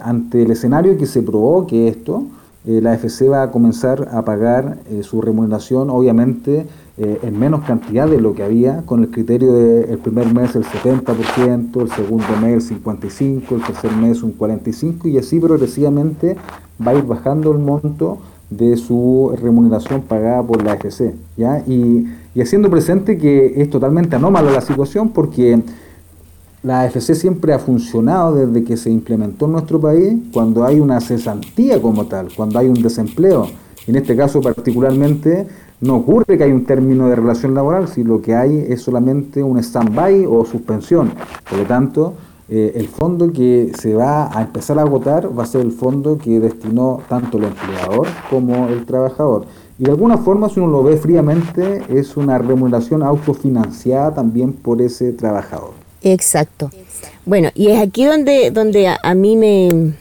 ante 0.03 0.43
el 0.43 0.51
escenario 0.51 0.99
que 0.99 1.07
se 1.07 1.22
probó 1.22 1.66
que 1.66 1.89
esto, 1.89 2.24
la 2.66 2.93
AFC 2.93 3.30
va 3.30 3.45
a 3.45 3.51
comenzar 3.51 4.11
a 4.12 4.20
pagar 4.22 4.76
su 5.01 5.22
remuneración, 5.22 5.89
obviamente, 5.89 6.66
eh, 6.99 7.20
en 7.22 7.38
menos 7.38 7.64
cantidad 7.64 8.07
de 8.07 8.20
lo 8.20 8.34
que 8.34 8.43
había, 8.43 8.82
con 8.84 9.03
el 9.03 9.11
criterio 9.11 9.53
del 9.53 9.99
primer 9.99 10.32
mes 10.32 10.55
el 10.57 10.64
70%, 10.64 11.80
el 11.80 11.90
segundo 11.90 12.26
mes 12.40 12.70
el 12.70 12.82
55%, 12.82 13.53
el 13.53 13.62
tercer 13.62 13.93
mes 13.97 14.22
un 14.22 14.36
45% 14.36 15.11
y 15.11 15.16
así 15.16 15.40
progresivamente 15.40 16.36
va 16.86 16.93
a 16.93 16.95
ir 16.95 17.05
bajando 17.05 17.53
el 17.53 17.59
monto 17.59 18.18
de 18.51 18.76
su 18.76 19.34
remuneración 19.40 20.03
pagada 20.03 20.43
por 20.43 20.62
la 20.62 20.72
AFC. 20.72 21.14
¿ya? 21.38 21.64
Y, 21.66 22.07
y 22.34 22.40
haciendo 22.43 22.68
presente 22.68 23.16
que 23.16 23.62
es 23.62 23.70
totalmente 23.70 24.16
anómala 24.16 24.51
la 24.51 24.61
situación 24.61 25.11
porque 25.11 25.62
la 26.62 26.82
AFC 26.82 27.14
siempre 27.14 27.53
ha 27.53 27.59
funcionado 27.59 28.34
desde 28.34 28.64
que 28.64 28.76
se 28.76 28.90
implementó 28.90 29.47
en 29.47 29.53
nuestro 29.53 29.80
país 29.80 30.14
cuando 30.32 30.64
hay 30.64 30.78
una 30.78 31.01
cesantía 31.01 31.80
como 31.80 32.07
tal, 32.07 32.28
cuando 32.36 32.59
hay 32.59 32.68
un 32.68 32.80
desempleo. 32.80 33.49
En 33.87 33.97
este 33.97 34.16
caso 34.16 34.41
particularmente 34.41 35.47
no 35.80 35.97
ocurre 35.97 36.39
que 36.39 36.45
hay 36.45 36.53
un 36.53 36.64
término 36.64 37.09
de 37.09 37.16
relación 37.16 37.55
laboral, 37.55 37.89
si 37.89 38.05
lo 38.05 38.22
que 38.22 38.35
hay 38.35 38.64
es 38.68 38.83
solamente 38.83 39.43
un 39.43 39.59
stand-by 39.59 40.26
o 40.26 40.45
suspensión. 40.45 41.12
Por 41.49 41.59
lo 41.59 41.64
tanto, 41.64 42.14
eh, 42.49 42.72
el 42.76 42.87
fondo 42.87 43.33
que 43.33 43.72
se 43.76 43.95
va 43.95 44.30
a 44.37 44.43
empezar 44.43 44.78
a 44.78 44.83
agotar 44.83 45.37
va 45.37 45.43
a 45.43 45.47
ser 45.47 45.62
el 45.62 45.72
fondo 45.72 46.18
que 46.18 46.39
destinó 46.39 47.01
tanto 47.09 47.39
el 47.39 47.45
empleador 47.45 48.07
como 48.30 48.68
el 48.68 48.87
trabajador. 48.87 49.47
Y 49.78 49.85
de 49.85 49.91
alguna 49.91 50.18
forma, 50.18 50.49
si 50.49 50.61
uno 50.61 50.70
lo 50.70 50.85
ve 50.85 50.97
fríamente, 50.97 51.83
es 51.89 52.16
una 52.16 52.39
remuneración 52.39 53.03
autofinanciada 53.03 54.14
también 54.14 54.53
por 54.53 54.80
ese 54.80 55.12
trabajador. 55.12 55.70
Exacto. 56.03 56.70
Bueno, 57.26 57.49
y 57.55 57.68
es 57.68 57.80
aquí 57.80 58.05
donde, 58.05 58.51
donde 58.51 58.89
a 58.89 59.14
mí 59.14 59.37
me, 59.37 59.95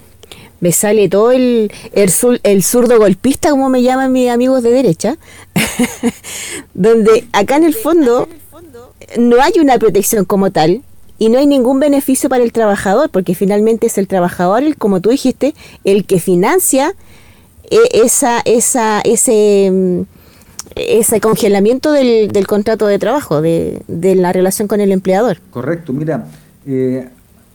me 0.62 0.72
sale 0.72 1.10
todo 1.10 1.32
el, 1.32 1.72
el, 1.94 2.64
zurdo 2.64 2.98
golpista, 2.98 3.50
como 3.50 3.68
me 3.68 3.82
llaman 3.82 4.12
mis 4.12 4.30
amigos 4.30 4.64
de 4.64 4.72
derecha, 4.72 5.18
donde 6.74 7.26
acá 7.34 7.58
en 7.58 7.66
el 7.66 7.74
fondo 7.74 8.30
no 9.20 9.42
hay 9.42 9.54
una 9.60 9.78
protección 9.78 10.24
como 10.24 10.52
tal 10.52 10.84
y 11.18 11.30
no 11.30 11.40
hay 11.40 11.48
ningún 11.48 11.80
beneficio 11.80 12.30
para 12.30 12.44
el 12.44 12.54
trabajador, 12.54 13.10
porque 13.10 13.36
finalmente 13.36 13.88
es 13.88 13.98
el 13.98 14.08
trabajador, 14.08 14.64
el, 14.64 14.78
como 14.78 15.02
tú 15.02 15.10
dijiste, 15.10 15.56
el 15.84 16.06
que 16.06 16.20
financia 16.20 16.94
eh, 17.70 17.78
esa, 17.94 18.42
esa, 18.46 19.02
ese, 19.02 19.70
mm, 19.72 20.02
ese 20.76 21.22
congelamiento 21.22 21.92
del, 21.92 22.32
del 22.32 22.46
contrato 22.46 22.86
de 22.86 23.00
trabajo, 23.00 23.42
de, 23.42 23.82
de, 23.88 24.16
la 24.16 24.32
relación 24.32 24.68
con 24.68 24.80
el 24.80 24.92
empleador. 24.92 25.40
Correcto, 25.50 25.92
mira, 25.92 26.28
eh, 26.68 27.08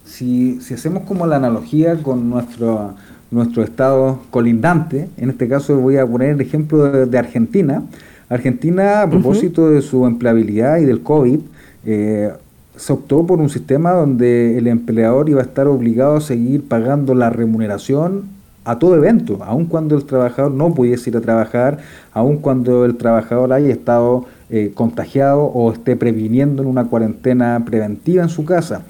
si, 0.06 0.60
si 0.60 0.74
hacemos 0.74 1.02
como 1.04 1.26
la 1.26 1.36
analogía 1.36 1.96
con 2.02 2.30
nuestro, 2.30 2.94
nuestro 3.30 3.62
estado 3.62 4.20
colindante, 4.30 5.08
en 5.16 5.30
este 5.30 5.48
caso 5.48 5.78
voy 5.78 5.96
a 5.96 6.06
poner 6.06 6.30
el 6.30 6.40
ejemplo 6.40 7.06
de, 7.06 7.18
Argentina. 7.18 7.82
Argentina, 8.28 9.02
a 9.02 9.10
propósito 9.10 9.70
de 9.70 9.82
su 9.82 10.06
empleabilidad 10.06 10.78
y 10.78 10.84
del 10.84 11.02
COVID, 11.02 11.40
eh, 11.84 12.32
se 12.76 12.92
optó 12.92 13.26
por 13.26 13.40
un 13.40 13.48
sistema 13.48 13.92
donde 13.92 14.58
el 14.58 14.66
empleador 14.66 15.28
iba 15.28 15.40
a 15.40 15.44
estar 15.44 15.66
obligado 15.66 16.16
a 16.16 16.20
seguir 16.20 16.66
pagando 16.66 17.14
la 17.14 17.30
remuneración 17.30 18.36
a 18.64 18.78
todo 18.78 18.96
evento, 18.96 19.38
aun 19.44 19.66
cuando 19.66 19.96
el 19.96 20.04
trabajador 20.04 20.50
no 20.50 20.74
pudiese 20.74 21.10
ir 21.10 21.16
a 21.16 21.20
trabajar, 21.20 21.78
aun 22.12 22.38
cuando 22.38 22.84
el 22.84 22.96
trabajador 22.96 23.52
haya 23.52 23.72
estado 23.72 24.26
eh, 24.50 24.72
contagiado 24.74 25.44
o 25.44 25.72
esté 25.72 25.94
previniendo 25.94 26.62
en 26.62 26.68
una 26.68 26.84
cuarentena 26.84 27.62
preventiva 27.64 28.24
en 28.24 28.28
su 28.28 28.44
casa. 28.44 28.82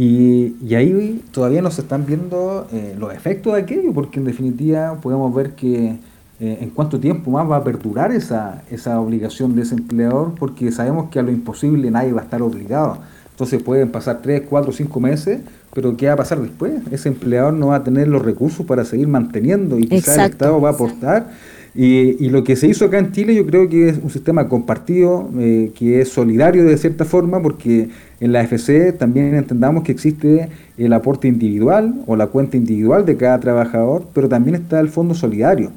Y, 0.00 0.54
y, 0.64 0.76
ahí 0.76 1.24
todavía 1.32 1.60
no 1.60 1.72
se 1.72 1.80
están 1.80 2.06
viendo 2.06 2.68
eh, 2.72 2.94
los 2.96 3.12
efectos 3.12 3.54
de 3.54 3.62
aquello, 3.62 3.92
porque 3.92 4.20
en 4.20 4.26
definitiva 4.26 4.94
podemos 5.02 5.34
ver 5.34 5.56
que 5.56 5.96
eh, 6.38 6.58
en 6.60 6.70
cuánto 6.70 7.00
tiempo 7.00 7.32
más 7.32 7.50
va 7.50 7.56
a 7.56 7.64
perdurar 7.64 8.12
esa, 8.12 8.62
esa 8.70 9.00
obligación 9.00 9.56
de 9.56 9.62
ese 9.62 9.74
empleador, 9.74 10.36
porque 10.38 10.70
sabemos 10.70 11.10
que 11.10 11.18
a 11.18 11.22
lo 11.22 11.32
imposible 11.32 11.90
nadie 11.90 12.12
va 12.12 12.20
a 12.20 12.24
estar 12.24 12.40
obligado. 12.42 12.98
Entonces 13.32 13.60
pueden 13.60 13.90
pasar 13.90 14.22
3, 14.22 14.42
4, 14.48 14.70
5 14.70 15.00
meses, 15.00 15.40
pero 15.74 15.96
¿qué 15.96 16.06
va 16.06 16.12
a 16.12 16.16
pasar 16.16 16.40
después? 16.40 16.74
Ese 16.92 17.08
empleador 17.08 17.54
no 17.54 17.68
va 17.68 17.76
a 17.76 17.82
tener 17.82 18.06
los 18.06 18.22
recursos 18.22 18.64
para 18.64 18.84
seguir 18.84 19.08
manteniendo 19.08 19.80
y 19.80 19.88
quizás 19.88 20.18
el 20.18 20.30
Estado 20.30 20.60
va 20.60 20.68
a 20.68 20.72
aportar. 20.74 21.32
Y, 21.74 22.24
y, 22.24 22.30
lo 22.30 22.44
que 22.44 22.56
se 22.56 22.66
hizo 22.66 22.86
acá 22.86 22.98
en 22.98 23.12
Chile 23.12 23.34
yo 23.34 23.46
creo 23.46 23.68
que 23.68 23.90
es 23.90 23.98
un 23.98 24.10
sistema 24.10 24.48
compartido, 24.48 25.28
eh, 25.38 25.70
que 25.76 26.00
es 26.00 26.08
solidario 26.08 26.64
de 26.64 26.76
cierta 26.78 27.04
forma, 27.04 27.40
porque 27.42 27.90
en 28.20 28.32
la 28.32 28.42
FC 28.42 28.92
también 28.92 29.34
entendamos 29.34 29.84
que 29.84 29.92
existe 29.92 30.48
el 30.76 30.92
aporte 30.92 31.28
individual 31.28 31.94
o 32.06 32.16
la 32.16 32.26
cuenta 32.26 32.56
individual 32.56 33.06
de 33.06 33.16
cada 33.16 33.38
trabajador, 33.38 34.04
pero 34.12 34.28
también 34.28 34.56
está 34.56 34.80
el 34.80 34.88
fondo 34.88 35.14
solidario. 35.14 35.70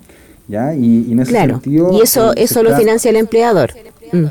¿ya? 0.48 0.74
Y, 0.74 1.12
en 1.12 1.20
ese 1.20 1.32
claro, 1.32 1.54
sentido... 1.56 1.92
Y 1.94 2.02
eso, 2.02 2.32
eh, 2.32 2.44
eso 2.44 2.64
lo 2.64 2.76
financia 2.76 3.10
el 3.10 3.18
empleador. 3.18 3.72
Mm. 4.12 4.26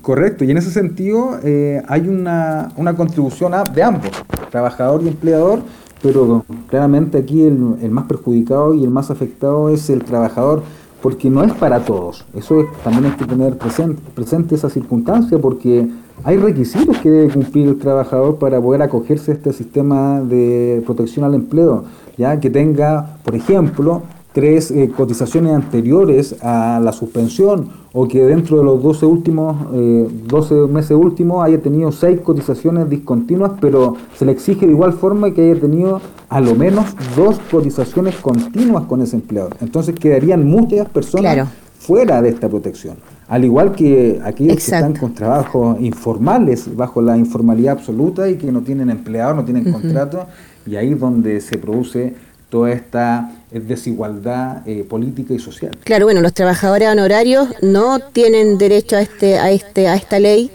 Correcto, 0.00 0.44
y 0.44 0.50
en 0.50 0.58
ese 0.58 0.70
sentido 0.70 1.38
eh, 1.42 1.82
hay 1.88 2.08
una, 2.08 2.72
una 2.76 2.94
contribución 2.94 3.52
de 3.74 3.82
ambos, 3.82 4.10
trabajador 4.50 5.02
y 5.02 5.08
empleador, 5.08 5.60
pero 6.00 6.44
claramente 6.68 7.18
aquí 7.18 7.42
el, 7.42 7.74
el, 7.82 7.90
más 7.90 8.06
perjudicado 8.06 8.74
y 8.74 8.84
el 8.84 8.90
más 8.90 9.10
afectado 9.10 9.68
es 9.70 9.90
el 9.90 10.04
trabajador, 10.04 10.62
porque 11.02 11.28
no 11.28 11.42
es 11.42 11.52
para 11.52 11.80
todos. 11.80 12.24
Eso 12.34 12.64
también 12.84 13.06
hay 13.06 13.18
que 13.18 13.24
tener 13.24 13.58
presente, 13.58 14.00
presente 14.14 14.54
esa 14.54 14.70
circunstancia, 14.70 15.38
porque 15.38 15.88
hay 16.24 16.36
requisitos 16.36 16.98
que 16.98 17.10
debe 17.10 17.32
cumplir 17.32 17.68
el 17.68 17.78
trabajador 17.78 18.36
para 18.36 18.60
poder 18.60 18.82
acogerse 18.82 19.32
a 19.32 19.34
este 19.34 19.52
sistema 19.52 20.20
de 20.20 20.82
protección 20.84 21.24
al 21.24 21.34
empleo, 21.34 21.84
ya 22.16 22.38
que 22.40 22.50
tenga, 22.50 23.18
por 23.24 23.34
ejemplo, 23.34 24.02
tres 24.32 24.70
eh, 24.70 24.90
cotizaciones 24.94 25.54
anteriores 25.54 26.36
a 26.42 26.80
la 26.82 26.92
suspensión 26.92 27.70
o 27.92 28.06
que 28.06 28.24
dentro 28.24 28.58
de 28.58 28.64
los 28.64 28.82
12 28.82 29.06
últimos 29.06 29.56
eh, 29.74 30.06
12 30.26 30.54
meses 30.68 30.92
últimos 30.92 31.44
haya 31.44 31.60
tenido 31.60 31.90
seis 31.90 32.20
cotizaciones 32.20 32.88
discontinuas, 32.90 33.52
pero 33.60 33.96
se 34.14 34.24
le 34.24 34.32
exige 34.32 34.66
de 34.66 34.72
igual 34.72 34.92
forma 34.92 35.32
que 35.32 35.50
haya 35.50 35.60
tenido 35.60 36.00
a 36.28 36.40
lo 36.40 36.54
menos 36.54 36.84
dos 37.16 37.40
cotizaciones 37.50 38.16
continuas 38.16 38.84
con 38.84 39.00
ese 39.00 39.16
empleador. 39.16 39.56
Entonces 39.60 39.94
quedarían 39.94 40.46
muchas 40.46 40.88
personas 40.88 41.48
fuera 41.78 42.20
de 42.20 42.28
esta 42.28 42.48
protección. 42.48 42.96
Al 43.28 43.44
igual 43.44 43.74
que 43.74 44.20
aquellos 44.24 44.56
que 44.56 44.62
están 44.62 44.96
con 44.96 45.14
trabajos 45.14 45.78
informales, 45.80 46.74
bajo 46.74 47.02
la 47.02 47.16
informalidad 47.18 47.72
absoluta 47.72 48.28
y 48.28 48.36
que 48.36 48.50
no 48.50 48.62
tienen 48.62 48.88
empleado, 48.88 49.34
no 49.34 49.44
tienen 49.44 49.70
contrato, 49.70 50.26
y 50.66 50.76
ahí 50.76 50.92
es 50.92 51.00
donde 51.00 51.40
se 51.42 51.58
produce 51.58 52.14
toda 52.48 52.72
esta 52.72 53.30
desigualdad 53.52 54.66
eh, 54.66 54.82
política 54.88 55.34
y 55.34 55.38
social. 55.38 55.76
Claro, 55.84 56.06
bueno, 56.06 56.22
los 56.22 56.32
trabajadores 56.32 56.88
honorarios 56.88 57.48
no 57.60 58.00
tienen 58.00 58.56
derecho 58.56 58.96
a 58.96 59.02
este 59.02 59.38
a 59.38 59.50
este 59.50 59.88
a 59.88 59.94
esta 59.94 60.18
ley. 60.18 60.50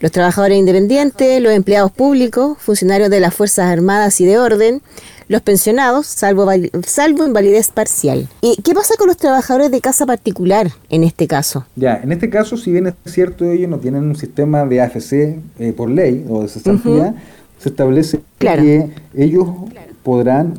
Los 0.00 0.10
trabajadores 0.10 0.58
independientes, 0.58 1.40
los 1.42 1.52
empleados 1.52 1.92
públicos, 1.92 2.56
funcionarios 2.58 3.10
de 3.10 3.20
las 3.20 3.34
Fuerzas 3.34 3.66
Armadas 3.66 4.20
y 4.20 4.24
de 4.24 4.38
orden, 4.38 4.82
los 5.30 5.42
pensionados, 5.42 6.08
salvo, 6.08 6.50
salvo 6.84 7.24
invalidez 7.24 7.70
parcial. 7.70 8.28
¿Y 8.40 8.60
qué 8.62 8.74
pasa 8.74 8.94
con 8.98 9.06
los 9.06 9.16
trabajadores 9.16 9.70
de 9.70 9.80
casa 9.80 10.04
particular 10.04 10.72
en 10.88 11.04
este 11.04 11.28
caso? 11.28 11.64
Ya, 11.76 12.00
en 12.02 12.10
este 12.10 12.28
caso, 12.28 12.56
si 12.56 12.72
bien 12.72 12.88
es 12.88 12.94
cierto, 13.04 13.44
ellos 13.44 13.70
no 13.70 13.78
tienen 13.78 14.02
un 14.02 14.16
sistema 14.16 14.66
de 14.66 14.80
AFC 14.80 15.12
eh, 15.12 15.72
por 15.76 15.88
ley 15.88 16.26
o 16.28 16.42
de 16.42 16.48
cesantía, 16.48 17.14
se 17.60 17.68
establece 17.68 18.22
que 18.38 18.90
ellos 19.14 19.46
podrán, 20.02 20.54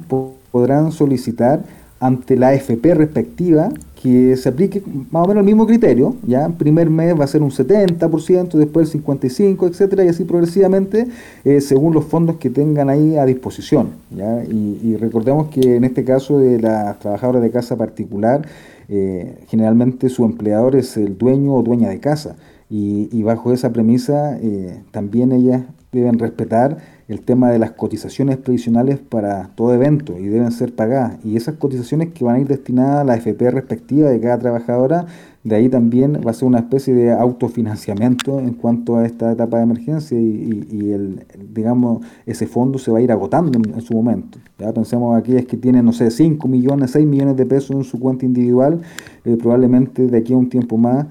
podrán 0.51 0.93
solicitar 0.93 1.63
ante 1.99 2.37
la 2.37 2.47
AFP 2.49 2.93
respectiva 2.93 3.71
que 4.01 4.35
se 4.35 4.49
aplique 4.49 4.81
más 5.11 5.25
o 5.25 5.27
menos 5.27 5.41
el 5.41 5.45
mismo 5.45 5.67
criterio, 5.67 6.15
ya 6.25 6.49
primer 6.49 6.89
mes 6.89 7.19
va 7.19 7.25
a 7.25 7.27
ser 7.27 7.43
un 7.43 7.51
70%, 7.51 8.57
después 8.57 8.93
el 8.93 9.03
55%, 9.03 9.69
etcétera, 9.69 10.03
y 10.05 10.07
así 10.07 10.23
progresivamente 10.23 11.07
eh, 11.45 11.61
según 11.61 11.93
los 11.93 12.05
fondos 12.05 12.37
que 12.37 12.49
tengan 12.49 12.89
ahí 12.89 13.17
a 13.17 13.25
disposición. 13.25 13.89
¿ya? 14.09 14.43
Y, 14.43 14.97
recordemos 14.97 15.47
que 15.47 15.75
en 15.75 15.83
este 15.83 16.03
caso 16.03 16.37
de 16.37 16.59
las 16.59 16.99
trabajadoras 16.99 17.41
de 17.41 17.51
casa 17.51 17.77
particular, 17.77 18.47
eh, 18.89 19.37
generalmente 19.47 20.09
su 20.09 20.25
empleador 20.25 20.75
es 20.75 20.97
el 20.97 21.17
dueño 21.17 21.53
o 21.53 21.63
dueña 21.63 21.89
de 21.89 21.99
casa. 21.99 22.35
Y, 22.69 23.09
y 23.11 23.23
bajo 23.23 23.51
esa 23.51 23.71
premisa 23.73 24.37
eh, 24.41 24.81
también 24.91 25.31
ellas 25.31 25.63
deben 25.91 26.19
respetar 26.19 26.77
el 27.07 27.21
tema 27.21 27.49
de 27.51 27.59
las 27.59 27.71
cotizaciones 27.71 28.37
previsionales 28.37 28.99
para 28.99 29.49
todo 29.55 29.73
evento 29.73 30.17
y 30.17 30.27
deben 30.27 30.51
ser 30.51 30.73
pagadas. 30.73 31.17
Y 31.25 31.35
esas 31.35 31.55
cotizaciones 31.55 32.09
que 32.13 32.23
van 32.23 32.35
a 32.35 32.39
ir 32.39 32.47
destinadas 32.47 33.01
a 33.01 33.03
la 33.03 33.15
FP 33.15 33.51
respectiva 33.51 34.09
de 34.09 34.19
cada 34.21 34.39
trabajadora, 34.39 35.05
de 35.43 35.55
ahí 35.55 35.67
también 35.67 36.21
va 36.25 36.31
a 36.31 36.33
ser 36.33 36.47
una 36.47 36.59
especie 36.59 36.93
de 36.93 37.11
autofinanciamiento 37.11 38.39
en 38.39 38.53
cuanto 38.53 38.95
a 38.97 39.05
esta 39.05 39.31
etapa 39.33 39.57
de 39.57 39.63
emergencia 39.63 40.17
y, 40.17 40.67
y- 40.71 40.75
y 40.77 40.91
el, 40.91 41.25
digamos, 41.53 42.05
ese 42.25 42.47
fondo 42.47 42.79
se 42.79 42.91
va 42.91 42.99
a 42.99 43.01
ir 43.01 43.11
agotando 43.11 43.59
en, 43.59 43.81
su 43.81 43.93
momento. 43.93 44.37
Ya 44.57 44.71
pensemos 44.71 45.17
aquellas 45.17 45.45
que 45.45 45.57
tienen, 45.57 45.83
no 45.85 45.93
sé, 45.93 46.09
5 46.11 46.47
millones, 46.47 46.91
6 46.91 47.05
millones 47.05 47.35
de 47.35 47.45
pesos 47.45 47.75
en 47.75 47.83
su 47.83 47.99
cuenta 47.99 48.25
individual, 48.25 48.81
eh, 49.25 49.35
probablemente 49.37 50.07
de 50.07 50.17
aquí 50.17 50.33
a 50.33 50.37
un 50.37 50.49
tiempo 50.49 50.77
más, 50.77 51.07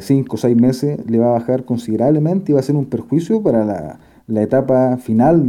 5 0.00 0.34
o 0.34 0.38
6 0.38 0.56
meses, 0.56 0.98
le 1.08 1.18
va 1.18 1.28
a 1.28 1.32
bajar 1.38 1.64
considerablemente 1.64 2.50
y 2.50 2.54
va 2.54 2.58
a 2.58 2.64
ser 2.64 2.74
un 2.74 2.86
perjuicio 2.86 3.40
para 3.44 3.64
la, 3.64 4.00
la 4.28 4.42
etapa 4.42 4.98
final 4.98 5.42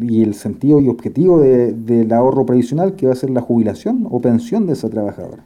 y 0.00 0.22
el 0.22 0.34
sentido 0.34 0.80
y 0.80 0.88
objetivo 0.88 1.38
de- 1.40 1.72
del 1.74 2.12
ahorro 2.12 2.44
previsional 2.46 2.96
que 2.96 3.06
va 3.06 3.12
a 3.12 3.16
ser 3.16 3.30
la 3.30 3.42
jubilación 3.42 4.08
o 4.10 4.20
pensión 4.20 4.66
de 4.66 4.72
esa 4.72 4.88
trabajadora. 4.88 5.44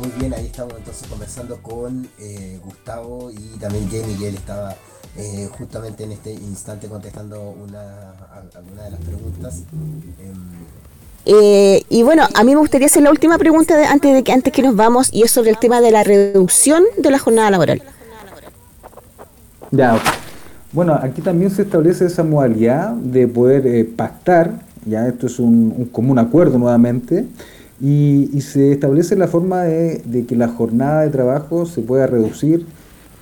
Muy 0.00 0.10
bien, 0.20 0.32
ahí 0.32 0.46
estamos 0.46 0.74
entonces 0.78 1.06
conversando 1.08 1.56
con 1.60 2.08
eh, 2.20 2.60
Gustavo 2.64 3.30
y 3.32 3.58
también 3.58 3.88
Jenny, 3.90 4.14
que 4.14 4.28
él 4.28 4.34
estaba 4.36 4.74
eh, 5.16 5.48
justamente 5.58 6.04
en 6.04 6.12
este 6.12 6.32
instante 6.32 6.86
contestando 6.86 7.54
una, 7.60 8.12
alguna 8.54 8.84
de 8.84 8.90
las 8.92 9.00
preguntas. 9.00 9.62
Em, 10.20 10.34
Eh, 11.30 11.82
y 11.90 12.02
bueno, 12.04 12.22
a 12.34 12.44
mí 12.44 12.52
me 12.54 12.60
gustaría 12.60 12.86
hacer 12.86 13.02
la 13.02 13.10
última 13.10 13.36
pregunta 13.38 13.76
de- 13.76 13.84
antes 13.86 14.14
de 14.14 14.22
que 14.22 14.32
antes 14.32 14.50
que 14.52 14.62
nos 14.62 14.76
vamos 14.76 15.10
y 15.12 15.24
es 15.24 15.30
sobre 15.32 15.50
el 15.50 15.58
tema 15.58 15.80
de 15.80 15.90
la 15.90 16.02
reducción 16.04 16.84
de 16.96 17.10
la 17.10 17.18
jornada 17.18 17.50
laboral. 17.50 17.82
Ya, 19.70 19.94
ok. 19.94 20.00
bueno, 20.72 20.94
aquí 20.94 21.22
también 21.22 21.50
se 21.50 21.62
establece 21.62 22.06
esa 22.06 22.24
modalidad 22.24 22.92
de 22.92 23.28
poder 23.28 23.66
eh, 23.66 23.84
pactar, 23.84 24.60
ya 24.86 25.06
esto 25.06 25.26
es 25.26 25.38
un, 25.38 25.74
un 25.76 25.84
común 25.86 26.18
acuerdo 26.18 26.58
nuevamente, 26.58 27.26
y, 27.80 28.30
y 28.32 28.40
se 28.40 28.72
establece 28.72 29.14
la 29.16 29.28
forma 29.28 29.62
de, 29.62 30.02
de 30.04 30.26
que 30.26 30.36
la 30.36 30.48
jornada 30.48 31.02
de 31.02 31.10
trabajo 31.10 31.66
se 31.66 31.80
pueda 31.80 32.06
reducir 32.06 32.66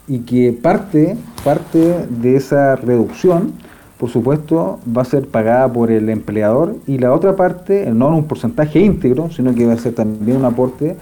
y 0.08 0.20
que 0.20 0.52
parte, 0.52 1.16
parte 1.44 2.06
de 2.08 2.36
esa 2.36 2.76
reducción, 2.76 3.52
por 3.98 4.10
supuesto, 4.10 4.78
va 4.96 5.02
a 5.02 5.04
ser 5.04 5.26
pagada 5.26 5.72
por 5.72 5.90
el 5.90 6.08
empleador 6.08 6.76
y 6.86 6.98
la 6.98 7.12
otra 7.12 7.34
parte, 7.34 7.90
no 7.92 8.08
en 8.08 8.14
un 8.14 8.24
porcentaje 8.24 8.78
íntegro, 8.80 9.30
sino 9.30 9.54
que 9.54 9.66
va 9.66 9.72
a 9.72 9.78
ser 9.78 9.94
también 9.94 10.36
un 10.36 10.44
aporte, 10.44 10.96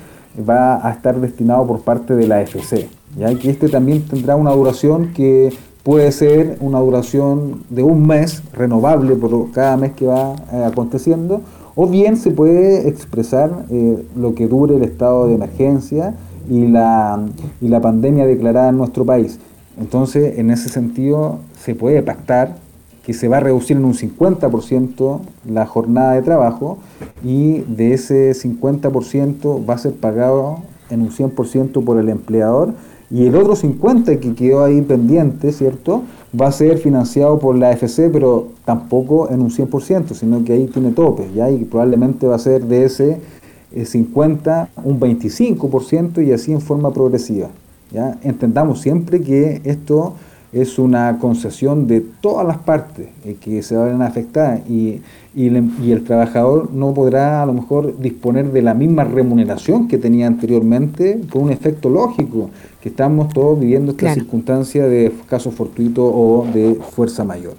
va 0.49 0.87
a 0.87 0.91
estar 0.93 1.21
destinado 1.21 1.67
por 1.67 1.83
parte 1.83 2.15
de 2.15 2.27
la 2.27 2.41
FC. 2.41 2.89
Ya 3.17 3.35
que 3.39 3.51
este 3.51 3.69
también 3.69 4.03
tendrá 4.03 4.37
una 4.37 4.53
duración 4.53 5.13
que 5.15 5.53
puede 5.83 6.11
ser 6.13 6.57
una 6.61 6.81
duración 6.81 7.63
de 7.69 7.83
un 7.83 8.07
mes, 8.07 8.43
renovable 8.53 9.15
por 9.15 9.51
cada 9.53 9.77
mes 9.77 9.93
que 9.93 10.07
va 10.07 10.35
eh, 10.53 10.65
aconteciendo, 10.65 11.43
o 11.77 11.87
bien 11.87 12.17
se 12.17 12.31
puede 12.31 12.89
expresar 12.89 13.67
eh, 13.71 14.05
lo 14.17 14.35
que 14.35 14.49
dure 14.49 14.77
el 14.77 14.83
estado 14.83 15.27
de 15.27 15.35
emergencia 15.35 16.15
y 16.49 16.67
la, 16.67 17.21
y 17.61 17.69
la 17.69 17.81
pandemia 17.81 18.27
declarada 18.27 18.71
en 18.71 18.79
nuestro 18.79 19.05
país. 19.05 19.39
Entonces, 19.79 20.39
en 20.39 20.51
ese 20.51 20.69
sentido, 20.69 21.41
se 21.59 21.75
puede 21.75 22.03
pactar 22.03 22.57
que 23.05 23.13
se 23.13 23.29
va 23.29 23.37
a 23.37 23.41
reducir 23.41 23.77
en 23.77 23.85
un 23.85 23.95
50% 23.95 25.21
la 25.51 25.67
jornada 25.67 26.13
de 26.13 26.23
trabajo 26.23 26.79
y 27.23 27.61
de 27.63 27.93
ese 27.93 28.33
50% 28.33 29.69
va 29.69 29.75
a 29.75 29.79
ser 29.79 29.93
pagado 29.93 30.61
en 30.91 31.03
un 31.03 31.11
100% 31.11 31.85
por 31.85 31.99
el 31.99 32.09
empleador 32.09 32.73
y 33.15 33.29
el 33.29 33.37
otro 33.37 33.55
50% 33.55 34.19
que 34.19 34.35
quedó 34.35 34.65
ahí 34.65 34.83
pendiente, 34.83 35.53
¿cierto? 35.53 36.03
Va 36.39 36.49
a 36.49 36.53
ser 36.53 36.79
financiado 36.79 37.39
por 37.39 37.57
la 37.57 37.69
AFC, 37.69 38.11
pero 38.13 38.49
tampoco 38.65 39.31
en 39.31 39.41
un 39.41 39.51
100%, 39.51 40.15
sino 40.15 40.43
que 40.43 40.53
ahí 40.53 40.67
tiene 40.67 40.91
tope, 40.91 41.29
¿ya? 41.33 41.49
Y 41.49 41.59
probablemente 41.59 42.27
va 42.27 42.35
a 42.35 42.41
ser 42.41 42.65
de 42.65 42.87
ese 42.87 43.21
eh, 43.71 43.85
50 43.85 44.69
un 44.83 44.99
25% 44.99 46.27
y 46.27 46.33
así 46.33 46.51
en 46.51 46.61
forma 46.61 46.93
progresiva, 46.93 47.51
¿ya? 47.93 48.19
Entendamos 48.25 48.81
siempre 48.81 49.21
que 49.21 49.61
esto 49.63 50.15
es 50.55 50.79
una 50.79 51.19
concesión 51.19 51.87
de 51.87 52.01
todas 52.01 52.47
las 52.47 52.59
partes 52.59 53.09
eh, 53.25 53.37
que 53.41 53.63
se 53.63 53.77
van 53.77 54.01
a 54.03 54.07
afectar 54.07 54.63
y, 54.69 55.01
y, 55.35 55.49
el, 55.49 55.69
y 55.83 55.91
el 55.93 56.05
trabajador 56.05 56.73
no 56.73 56.95
podrá 56.95 57.43
a 57.43 57.47
lo 57.47 57.53
mejor 57.53 57.99
disponer 57.99 58.53
de 58.53 58.63
la 58.63 58.73
misma 58.73 59.05
remuneración 59.05 59.89
que 59.89 59.99
tenía 59.99 60.27
anteriormente 60.29 61.21
por 61.31 61.43
un 61.43 61.51
efecto 61.51 61.89
lógico, 61.91 62.51
que 62.81 62.89
estamos 62.89 63.33
todos 63.33 63.59
viviendo 63.59 63.91
esta 63.93 64.01
Claro. 64.07 64.15
circunstancia 64.21 64.87
de 64.87 65.13
caso 65.29 65.51
fortuito 65.51 66.05
o 66.07 66.47
de 66.55 66.75
fuerza 66.93 67.25
mayor. 67.25 67.55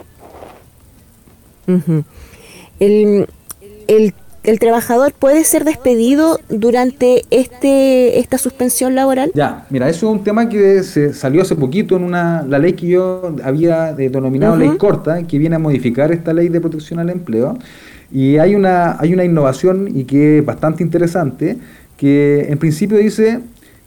El, 2.79 3.27
el- 3.87 4.13
el 4.45 4.59
trabajador 4.59 5.13
puede 5.13 5.43
ser 5.43 5.63
despedido 5.63 6.39
durante 6.49 7.23
este 7.31 8.19
esta 8.19 8.37
suspensión 8.37 8.95
laboral. 8.95 9.31
Ya, 9.33 9.65
mira, 9.69 9.89
eso 9.89 10.07
es 10.07 10.17
un 10.17 10.23
tema 10.23 10.49
que 10.49 10.83
se 10.83 11.13
salió 11.13 11.41
hace 11.41 11.55
poquito 11.55 11.95
en 11.95 12.03
una 12.03 12.43
la 12.43 12.59
ley 12.59 12.73
que 12.73 12.87
yo 12.87 13.35
había 13.43 13.93
denominado 13.93 14.55
ley 14.55 14.77
corta, 14.77 15.23
que 15.23 15.37
viene 15.37 15.55
a 15.55 15.59
modificar 15.59 16.11
esta 16.11 16.33
ley 16.33 16.49
de 16.49 16.61
protección 16.61 16.99
al 16.99 17.09
empleo. 17.09 17.57
Y 18.11 18.37
hay 18.37 18.55
una, 18.55 18.97
hay 18.99 19.13
una 19.13 19.23
innovación 19.23 19.89
y 19.93 20.03
que 20.03 20.39
es 20.39 20.45
bastante 20.45 20.83
interesante, 20.83 21.57
que 21.97 22.45
en 22.49 22.57
principio 22.57 22.97
dice 22.97 23.39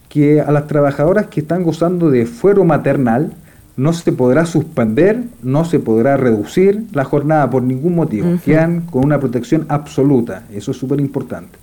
que 0.09 0.41
a 0.41 0.51
las 0.51 0.67
trabajadoras 0.67 1.27
que 1.27 1.39
están 1.39 1.63
gozando 1.63 2.09
de 2.09 2.25
fuero 2.25 2.65
maternal 2.65 3.31
no 3.79 3.93
se 3.93 4.11
podrá 4.11 4.45
suspender, 4.45 5.23
no 5.41 5.63
se 5.63 5.79
podrá 5.79 6.17
reducir 6.17 6.83
la 6.91 7.05
jornada 7.05 7.49
por 7.49 7.63
ningún 7.63 7.95
motivo. 7.95 8.27
Ujú. 8.27 8.39
Quedan 8.43 8.81
con 8.81 9.05
una 9.05 9.19
protección 9.21 9.65
absoluta, 9.69 10.43
eso 10.53 10.71
es 10.71 10.77
súper 10.77 10.99
importante. 10.99 11.57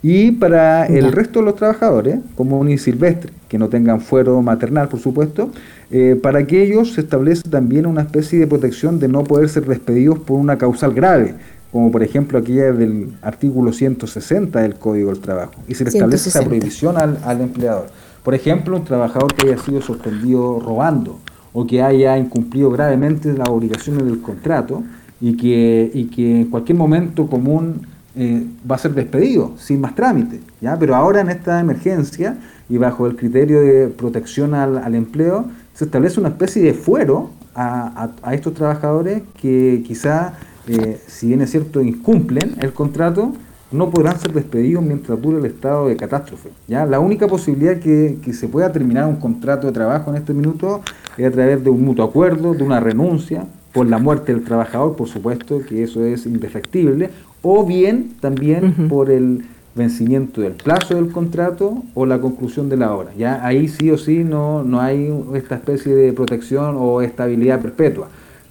Y 0.00 0.30
para 0.30 0.86
el 0.86 1.10
resto 1.10 1.40
de 1.40 1.46
los 1.46 1.56
trabajadores, 1.56 2.20
como 2.36 2.64
y 2.68 2.78
silvestre, 2.78 3.32
que 3.48 3.58
no 3.58 3.68
tengan 3.68 4.00
fuero 4.00 4.40
maternal, 4.42 4.88
por 4.88 5.00
supuesto, 5.00 5.50
eh, 5.90 6.16
para 6.22 6.46
que 6.46 6.62
ellos 6.62 6.92
se 6.92 7.00
establece 7.00 7.48
también 7.48 7.86
una 7.86 8.02
especie 8.02 8.38
de 8.38 8.46
protección 8.46 9.00
de 9.00 9.08
no 9.08 9.24
poder 9.24 9.48
ser 9.48 9.66
despedidos 9.66 10.20
por 10.20 10.38
una 10.38 10.58
causal 10.58 10.94
grave, 10.94 11.34
como 11.72 11.90
por 11.90 12.04
ejemplo 12.04 12.38
aquella 12.38 12.72
del 12.72 13.14
artículo 13.22 13.72
160 13.72 14.60
del 14.60 14.76
Código 14.76 15.10
del 15.10 15.20
Trabajo. 15.20 15.54
Y 15.66 15.74
se 15.74 15.82
le 15.82 15.90
establece 15.90 16.28
esa 16.28 16.42
160. 16.42 16.48
prohibición 16.48 16.96
al, 16.96 17.18
al 17.24 17.40
empleador. 17.40 17.86
Por 18.22 18.36
ejemplo, 18.36 18.76
un 18.76 18.84
trabajador 18.84 19.34
que 19.34 19.48
haya 19.48 19.58
sido 19.58 19.80
sorprendido 19.82 20.60
robando 20.60 21.18
o 21.58 21.66
que 21.66 21.80
haya 21.82 22.18
incumplido 22.18 22.70
gravemente 22.70 23.32
las 23.32 23.48
obligaciones 23.48 24.04
del 24.04 24.20
contrato 24.20 24.82
y 25.22 25.38
que, 25.38 25.90
y 25.94 26.04
que 26.04 26.40
en 26.42 26.50
cualquier 26.50 26.76
momento 26.76 27.26
común 27.28 27.80
eh, 28.14 28.44
va 28.70 28.74
a 28.76 28.78
ser 28.78 28.92
despedido 28.92 29.52
sin 29.56 29.80
más 29.80 29.94
trámite. 29.94 30.40
¿ya? 30.60 30.78
Pero 30.78 30.94
ahora 30.94 31.22
en 31.22 31.30
esta 31.30 31.58
emergencia 31.58 32.36
y 32.68 32.76
bajo 32.76 33.06
el 33.06 33.16
criterio 33.16 33.60
de 33.62 33.88
protección 33.88 34.52
al, 34.52 34.76
al 34.76 34.94
empleo, 34.94 35.46
se 35.72 35.84
establece 35.86 36.20
una 36.20 36.28
especie 36.28 36.62
de 36.62 36.74
fuero 36.74 37.30
a, 37.54 38.08
a- 38.22 38.34
estos 38.34 38.52
trabajadores 38.52 39.22
que 39.40 39.82
quizá, 39.86 40.34
eh, 40.68 41.00
si 41.06 41.28
bien 41.28 41.40
es 41.40 41.50
cierto, 41.52 41.80
incumplen 41.80 42.54
el 42.60 42.74
contrato, 42.74 43.32
no 43.72 43.88
podrán 43.90 44.18
ser 44.20 44.32
despedidos 44.34 44.84
mientras 44.84 45.20
dure 45.22 45.38
el 45.38 45.46
estado 45.46 45.88
de 45.88 45.96
catástrofe. 45.96 46.50
¿ya? 46.68 46.84
La 46.84 47.00
única 47.00 47.26
posibilidad 47.26 47.78
que, 47.78 48.18
que 48.22 48.32
se 48.34 48.46
pueda 48.46 48.70
terminar 48.72 49.06
un 49.06 49.16
contrato 49.16 49.66
de 49.66 49.72
trabajo 49.72 50.10
en 50.10 50.16
este 50.18 50.34
minuto 50.34 50.82
es 51.16 51.26
a 51.26 51.30
través 51.30 51.62
de 51.62 51.70
un 51.70 51.84
mutuo 51.84 52.04
acuerdo, 52.04 52.54
de 52.54 52.62
una 52.62 52.80
renuncia, 52.80 53.46
por 53.72 53.86
la 53.86 53.98
muerte 53.98 54.32
del 54.32 54.42
trabajador, 54.42 54.96
por 54.96 55.08
supuesto, 55.08 55.60
que 55.60 55.82
eso 55.82 56.02
es 56.04 56.24
indefectible, 56.24 57.10
o 57.42 57.64
bien 57.64 58.14
también 58.20 58.88
por 58.88 59.10
el 59.10 59.44
vencimiento 59.74 60.40
del 60.40 60.54
plazo 60.54 60.94
del 60.94 61.12
contrato 61.12 61.82
o 61.94 62.06
la 62.06 62.18
conclusión 62.18 62.70
de 62.70 62.78
la 62.78 62.94
obra. 62.94 63.10
Ya 63.16 63.44
ahí 63.44 63.68
sí 63.68 63.90
o 63.90 63.98
sí 63.98 64.24
no, 64.24 64.64
no 64.64 64.80
hay 64.80 65.12
esta 65.34 65.56
especie 65.56 65.94
de 65.94 66.12
protección 66.14 66.76
o 66.78 67.02
estabilidad 67.02 67.60
perpetua, 67.60 68.08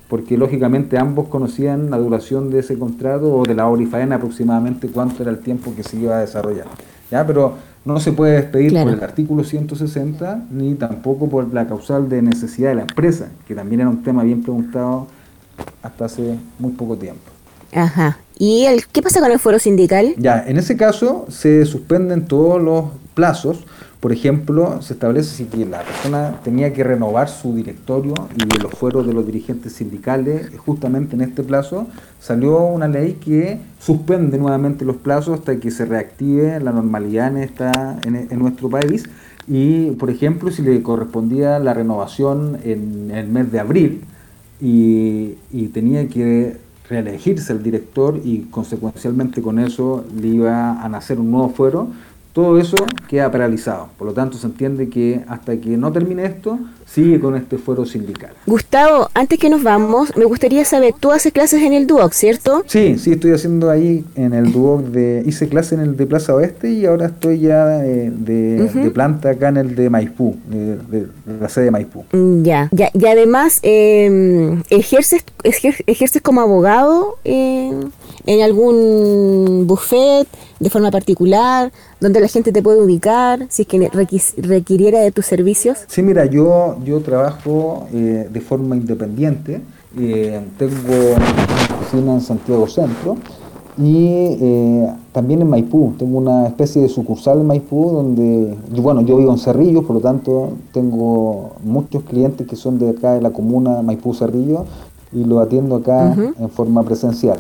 porque 0.08 0.38
lógicamente 0.38 1.00
ambos 1.00 1.28
conocían 1.28 1.90
la 1.90 1.98
duración 1.98 2.52
de 2.52 2.60
ese 2.60 2.78
contrato 2.78 3.36
o 3.36 3.44
de 3.44 3.56
la 3.56 3.68
obra 3.68 3.82
y 3.82 3.88
faena 3.88 4.18
aproximadamente 4.18 4.88
cuánto 4.90 5.24
era 5.24 5.32
el 5.32 5.40
tiempo 5.40 5.74
que 5.76 5.82
se 5.82 5.98
iba 5.98 6.18
a 6.18 6.22
desarrollar. 6.22 6.68
Ya, 7.10 7.26
pero 7.26 7.56
no 7.86 8.00
se 8.00 8.12
puede 8.12 8.34
despedir 8.34 8.72
Claro. 8.72 8.90
por 8.90 8.98
el 8.98 9.04
artículo 9.04 9.44
160 9.44 10.46
ni 10.52 10.74
tampoco 10.74 11.30
por 11.30 11.54
la 11.54 11.68
causal 11.68 12.10
de 12.10 12.22
necesidad 12.22 12.70
de 12.70 12.76
la 12.76 12.82
empresa, 12.82 13.30
que 13.48 13.56
también 13.56 13.82
era 13.82 13.90
un 13.90 14.04
tema 14.04 14.24
bien 14.24 14.42
preguntado 14.42 15.08
hasta 15.82 16.06
hace 16.06 16.36
muy 16.60 16.72
poco 16.74 16.98
tiempo. 16.98 17.22
Ajá. 17.74 18.18
¿Y 18.38 18.66
el, 18.66 18.88
qué 18.88 19.02
pasa 19.02 19.20
con 19.22 19.32
el 19.32 19.40
fuero 19.40 19.60
sindical? 19.60 20.14
Ya, 20.18 20.44
en 20.46 20.58
ese 20.58 20.76
caso 20.76 21.26
se 21.30 21.66
suspenden 21.66 22.26
todos 22.26 22.62
los 22.62 22.86
plazos. 23.14 23.66
Por 24.06 24.12
ejemplo, 24.12 24.84
se 24.84 24.94
establece 24.94 25.36
si 25.36 25.46
que 25.46 25.66
la 25.66 25.82
persona 25.82 26.40
tenía 26.44 26.72
que 26.74 26.84
renovar 26.84 27.28
su 27.28 27.56
directorio 27.56 28.14
y 28.36 28.62
los 28.62 28.72
fueros 28.72 29.08
de 29.08 29.14
los 29.14 29.26
dirigentes 29.26 29.74
sindicales 29.74 30.52
justamente 30.60 31.16
en 31.16 31.22
este 31.22 31.42
plazo, 31.42 31.88
salió 32.20 32.60
una 32.60 32.88
ley 32.88 33.14
que 33.14 33.58
suspende 33.80 34.38
nuevamente 34.38 34.86
los 34.86 34.98
plazos 34.98 35.40
hasta 35.40 35.60
que 35.60 35.72
se 35.72 35.86
reactive 35.86 36.60
la 36.60 36.72
normalidad 36.72 37.30
en, 37.30 37.38
esta, 37.38 38.00
en 38.04 38.38
nuestro 38.38 38.70
país. 38.70 39.06
Y, 39.48 39.90
por 39.94 40.12
ejemplo, 40.12 40.52
si 40.52 40.62
le 40.62 40.84
correspondía 40.84 41.58
la 41.58 41.74
renovación 41.74 42.60
en 42.64 43.10
el 43.10 43.28
mes 43.28 43.52
de 43.52 43.60
abril 43.60 44.02
y, 44.62 45.34
y 45.52 45.70
tenía 45.70 46.08
que 46.10 46.58
reelegirse 46.88 47.52
el 47.52 47.64
director 47.64 48.22
y 48.24 48.42
consecuencialmente 48.52 49.42
con 49.42 49.58
eso 49.58 50.06
le 50.16 50.28
iba 50.28 50.80
a 50.80 50.88
nacer 50.90 51.20
un 51.20 51.32
nuevo 51.32 51.50
fuero, 51.50 51.90
todo 52.36 52.60
eso 52.60 52.76
queda 53.08 53.32
paralizado. 53.32 53.88
Por 53.98 54.08
lo 54.08 54.14
tanto, 54.14 54.38
se 54.38 54.46
entiende 54.46 54.90
que 54.90 55.24
hasta 55.30 55.56
que 55.62 55.78
no 55.78 55.94
termine 55.94 56.26
esto, 56.26 56.60
sigue 56.86 57.20
con 57.20 57.36
este 57.36 57.58
fuero 57.58 57.86
sindical. 57.86 58.32
Gustavo, 58.46 59.10
antes 59.14 59.38
que 59.40 59.50
nos 59.50 59.64
vamos, 59.64 60.16
me 60.16 60.26
gustaría 60.26 60.64
saber, 60.66 60.94
tú 61.00 61.12
haces 61.12 61.34
clases 61.34 61.62
en 61.64 61.74
el 61.74 61.88
Duoc, 61.88 62.14
¿cierto? 62.14 62.64
Sí, 62.68 62.98
sí, 62.98 63.12
estoy 63.14 63.32
haciendo 63.32 63.70
ahí 63.70 64.06
en 64.16 64.34
el 64.34 64.52
Duoc 64.52 64.84
de... 64.86 65.24
Hice 65.26 65.50
clase 65.50 65.76
en 65.76 65.82
el 65.82 65.98
de 65.98 66.06
Plaza 66.06 66.34
Oeste 66.36 66.72
y 66.72 66.86
ahora 66.86 67.08
estoy 67.08 67.40
ya 67.40 67.84
eh, 67.86 68.12
de, 68.16 68.64
Ujú. 68.70 68.80
de 68.84 68.92
planta 68.92 69.32
acá 69.32 69.50
en 69.50 69.58
el 69.58 69.76
de 69.76 69.90
Maipú, 69.90 70.38
de, 70.50 70.78
de 70.78 71.08
la 71.42 71.50
sede 71.50 71.66
de 71.66 71.72
Maipú. 71.72 72.06
Mm, 72.14 72.44
Ya, 72.44 72.70
ya, 72.72 72.90
y 72.94 73.06
además, 73.08 73.60
eh, 73.64 74.58
¿ejerces, 74.70 75.24
ejer- 75.44 75.84
¿ejerces 75.88 76.22
como 76.22 76.42
abogado 76.42 77.18
eh, 77.26 77.72
en 78.28 78.42
algún 78.42 79.66
buffet 79.68 80.28
de 80.60 80.70
forma 80.70 80.90
particular, 80.92 81.72
donde 82.00 82.20
la 82.20 82.28
gente 82.28 82.52
te 82.52 82.62
puede 82.62 82.82
ubicar, 82.82 83.46
si 83.50 83.64
es 83.64 83.68
que 83.68 83.78
requis- 83.92 84.34
requiriera 84.38 85.00
de 85.00 85.12
tus 85.12 85.26
servicios? 85.26 85.80
Sí, 85.88 86.02
mira, 86.02 86.26
yo, 86.26 86.75
yo 86.84 87.02
trabajo 87.02 87.86
eh, 87.94 88.30
de 88.32 88.42
forma 88.42 88.76
independiente. 88.76 89.62
eh, 89.98 90.42
tengo 90.58 90.74
una 91.16 91.78
oficina 91.80 92.14
en 92.14 92.22
Santiago 92.22 92.68
Centro 92.68 93.16
y 93.78 94.08
eh, 94.42 94.90
también 95.12 95.42
en 95.42 95.50
Maipú. 95.50 95.94
Tengo 95.98 96.18
una 96.18 96.48
especie 96.48 96.82
de 96.82 96.90
sucursal 96.90 97.40
en 97.40 97.48
Maipú 97.48 97.92
donde, 97.92 98.58
yo- 98.74 98.82
bueno, 98.82 99.02
yo 99.02 99.18
vivo 99.18 99.32
en 99.32 99.38
Cerrillo, 99.38 99.84
por 99.84 99.96
lo 99.98 100.02
tanto 100.02 100.50
tengo 100.74 101.52
muchos 101.64 102.04
clientes 102.04 102.48
que 102.48 102.56
son 102.56 102.78
de 102.80 102.90
acá 102.90 103.14
de 103.14 103.22
la 103.22 103.32
comuna 103.32 103.82
Maipú-Cerrillo 103.82 104.66
y 105.14 105.24
los 105.24 105.42
atiendo 105.46 105.76
acá 105.78 106.12
Ujú. 106.12 106.34
en 106.44 106.50
forma 106.50 106.84
presencial. 106.84 107.38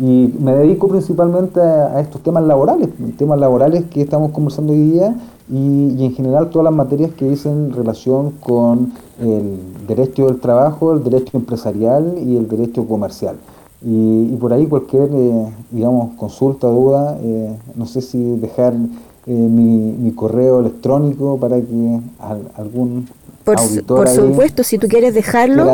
Y 0.00 0.32
me 0.40 0.54
dedico 0.54 0.88
principalmente 0.88 1.60
a, 1.60 1.96
a 1.96 2.00
estos 2.00 2.22
temas 2.22 2.42
laborales, 2.44 2.88
temas 3.18 3.38
laborales 3.38 3.84
que 3.90 4.00
estamos 4.02 4.30
conversando 4.32 4.72
hoy 4.72 4.80
día 4.90 5.14
y, 5.50 5.94
y 5.98 6.04
en 6.04 6.14
general 6.14 6.50
todas 6.50 6.64
las 6.64 6.74
materias 6.74 7.10
que 7.12 7.28
dicen 7.28 7.72
relación 7.72 8.30
con 8.40 8.92
el 9.20 9.58
derecho 9.86 10.26
del 10.26 10.38
trabajo, 10.40 10.92
el 10.92 11.02
derecho 11.04 11.36
empresarial 11.36 12.14
y 12.18 12.36
el 12.36 12.48
derecho 12.48 12.86
comercial. 12.86 13.36
Y, 13.84 14.30
y 14.32 14.36
por 14.40 14.52
ahí 14.52 14.66
cualquier, 14.66 15.10
eh, 15.12 15.46
digamos, 15.70 16.14
consulta, 16.16 16.68
duda, 16.68 17.18
eh, 17.20 17.56
no 17.74 17.86
sé 17.86 18.00
si 18.00 18.36
dejar 18.36 18.74
eh, 18.74 19.32
mi, 19.32 19.92
mi 19.98 20.12
correo 20.12 20.60
electrónico 20.60 21.36
para 21.36 21.60
que 21.60 22.00
al- 22.20 22.50
algún 22.56 23.08
Por, 23.44 23.58
auditor 23.58 23.96
por 23.98 24.08
ahí 24.08 24.16
supuesto, 24.16 24.62
si 24.62 24.78
tú 24.78 24.86
quieres 24.86 25.14
dejarlo. 25.14 25.64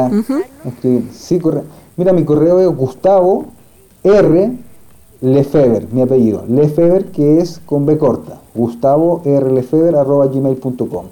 Sí, 1.12 1.39
corre- 1.39 1.62
Mira, 1.99 2.12
mi 2.12 2.25
correo 2.25 2.61
es 2.61 2.77
Gustavo 2.77 3.47
R. 4.03 4.53
Lefever, 5.21 5.89
mi 5.93 6.01
apellido. 6.01 6.45
Lefever, 6.49 7.07
que 7.07 7.41
es 7.41 7.61
con 7.66 7.85
B 7.85 7.99
corta. 7.99 8.41
Gustavo 8.59 9.23
R. 9.25 9.53
Lefever, 9.53 9.97
arroba 9.97 10.27
gmail.com. 10.27 11.07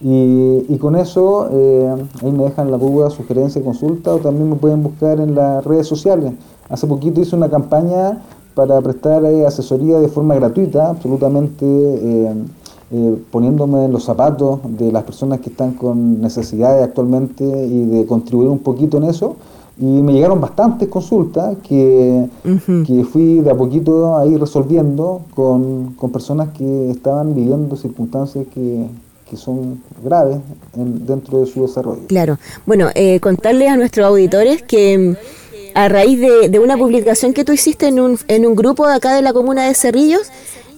Y, 0.00 0.66
y 0.68 0.78
con 0.78 0.94
eso, 0.96 1.48
eh, 1.50 2.06
ahí 2.22 2.30
me 2.30 2.44
dejan 2.44 2.70
la 2.70 2.78
duda, 2.78 3.10
sugerencia, 3.10 3.62
consulta, 3.62 4.14
o 4.14 4.18
también 4.18 4.50
me 4.50 4.56
pueden 4.56 4.82
buscar 4.82 5.18
en 5.20 5.34
las 5.34 5.64
redes 5.64 5.86
sociales. 5.86 6.32
Hace 6.68 6.86
poquito 6.86 7.20
hice 7.20 7.34
una 7.34 7.48
campaña 7.48 8.22
para 8.54 8.80
prestar 8.80 9.24
eh, 9.24 9.46
asesoría 9.46 9.98
de 9.98 10.08
forma 10.08 10.34
gratuita, 10.34 10.90
absolutamente 10.90 11.64
eh, 12.90 13.18
poniéndome 13.30 13.84
en 13.84 13.92
los 13.92 14.04
zapatos 14.04 14.60
de 14.78 14.90
las 14.92 15.02
personas 15.04 15.40
que 15.40 15.50
están 15.50 15.72
con 15.72 16.20
necesidades 16.20 16.84
actualmente 16.84 17.44
y 17.44 17.84
de 17.86 18.06
contribuir 18.06 18.48
un 18.48 18.60
poquito 18.60 18.96
en 18.98 19.04
eso. 19.04 19.36
Y 19.80 19.84
me 20.02 20.12
llegaron 20.12 20.40
bastantes 20.40 20.88
consultas 20.88 21.56
que, 21.62 22.26
que 22.86 23.04
fui 23.04 23.40
de 23.40 23.50
a 23.50 23.54
poquito 23.54 24.16
ahí 24.16 24.36
resolviendo 24.36 25.22
con, 25.34 25.94
con 25.94 26.10
personas 26.10 26.48
que 26.56 26.90
estaban 26.90 27.32
viviendo 27.34 27.76
circunstancias 27.76 28.44
que, 28.52 28.86
que 29.30 29.36
son 29.36 29.80
graves 30.04 30.38
en- 30.76 31.06
dentro 31.06 31.38
de 31.40 31.46
su 31.46 31.62
desarrollo. 31.62 32.00
Claro. 32.08 32.38
Bueno, 32.66 32.88
eh, 32.96 33.20
contarles 33.20 33.68
a 33.68 33.76
nuestros 33.76 34.04
auditores 34.04 34.62
que 34.62 35.16
a 35.74 35.88
raíz 35.88 36.18
de, 36.18 36.48
de 36.48 36.58
una 36.58 36.76
publicación 36.76 37.32
que 37.32 37.44
tú 37.44 37.52
hiciste 37.52 37.86
en 37.86 38.00
un, 38.00 38.18
en 38.26 38.46
un 38.46 38.56
grupo 38.56 38.84
de 38.88 38.94
acá 38.94 39.14
de 39.14 39.22
la 39.22 39.32
comuna 39.32 39.66
de 39.68 39.74
Cerrillos, 39.74 40.22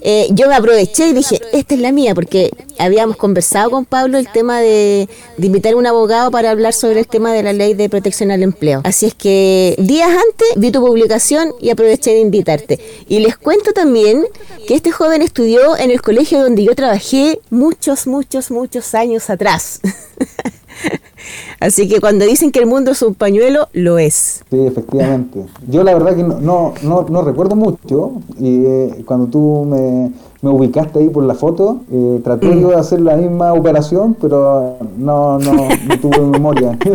eh, 0.01 0.28
yo 0.30 0.48
me 0.48 0.55
aproveché 0.55 1.09
y 1.09 1.12
dije, 1.12 1.40
esta 1.53 1.74
es 1.74 1.80
la 1.80 1.92
mía, 1.92 2.14
porque 2.14 2.51
habíamos 2.78 3.16
conversado 3.16 3.70
con 3.70 3.84
Pablo 3.84 4.18
el 4.18 4.30
tema 4.30 4.61
de, 4.61 5.09
de 5.36 5.46
invitar 5.46 5.74
a 5.74 5.76
un 5.76 5.86
abogado 5.86 6.30
para 6.30 6.51
hablar 6.51 6.72
sobre 6.72 7.01
el 7.01 7.07
tema 7.07 7.32
de 7.32 7.42
la 7.42 7.53
ley 7.53 7.74
de 7.74 7.88
protección 7.88 8.30
al 8.30 8.42
empleo. 8.42 8.80
Así 8.84 9.07
es 9.07 9.14
que 9.14 9.74
días 9.78 10.09
antes 10.09 10.48
vi 10.57 10.70
tu 10.70 10.80
publicación 10.80 11.53
y 11.61 11.70
aproveché 11.70 12.12
de 12.12 12.20
invitarte. 12.20 12.80
Y 13.09 13.18
les 13.20 13.36
cuento 13.36 13.72
también 13.72 14.24
que 14.66 14.74
este 14.74 14.90
joven 14.90 15.22
estudió 15.22 15.76
en 15.76 15.90
el 15.90 16.01
colegio 16.03 16.40
donde 16.42 16.64
yo 16.64 16.74
trabajé 16.74 17.40
muchos, 17.51 18.07
muchos, 18.07 18.51
muchos 18.51 18.94
años 18.94 19.30
atrás. 19.30 19.80
Así 21.61 21.89
que 21.89 22.01
cuando 22.01 22.25
dicen 22.25 22.51
que 22.53 22.61
el 22.61 22.66
mundo 22.66 22.93
es 22.93 23.03
un 23.03 23.14
pañuelo, 23.14 23.68
lo 23.73 23.99
es. 23.99 24.43
Sí, 24.51 24.59
efectivamente. 24.66 25.45
Yo 25.68 25.85
la 25.85 25.93
verdad 25.95 26.16
que 26.16 26.23
no, 26.23 26.41
no, 26.41 26.75
no, 26.83 27.07
no 27.09 27.23
recuerdo 27.23 27.57
mucho 27.57 28.12
y 28.39 28.64
eh, 28.64 29.03
cuando 29.05 29.27
tú 29.27 29.66
me, 29.68 30.11
me 30.43 30.51
ubicaste 30.51 31.01
ahí 31.01 31.09
por 31.09 31.25
la 31.25 31.35
foto, 31.35 31.83
eh, 31.93 32.21
traté 32.25 32.59
yo 32.61 32.68
de 32.71 32.77
hacer 32.77 33.01
la 33.01 33.16
misma 33.16 33.53
operación, 33.53 34.16
pero 34.21 34.79
no, 34.97 35.39
no, 35.39 35.68
no 35.87 36.01
tuve 36.01 36.21
memoria. 36.21 36.79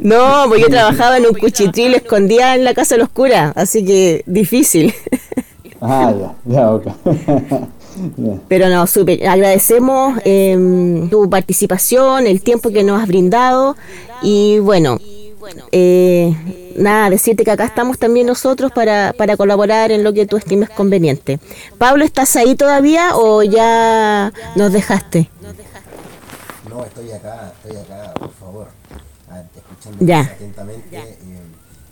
No, 0.00 0.44
pues 0.48 0.60
yo 0.60 0.68
trabajaba 0.68 1.16
en 1.16 1.26
un 1.26 1.34
cuchitril 1.34 1.94
escondida 1.94 2.54
en 2.54 2.64
la 2.64 2.74
casa 2.74 2.94
de 2.94 3.00
los 3.00 3.08
curas, 3.08 3.52
así 3.56 3.84
que 3.84 4.22
difícil. 4.26 4.92
ah, 5.80 6.12
ya, 6.18 6.34
ya, 6.44 6.74
ok. 6.74 6.86
Ya. 8.16 8.38
Pero 8.48 8.68
no, 8.68 8.86
súper. 8.86 9.26
Agradecemos 9.26 10.18
eh, 10.24 11.06
tu 11.10 11.28
participación, 11.28 12.26
el 12.26 12.42
tiempo 12.42 12.70
que 12.70 12.82
nos 12.82 13.00
has 13.00 13.06
brindado 13.08 13.76
y 14.22 14.58
bueno, 14.60 14.98
eh, 15.72 16.34
nada, 16.76 17.10
decirte 17.10 17.44
que 17.44 17.50
acá 17.50 17.64
estamos 17.64 17.98
también 17.98 18.26
nosotros 18.26 18.72
para, 18.72 19.12
para 19.16 19.36
colaborar 19.36 19.90
en 19.92 20.04
lo 20.04 20.12
que 20.12 20.26
tú 20.26 20.36
estimes 20.36 20.70
conveniente. 20.70 21.38
Pablo, 21.78 22.04
¿estás 22.04 22.34
ahí 22.36 22.54
todavía 22.54 23.16
o 23.16 23.42
ya 23.42 24.32
nos 24.56 24.72
dejaste? 24.72 25.28
No, 26.68 26.84
estoy 26.84 27.10
acá, 27.12 27.52
estoy 27.64 27.80
acá, 27.80 28.14
por 28.14 28.32
favor, 28.34 28.68
a- 29.30 29.40
escuchando 29.56 30.04
Ya. 30.06 30.20
atentamente. 30.20 30.96
eh, 30.98 31.16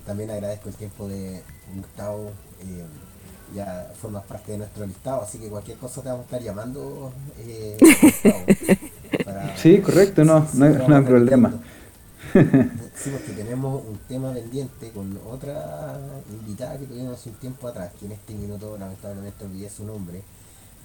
también 0.07 0.31
agradezco 0.31 0.69
el 0.69 0.75
tiempo 0.77 1.09
de 1.09 1.43
Gustavo. 1.75 2.31
Ya 3.55 3.91
formas 4.01 4.25
parte 4.25 4.53
de 4.53 4.59
nuestro 4.59 4.87
listado, 4.87 5.23
así 5.23 5.39
que 5.39 5.49
cualquier 5.49 5.79
cosa 5.79 6.03
te 6.03 6.09
vamos 6.09 6.23
a 6.23 6.25
estar 6.25 6.43
llamando. 6.43 7.13
eh, 7.39 7.77
para- 9.25 9.57
Sí, 9.57 9.79
correcto, 9.81 10.25
no, 10.25 10.47
no 10.55 10.65
hay, 10.67 10.75
no 10.87 10.97
hay 10.97 11.03
problema. 11.03 11.53
Sí, 12.99 13.11
porque 13.11 13.33
tenemos 13.33 13.81
un 13.87 13.97
tema 14.09 14.33
pendiente 14.35 14.91
con 14.91 15.19
otra 15.31 15.97
invitada 16.31 16.77
que 16.77 16.85
tuvimos 16.87 17.15
hace 17.19 17.31
un 17.31 17.37
tiempo 17.37 17.69
atrás, 17.69 17.93
que 17.99 18.07
en 18.07 18.13
este 18.13 18.35
minuto 18.35 18.77
lamentablemente 18.77 19.45
olvidé 19.45 19.71
su 19.71 19.85
nombre, 19.85 20.21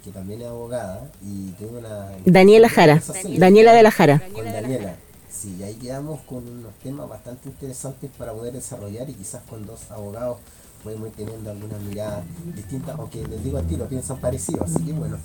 que 0.04 0.10
también 0.12 0.40
es 0.42 0.46
abogada, 0.46 1.10
y 1.22 1.50
tuvimos 1.58 1.80
una... 1.80 2.10
Daniela 2.24 2.68
Jara, 2.68 3.02
Daniela 3.36 3.72
de 3.72 3.82
la 3.82 3.90
Jara. 3.90 4.22
Con 4.32 4.44
Daniela. 4.44 4.94
Sí, 5.28 5.56
y 5.58 5.64
ahí 5.64 5.74
quedamos 5.74 6.20
con 6.20 6.46
unos 6.48 6.72
temas 6.84 7.08
bastante 7.08 7.48
interesantes 7.48 8.08
para 8.16 8.32
poder 8.32 8.52
desarrollar 8.52 9.10
y 9.10 9.14
quizás 9.14 9.42
con 9.50 9.66
dos 9.66 9.90
abogados 9.90 10.38
podemos 10.84 11.08
ir 11.08 11.14
teniendo 11.14 11.50
algunas 11.50 11.80
miradas 11.80 12.24
distintas, 12.54 12.94
aunque 12.98 13.26
les 13.26 13.42
digo 13.42 13.56
a 13.58 13.62
ti, 13.62 13.76
lo 13.76 13.88
piensan 13.88 14.18
parecido, 14.18 14.62
así 14.62 14.84
que 14.84 14.92
bueno, 14.92 15.16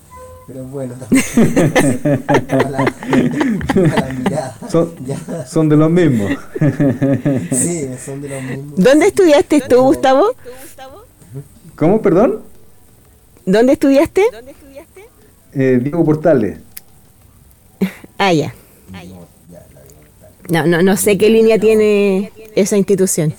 pero 0.47 0.61
es 0.63 0.71
bueno 0.71 0.93
también. 0.99 1.23
a 2.49 2.69
la, 2.69 2.77
a 2.79 4.01
la 4.07 4.13
mirada. 4.13 4.57
Son, 5.47 5.69
de 5.69 5.75
los 5.75 5.91
mismos. 5.91 6.31
Sí, 7.51 7.89
son 8.03 8.21
de 8.21 8.29
los 8.29 8.43
mismos. 8.43 8.73
¿Dónde 8.77 9.07
estudiaste 9.07 9.61
tú, 9.67 9.81
Gustavo? 9.83 10.27
¿Cómo, 11.75 12.01
perdón? 12.01 12.41
¿Dónde 13.45 13.73
estudiaste? 13.73 14.23
Eh, 15.53 15.79
Diego 15.81 16.05
Portales. 16.05 16.59
Ah, 18.17 18.33
ya. 18.33 18.53
No, 20.49 20.65
no, 20.65 20.81
no 20.81 20.97
sé 20.97 21.17
qué 21.17 21.29
línea 21.29 21.59
tiene 21.59 22.31
esa 22.55 22.77
institución. 22.77 23.33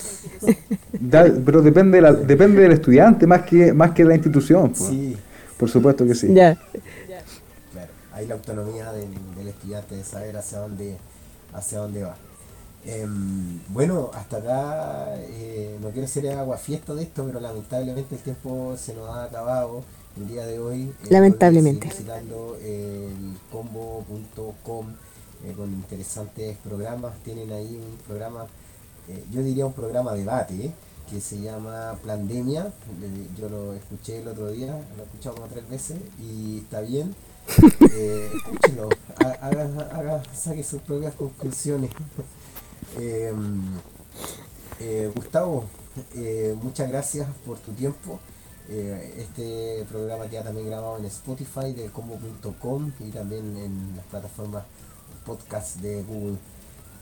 Da- 0.93 1.33
pero 1.45 1.63
depende, 1.63 1.99
de 1.99 2.03
la- 2.03 2.13
depende 2.13 2.63
del 2.63 2.73
estudiante 2.73 3.27
más 3.27 3.43
que, 3.43 3.73
más 3.73 3.93
que 3.93 4.03
de 4.03 4.09
la 4.11 4.15
institución. 4.17 4.71
pues. 4.73 4.91
Sí, 4.91 5.17
Por 5.59 5.69
supuesto 5.71 6.07
que 6.07 6.15
sí. 6.15 6.33
Ya. 6.33 6.57
claro. 7.73 7.91
Hay 8.13 8.27
la 8.27 8.35
autonomía 8.35 8.93
del, 8.93 9.09
del 9.37 9.49
estudiante 9.49 9.95
de 9.97 10.05
saber 10.05 10.37
hacia 10.37 10.59
dónde, 10.59 10.97
hacia 11.53 11.79
dónde 11.79 12.03
va. 12.03 12.17
Em, 12.85 13.61
bueno, 13.69 14.11
hasta 14.15 14.39
acá 14.39 15.09
eh, 15.19 15.77
no 15.83 15.91
quiero 15.91 16.09
ser 16.09 16.29
agua 16.31 16.57
fiesta 16.57 16.95
de 16.95 17.03
esto, 17.03 17.25
pero 17.27 17.39
lamentablemente 17.41 18.15
el 18.15 18.21
tiempo 18.23 18.75
se 18.79 18.95
nos 18.95 19.09
ha 19.11 19.25
acabado 19.25 19.85
el 20.17 20.29
día 20.29 20.47
de 20.47 20.59
hoy. 20.59 20.83
Eh, 20.85 21.09
Lamentablemente. 21.11 21.89
visitando 21.89 22.57
el 22.65 23.37
combo.com 23.53 24.87
eh, 25.45 25.53
con 25.57 25.71
interesantes 25.73 26.57
programas. 26.65 27.13
Tienen 27.23 27.53
ahí 27.53 27.77
un 27.77 27.99
programa, 28.07 28.47
eh, 29.11 29.25
yo 29.33 29.43
diría 29.43 29.67
un 29.67 29.73
programa 29.73 30.15
debate, 30.15 30.55
eh, 30.67 30.73
que 31.11 31.21
se 31.21 31.41
llama 31.41 31.99
Plandemia. 32.03 32.73
Yo 33.39 33.49
lo 33.49 33.75
escuché 33.75 34.19
el 34.23 34.29
otro 34.29 34.51
día, 34.51 34.73
lo 34.97 35.03
he 35.03 35.07
escuchado 35.07 35.35
como 35.37 35.49
tres 35.49 35.69
veces 35.69 35.99
y 36.21 36.59
está 36.59 36.81
bien. 36.81 37.15
Eh, 37.93 38.31
escúchenlo, 38.37 38.89
ha- 39.25 39.47
haga, 39.47 39.65
haga- 39.93 40.23
saque 40.35 40.63
sus 40.63 40.81
propias 40.83 41.15
conclusiones. 41.15 41.91
Eh, 42.99 43.33
eh, 44.81 45.13
Gustavo, 45.15 45.65
muchas 46.63 46.89
gracias 46.89 47.29
por 47.47 47.59
tu 47.59 47.73
tiempo. 47.73 48.19
Este 48.69 49.85
programa 49.91 50.27
queda 50.29 50.45
también 50.45 50.67
grabado 50.69 50.99
en 50.99 51.05
Spotify 51.07 51.73
de 51.73 51.87
combo.com 51.91 52.93
y 53.01 53.11
también 53.11 53.57
en 53.57 53.97
las 53.97 54.05
plataformas 54.07 54.65
podcast 55.27 55.77
de 55.77 56.03
Google. 56.05 56.37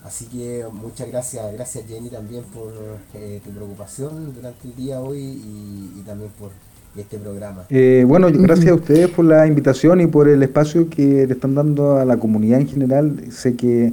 Así 0.08 0.24
que 0.24 0.64
muchas 0.72 1.06
gracias, 1.10 1.52
gracias 1.52 1.84
Jenny 1.86 2.08
también 2.08 2.42
por 2.54 2.72
eh, 3.12 3.42
tu 3.44 3.50
preocupación 3.50 4.32
durante 4.34 4.66
el 4.66 4.74
día 4.74 5.00
hoy 5.00 5.18
y, 5.18 6.00
y 6.00 6.02
también 6.06 6.30
por 6.38 6.48
este 6.96 7.18
programa. 7.18 7.66
Eh, 7.68 8.06
bueno, 8.08 8.28
gracias 8.32 8.70
a 8.70 8.74
ustedes 8.76 9.10
por 9.10 9.26
la 9.26 9.46
invitación 9.46 10.00
y 10.00 10.06
por 10.06 10.26
el 10.26 10.42
espacio 10.42 10.88
que 10.88 11.26
le 11.26 11.34
están 11.34 11.54
dando 11.54 11.98
a 11.98 12.06
la 12.06 12.16
comunidad 12.16 12.58
en 12.58 12.68
general. 12.68 13.20
Sé 13.30 13.54
que 13.54 13.92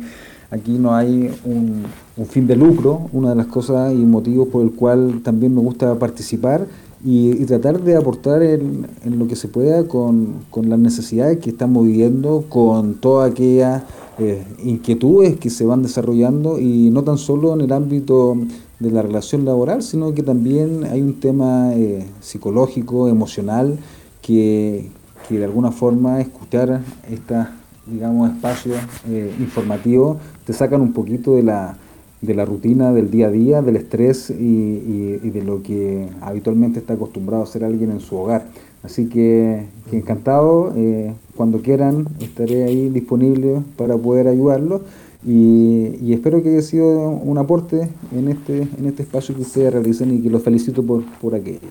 aquí 0.52 0.78
no 0.78 0.96
hay 0.96 1.38
un, 1.44 1.84
un 2.16 2.26
fin 2.28 2.48
de 2.48 2.56
lucro, 2.56 3.10
una 3.12 3.32
de 3.32 3.36
las 3.36 3.48
cosas 3.48 3.92
y 3.92 3.98
motivos 3.98 4.48
por 4.48 4.64
el 4.64 4.72
cual 4.72 5.20
también 5.22 5.54
me 5.54 5.60
gusta 5.60 6.00
participar 6.00 6.66
y, 7.04 7.44
tratar 7.44 7.82
de 7.82 7.98
aportar 7.98 8.42
en, 8.42 8.88
en 9.04 9.20
lo 9.20 9.28
que 9.28 9.36
se 9.36 9.50
pueda 9.50 9.86
con, 9.86 10.46
con 10.50 10.70
las 10.70 10.80
necesidades 10.80 11.40
que 11.40 11.50
estamos 11.50 11.86
viviendo, 11.86 12.46
con 12.48 12.96
todas 12.96 13.32
aquellas 13.32 13.84
eh, 14.20 14.44
inquietudes 14.64 15.38
que 15.38 15.50
se 15.50 15.66
van 15.66 15.82
desarrollando 15.84 16.60
y 16.60 16.90
no 16.90 17.04
tan 17.04 17.18
solo 17.18 17.54
en 17.54 17.62
el 17.62 17.72
ámbito 17.74 18.38
de 18.80 18.92
la 18.92 19.02
relación 19.02 19.46
laboral, 19.46 19.82
sino 19.84 20.14
que 20.14 20.24
también 20.24 20.84
hay 20.86 21.02
un 21.02 21.20
tema 21.20 21.74
eh, 21.74 22.06
psicológico, 22.22 23.08
emocional, 23.10 23.78
que, 24.22 24.90
que 25.28 25.38
de 25.40 25.46
alguna 25.46 25.72
forma 25.72 26.20
escuchar 26.22 26.82
estos, 27.10 27.46
digamos, 27.86 28.32
espacios 28.32 28.78
eh, 29.10 29.34
informativos 29.40 30.18
te 30.46 30.54
sacan 30.54 30.82
un 30.82 30.94
poquito 30.94 31.36
de 31.36 31.44
la, 31.44 31.78
de 32.22 32.34
la 32.36 32.46
rutina 32.46 32.92
del 32.92 33.12
día 33.12 33.28
a 33.28 33.32
día, 33.32 33.62
del 33.62 33.76
estrés 33.76 34.30
y, 34.30 34.34
y- 34.34 35.20
y 35.24 35.30
de 35.30 35.44
lo 35.44 35.62
que 35.62 36.10
habitualmente 36.22 36.80
está 36.80 36.94
acostumbrado 36.94 37.44
a 37.44 37.46
hacer 37.46 37.64
alguien 37.64 37.92
en 37.92 38.00
su 38.00 38.16
hogar. 38.18 38.48
Así 38.86 39.10
que, 39.10 39.68
que 39.90 39.98
encantado, 39.98 40.74
eh, 40.76 41.14
cuando 41.36 41.62
quieran 41.62 42.08
estaré 42.20 42.64
ahí 42.66 42.90
disponible 42.90 43.62
para 43.78 43.98
poder 43.98 44.28
ayudarlos 44.28 44.82
y, 45.26 46.14
espero 46.14 46.44
que 46.44 46.50
haya 46.50 46.62
sido 46.62 47.10
un 47.10 47.40
aporte 47.40 47.90
en 48.12 48.30
este, 48.30 48.62
en 48.62 48.86
este 48.86 49.02
espacio 49.02 49.34
que 49.36 49.42
ustedes 49.42 49.74
realicen 49.74 50.14
y 50.14 50.22
que 50.22 50.30
los 50.30 50.44
felicito 50.44 50.84
por, 50.84 51.04
por 51.20 51.34
aquello. 51.34 51.68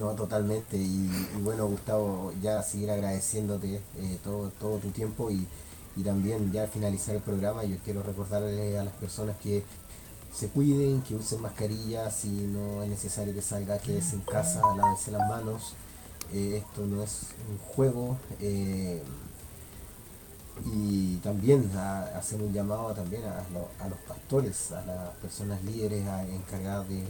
No, 0.00 0.10
totalmente. 0.10 0.76
Y, 0.76 1.08
bueno, 1.44 1.68
Gustavo, 1.68 2.32
ya 2.42 2.60
seguir 2.62 2.90
agradeciéndote 2.90 3.76
eh, 3.76 4.18
todo, 4.24 4.50
todo 4.58 4.78
tu 4.78 4.88
tiempo 4.88 5.30
y, 5.30 5.46
y 5.96 6.02
también 6.02 6.50
ya 6.50 6.62
al 6.62 6.68
finalizar 6.68 7.14
el 7.14 7.22
programa 7.22 7.64
yo 7.64 7.76
quiero 7.84 8.02
recordarle 8.02 8.76
a 8.78 8.84
las 8.84 8.94
personas 8.94 9.36
que 9.36 9.62
se 10.34 10.48
cuiden, 10.48 11.02
que 11.02 11.14
usen 11.14 11.40
mascarillas, 11.40 12.14
si 12.14 12.28
no 12.28 12.82
es 12.82 12.90
necesario 12.90 13.32
que 13.32 13.42
salga, 13.42 13.78
quédese 13.78 14.16
en 14.16 14.22
casa, 14.22 14.60
lávese 14.76 15.12
las 15.12 15.28
manos. 15.28 15.74
Eh, 16.32 16.58
esto 16.58 16.86
no 16.86 17.02
es 17.02 17.28
un 17.50 17.58
juego. 17.58 18.16
eh, 18.40 19.02
y 20.72 21.16
también 21.18 21.70
a, 21.76 22.02
hacer 22.18 22.42
un 22.42 22.52
llamado 22.52 22.92
también 22.92 23.22
a, 23.24 23.44
lo- 23.52 23.68
a 23.84 23.88
los 23.88 23.98
pastores, 24.00 24.72
a 24.72 24.84
las 24.84 25.10
personas 25.16 25.62
líderes 25.62 26.06
a- 26.08 26.24
encargadas 26.26 26.88
de, 26.88 27.04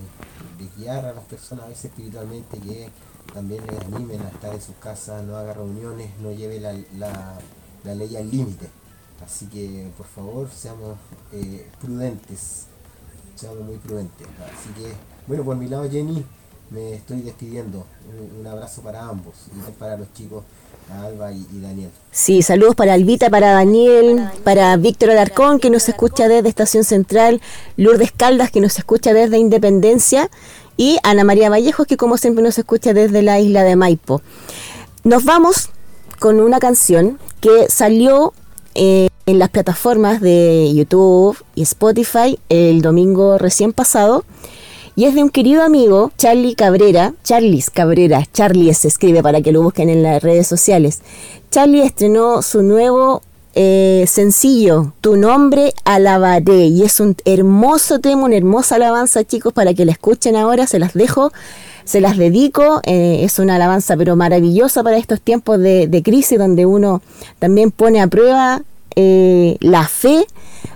guiar 0.77 1.07
a 1.07 1.15
las 1.15 1.25
personas 1.25 1.65
a 1.65 1.69
veces 1.69 1.87
espiritualmente, 1.87 2.59
que 2.59 2.91
también 3.33 3.67
les 3.67 3.81
animen 3.87 4.21
a 4.23 4.29
estar 4.29 4.55
en 4.55 4.61
sus 4.61 4.75
casas, 4.77 5.25
no 5.25 5.37
haga 5.37 5.55
reuniones, 5.55 6.11
no 6.21 6.31
lleve 6.33 6.61
la, 6.61 6.73
la- 6.99 7.39
la 7.85 7.95
ley 7.95 8.17
al 8.17 8.31
límite. 8.31 8.69
Así 9.25 9.47
que 9.47 9.91
por 9.97 10.07
favor 10.07 10.49
seamos 10.51 10.97
eh, 11.33 11.69
prudentes, 11.81 12.67
seamos 13.35 13.61
muy 13.65 13.77
prudentes. 13.79 14.27
Así 14.29 14.69
que, 14.81 14.93
bueno, 15.27 15.43
por 15.43 15.57
mi 15.57 15.69
lado 15.69 15.89
Jenny, 15.91 16.25
me 16.71 16.95
estoy 16.95 17.23
despidiendo. 17.23 17.87
Un, 18.09 18.41
un 18.41 18.47
abrazo 18.47 18.83
para 18.83 19.07
ambos 19.07 19.35
y 19.55 19.73
para 19.73 19.97
los 19.97 20.13
chicos, 20.15 20.45
a 20.91 21.05
Alba 21.05 21.33
y, 21.33 21.47
y 21.53 21.61
Daniel. 21.61 21.91
Sí, 22.11 22.43
saludos 22.43 22.75
para 22.75 22.95
Albita, 22.95 23.31
para 23.31 23.53
Daniel, 23.53 24.29
para 24.45 24.77
Víctor 24.77 25.11
Alarcón, 25.11 25.61
que 25.61 25.71
nos 25.71 25.89
escucha 25.89 26.29
desde 26.29 26.49
Estación 26.49 26.85
Central, 26.85 27.41
Lourdes 27.77 28.13
Caldas, 28.13 28.51
que 28.51 28.61
nos 28.61 28.79
escucha 28.79 29.13
desde 29.13 29.39
Independencia, 29.39 30.31
y 30.77 30.99
Ana 31.03 31.25
María 31.25 31.51
Vallejos, 31.51 31.87
que 31.87 31.97
como 31.97 32.17
siempre 32.17 32.43
nos 32.43 32.57
escucha 32.57 32.95
desde 32.95 33.23
la 33.23 33.41
isla 33.41 33.65
de 33.65 33.77
Maipo. 33.77 34.23
Nos 35.05 35.25
vamos 35.25 35.71
con 36.19 36.41
una 36.41 36.61
canción 36.61 37.19
que 37.41 37.69
salió 37.69 38.33
eh, 38.75 39.09
en 39.27 39.39
las 39.39 39.51
plataformas 39.51 40.21
de 40.21 40.73
YouTube 40.75 41.37
y 41.55 41.63
Spotify 41.63 42.39
el 42.49 42.81
domingo 42.81 43.39
recién 43.39 43.73
pasado. 43.73 44.25
Y 44.99 45.05
es 45.05 45.15
de 45.15 45.23
un 45.23 45.31
querido 45.31 45.63
amigo, 45.63 46.11
Charlie 46.19 46.57
Cabrera, 46.57 47.15
Charlis 47.23 47.71
Cabrera, 47.71 48.27
Charlie 48.33 48.75
se 48.75 48.89
escribe 48.89 49.23
para 49.23 49.41
que 49.41 49.53
lo 49.53 49.63
busquen 49.63 49.91
en 49.91 50.03
las 50.03 50.21
redes 50.21 50.49
sociales. 50.49 51.03
Charlie 51.53 51.83
estrenó 51.83 52.43
su 52.43 52.65
nuevo 52.65 53.23
eh, 53.55 54.07
sencillo, 54.09 54.95
Tu 55.01 55.17
nombre 55.17 55.73
alabaré, 55.85 56.67
y 56.67 56.83
es 56.83 56.99
un 56.99 57.15
hermoso 57.25 58.01
tema, 58.01 58.25
una 58.25 58.35
hermosa 58.35 58.75
alabanza, 58.75 59.23
chicos, 59.23 59.53
para 59.53 59.73
que 59.73 59.85
la 59.85 59.93
escuchen 59.93 60.35
ahora, 60.35 60.67
se 60.67 60.81
las 60.81 60.95
dejo, 60.95 61.31
se 61.85 62.01
las 62.01 62.17
dedico, 62.17 62.81
eh, 62.83 63.21
es 63.23 63.39
una 63.39 63.55
alabanza 63.55 63.97
pero 63.97 64.17
maravillosa 64.17 64.83
para 64.83 64.97
estos 64.97 65.21
tiempos 65.21 65.61
de, 65.61 65.87
de 65.87 66.03
crisis 66.03 66.41
donde 66.41 66.67
uno 66.67 67.03
también 67.39 67.71
pone 67.71 68.01
a 68.01 68.09
prueba 68.09 68.65
eh, 69.01 69.57
la 69.61 69.87
fe. 69.87 70.27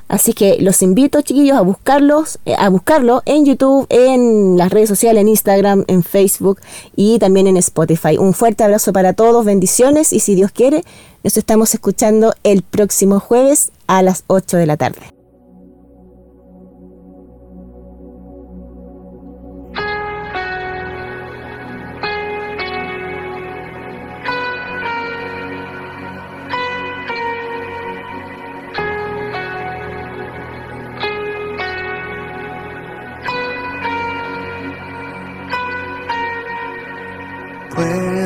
Así 0.07 0.33
que 0.33 0.59
los 0.61 0.81
invito, 0.83 1.23
chiquillos, 1.23 1.57
a 1.57 1.63
buscarlos, 1.63 2.39
eh, 2.45 2.55
a 2.57 2.69
buscarlo 2.69 3.23
en 3.27 3.45
YouTube, 3.45 3.87
en 3.89 4.57
las 4.57 4.71
redes 4.71 4.89
sociales, 4.89 5.23
en 5.23 5.29
Instagram, 5.29 5.85
en 5.89 6.05
Facebook 6.05 6.61
y 6.95 7.19
también 7.19 7.49
en 7.49 7.57
Spotify. 7.57 8.19
Un 8.19 8.33
fuerte 8.33 8.63
abrazo 8.63 8.93
para 8.93 9.15
todos, 9.15 9.45
bendiciones 9.45 10.13
y 10.13 10.21
si 10.21 10.37
Dios 10.37 10.53
quiere, 10.53 10.85
nos 11.25 11.37
estamos 11.37 11.75
escuchando 11.75 12.33
el 12.45 12.63
próximo 12.63 13.19
jueves 13.19 13.73
a 13.89 14.03
las 14.03 14.23
8 14.29 14.57
de 14.57 14.67
la 14.67 14.77
tarde. 14.77 15.22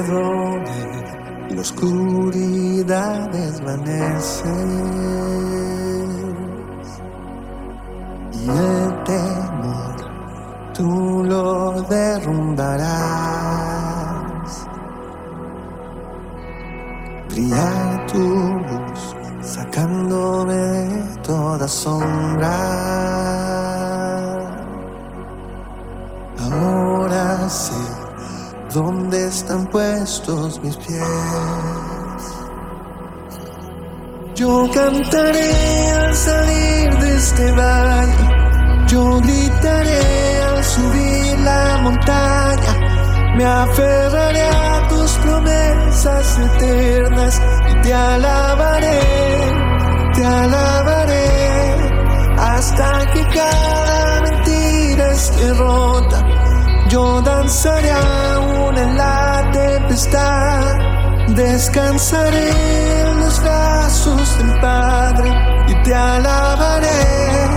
Ver 0.09 0.63
la 1.51 1.61
oscuridad 1.61 3.29
desvanecer 3.31 4.69
y 8.33 8.49
el 8.49 9.05
temor 9.05 9.97
tú 10.75 11.25
lo 11.25 11.83
derrumbarás. 11.83 12.87
Brillar 17.31 18.07
tu 18.07 18.21
luz 18.21 19.17
sacándome 19.41 20.55
de 20.55 21.17
toda 21.23 21.67
sombra. 21.67 22.16
mis 30.63 30.77
pies. 30.77 32.23
Yo 34.35 34.69
cantaré 34.73 35.91
al 35.93 36.15
salir 36.15 36.99
de 36.99 37.17
este 37.17 37.53
valle, 37.53 38.87
yo 38.87 39.21
gritaré 39.21 40.43
al 40.43 40.65
subir 40.65 41.39
la 41.41 41.79
montaña, 41.83 42.73
me 43.37 43.45
aferraré 43.45 44.43
a 44.43 44.89
tus 44.89 45.11
promesas 45.25 46.39
eternas 46.39 47.41
y 47.71 47.83
te 47.83 47.95
alabaré, 47.95 49.01
te 50.15 50.25
alabaré 50.25 51.37
hasta 52.39 53.13
que 53.13 53.23
cada 53.29 54.21
mentira 54.23 55.13
esté 55.13 55.55
rota. 55.55 56.23
Yo 56.89 57.21
danzaré 57.23 57.91
aún 57.91 58.77
en 58.77 58.97
la 58.97 59.36
descansaré 61.29 62.51
en 63.01 63.21
los 63.21 63.41
brazos 63.41 64.39
del 64.39 64.61
Padre 64.61 65.31
y 65.69 65.83
te 65.85 65.95
alabaré. 65.95 67.56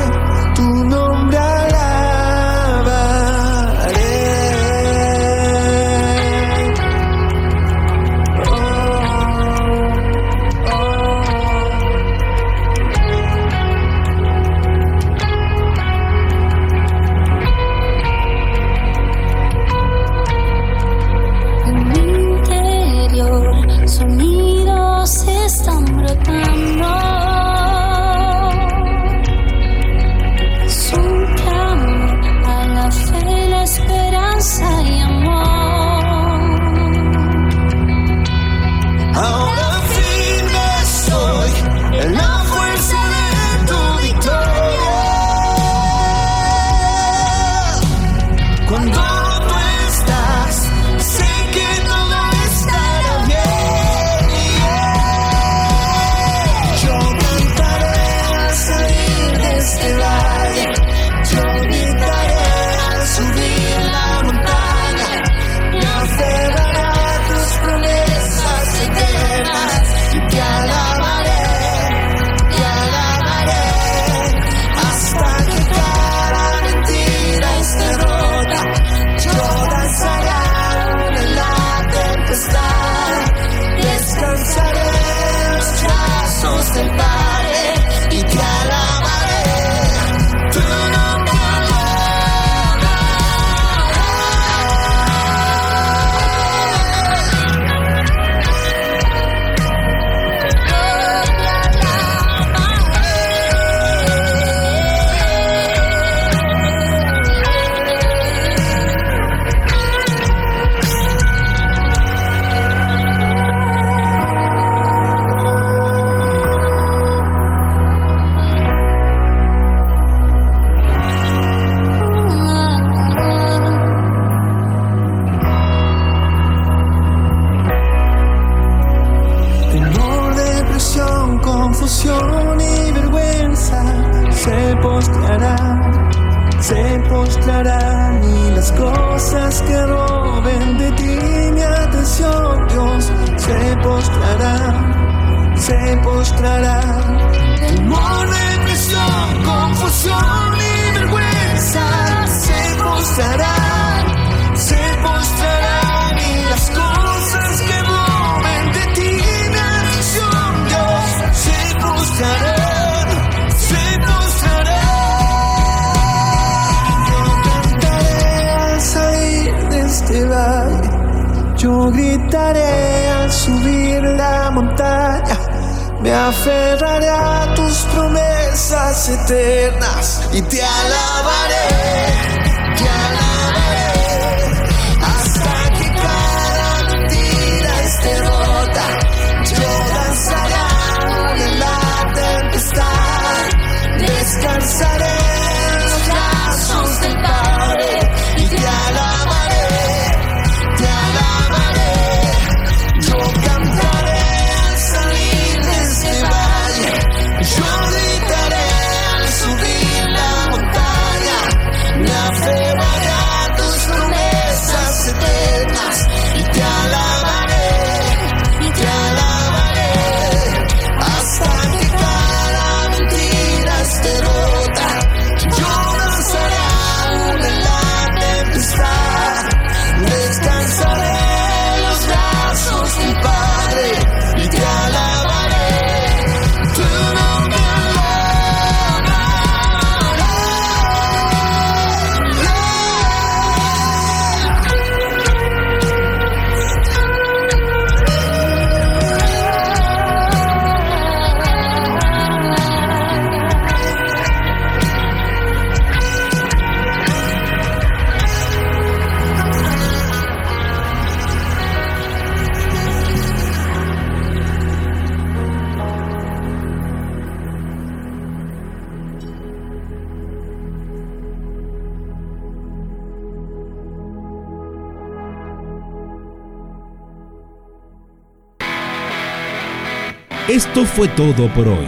Esto 280.70 280.86
fue 280.86 281.08
todo 281.08 281.52
por 281.56 281.68
hoy. 281.68 281.88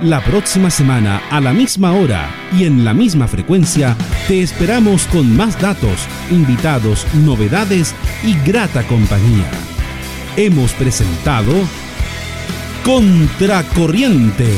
La 0.00 0.24
próxima 0.24 0.70
semana, 0.70 1.20
a 1.30 1.38
la 1.38 1.52
misma 1.52 1.92
hora 1.92 2.30
y 2.50 2.64
en 2.64 2.82
la 2.82 2.94
misma 2.94 3.28
frecuencia, 3.28 3.94
te 4.26 4.40
esperamos 4.40 5.04
con 5.08 5.36
más 5.36 5.60
datos, 5.60 6.06
invitados, 6.30 7.06
novedades 7.12 7.94
y 8.24 8.34
grata 8.38 8.84
compañía. 8.84 9.50
Hemos 10.38 10.72
presentado 10.72 11.52
Contracorriente. 12.82 14.48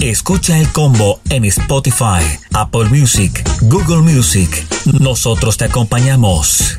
Escucha 0.00 0.58
el 0.58 0.68
combo 0.68 1.22
en 1.30 1.46
Spotify, 1.46 2.20
Apple 2.52 2.90
Music, 2.90 3.42
Google 3.62 4.02
Music. 4.02 4.73
Nosotros 4.84 5.56
te 5.56 5.64
acompañamos. 5.64 6.78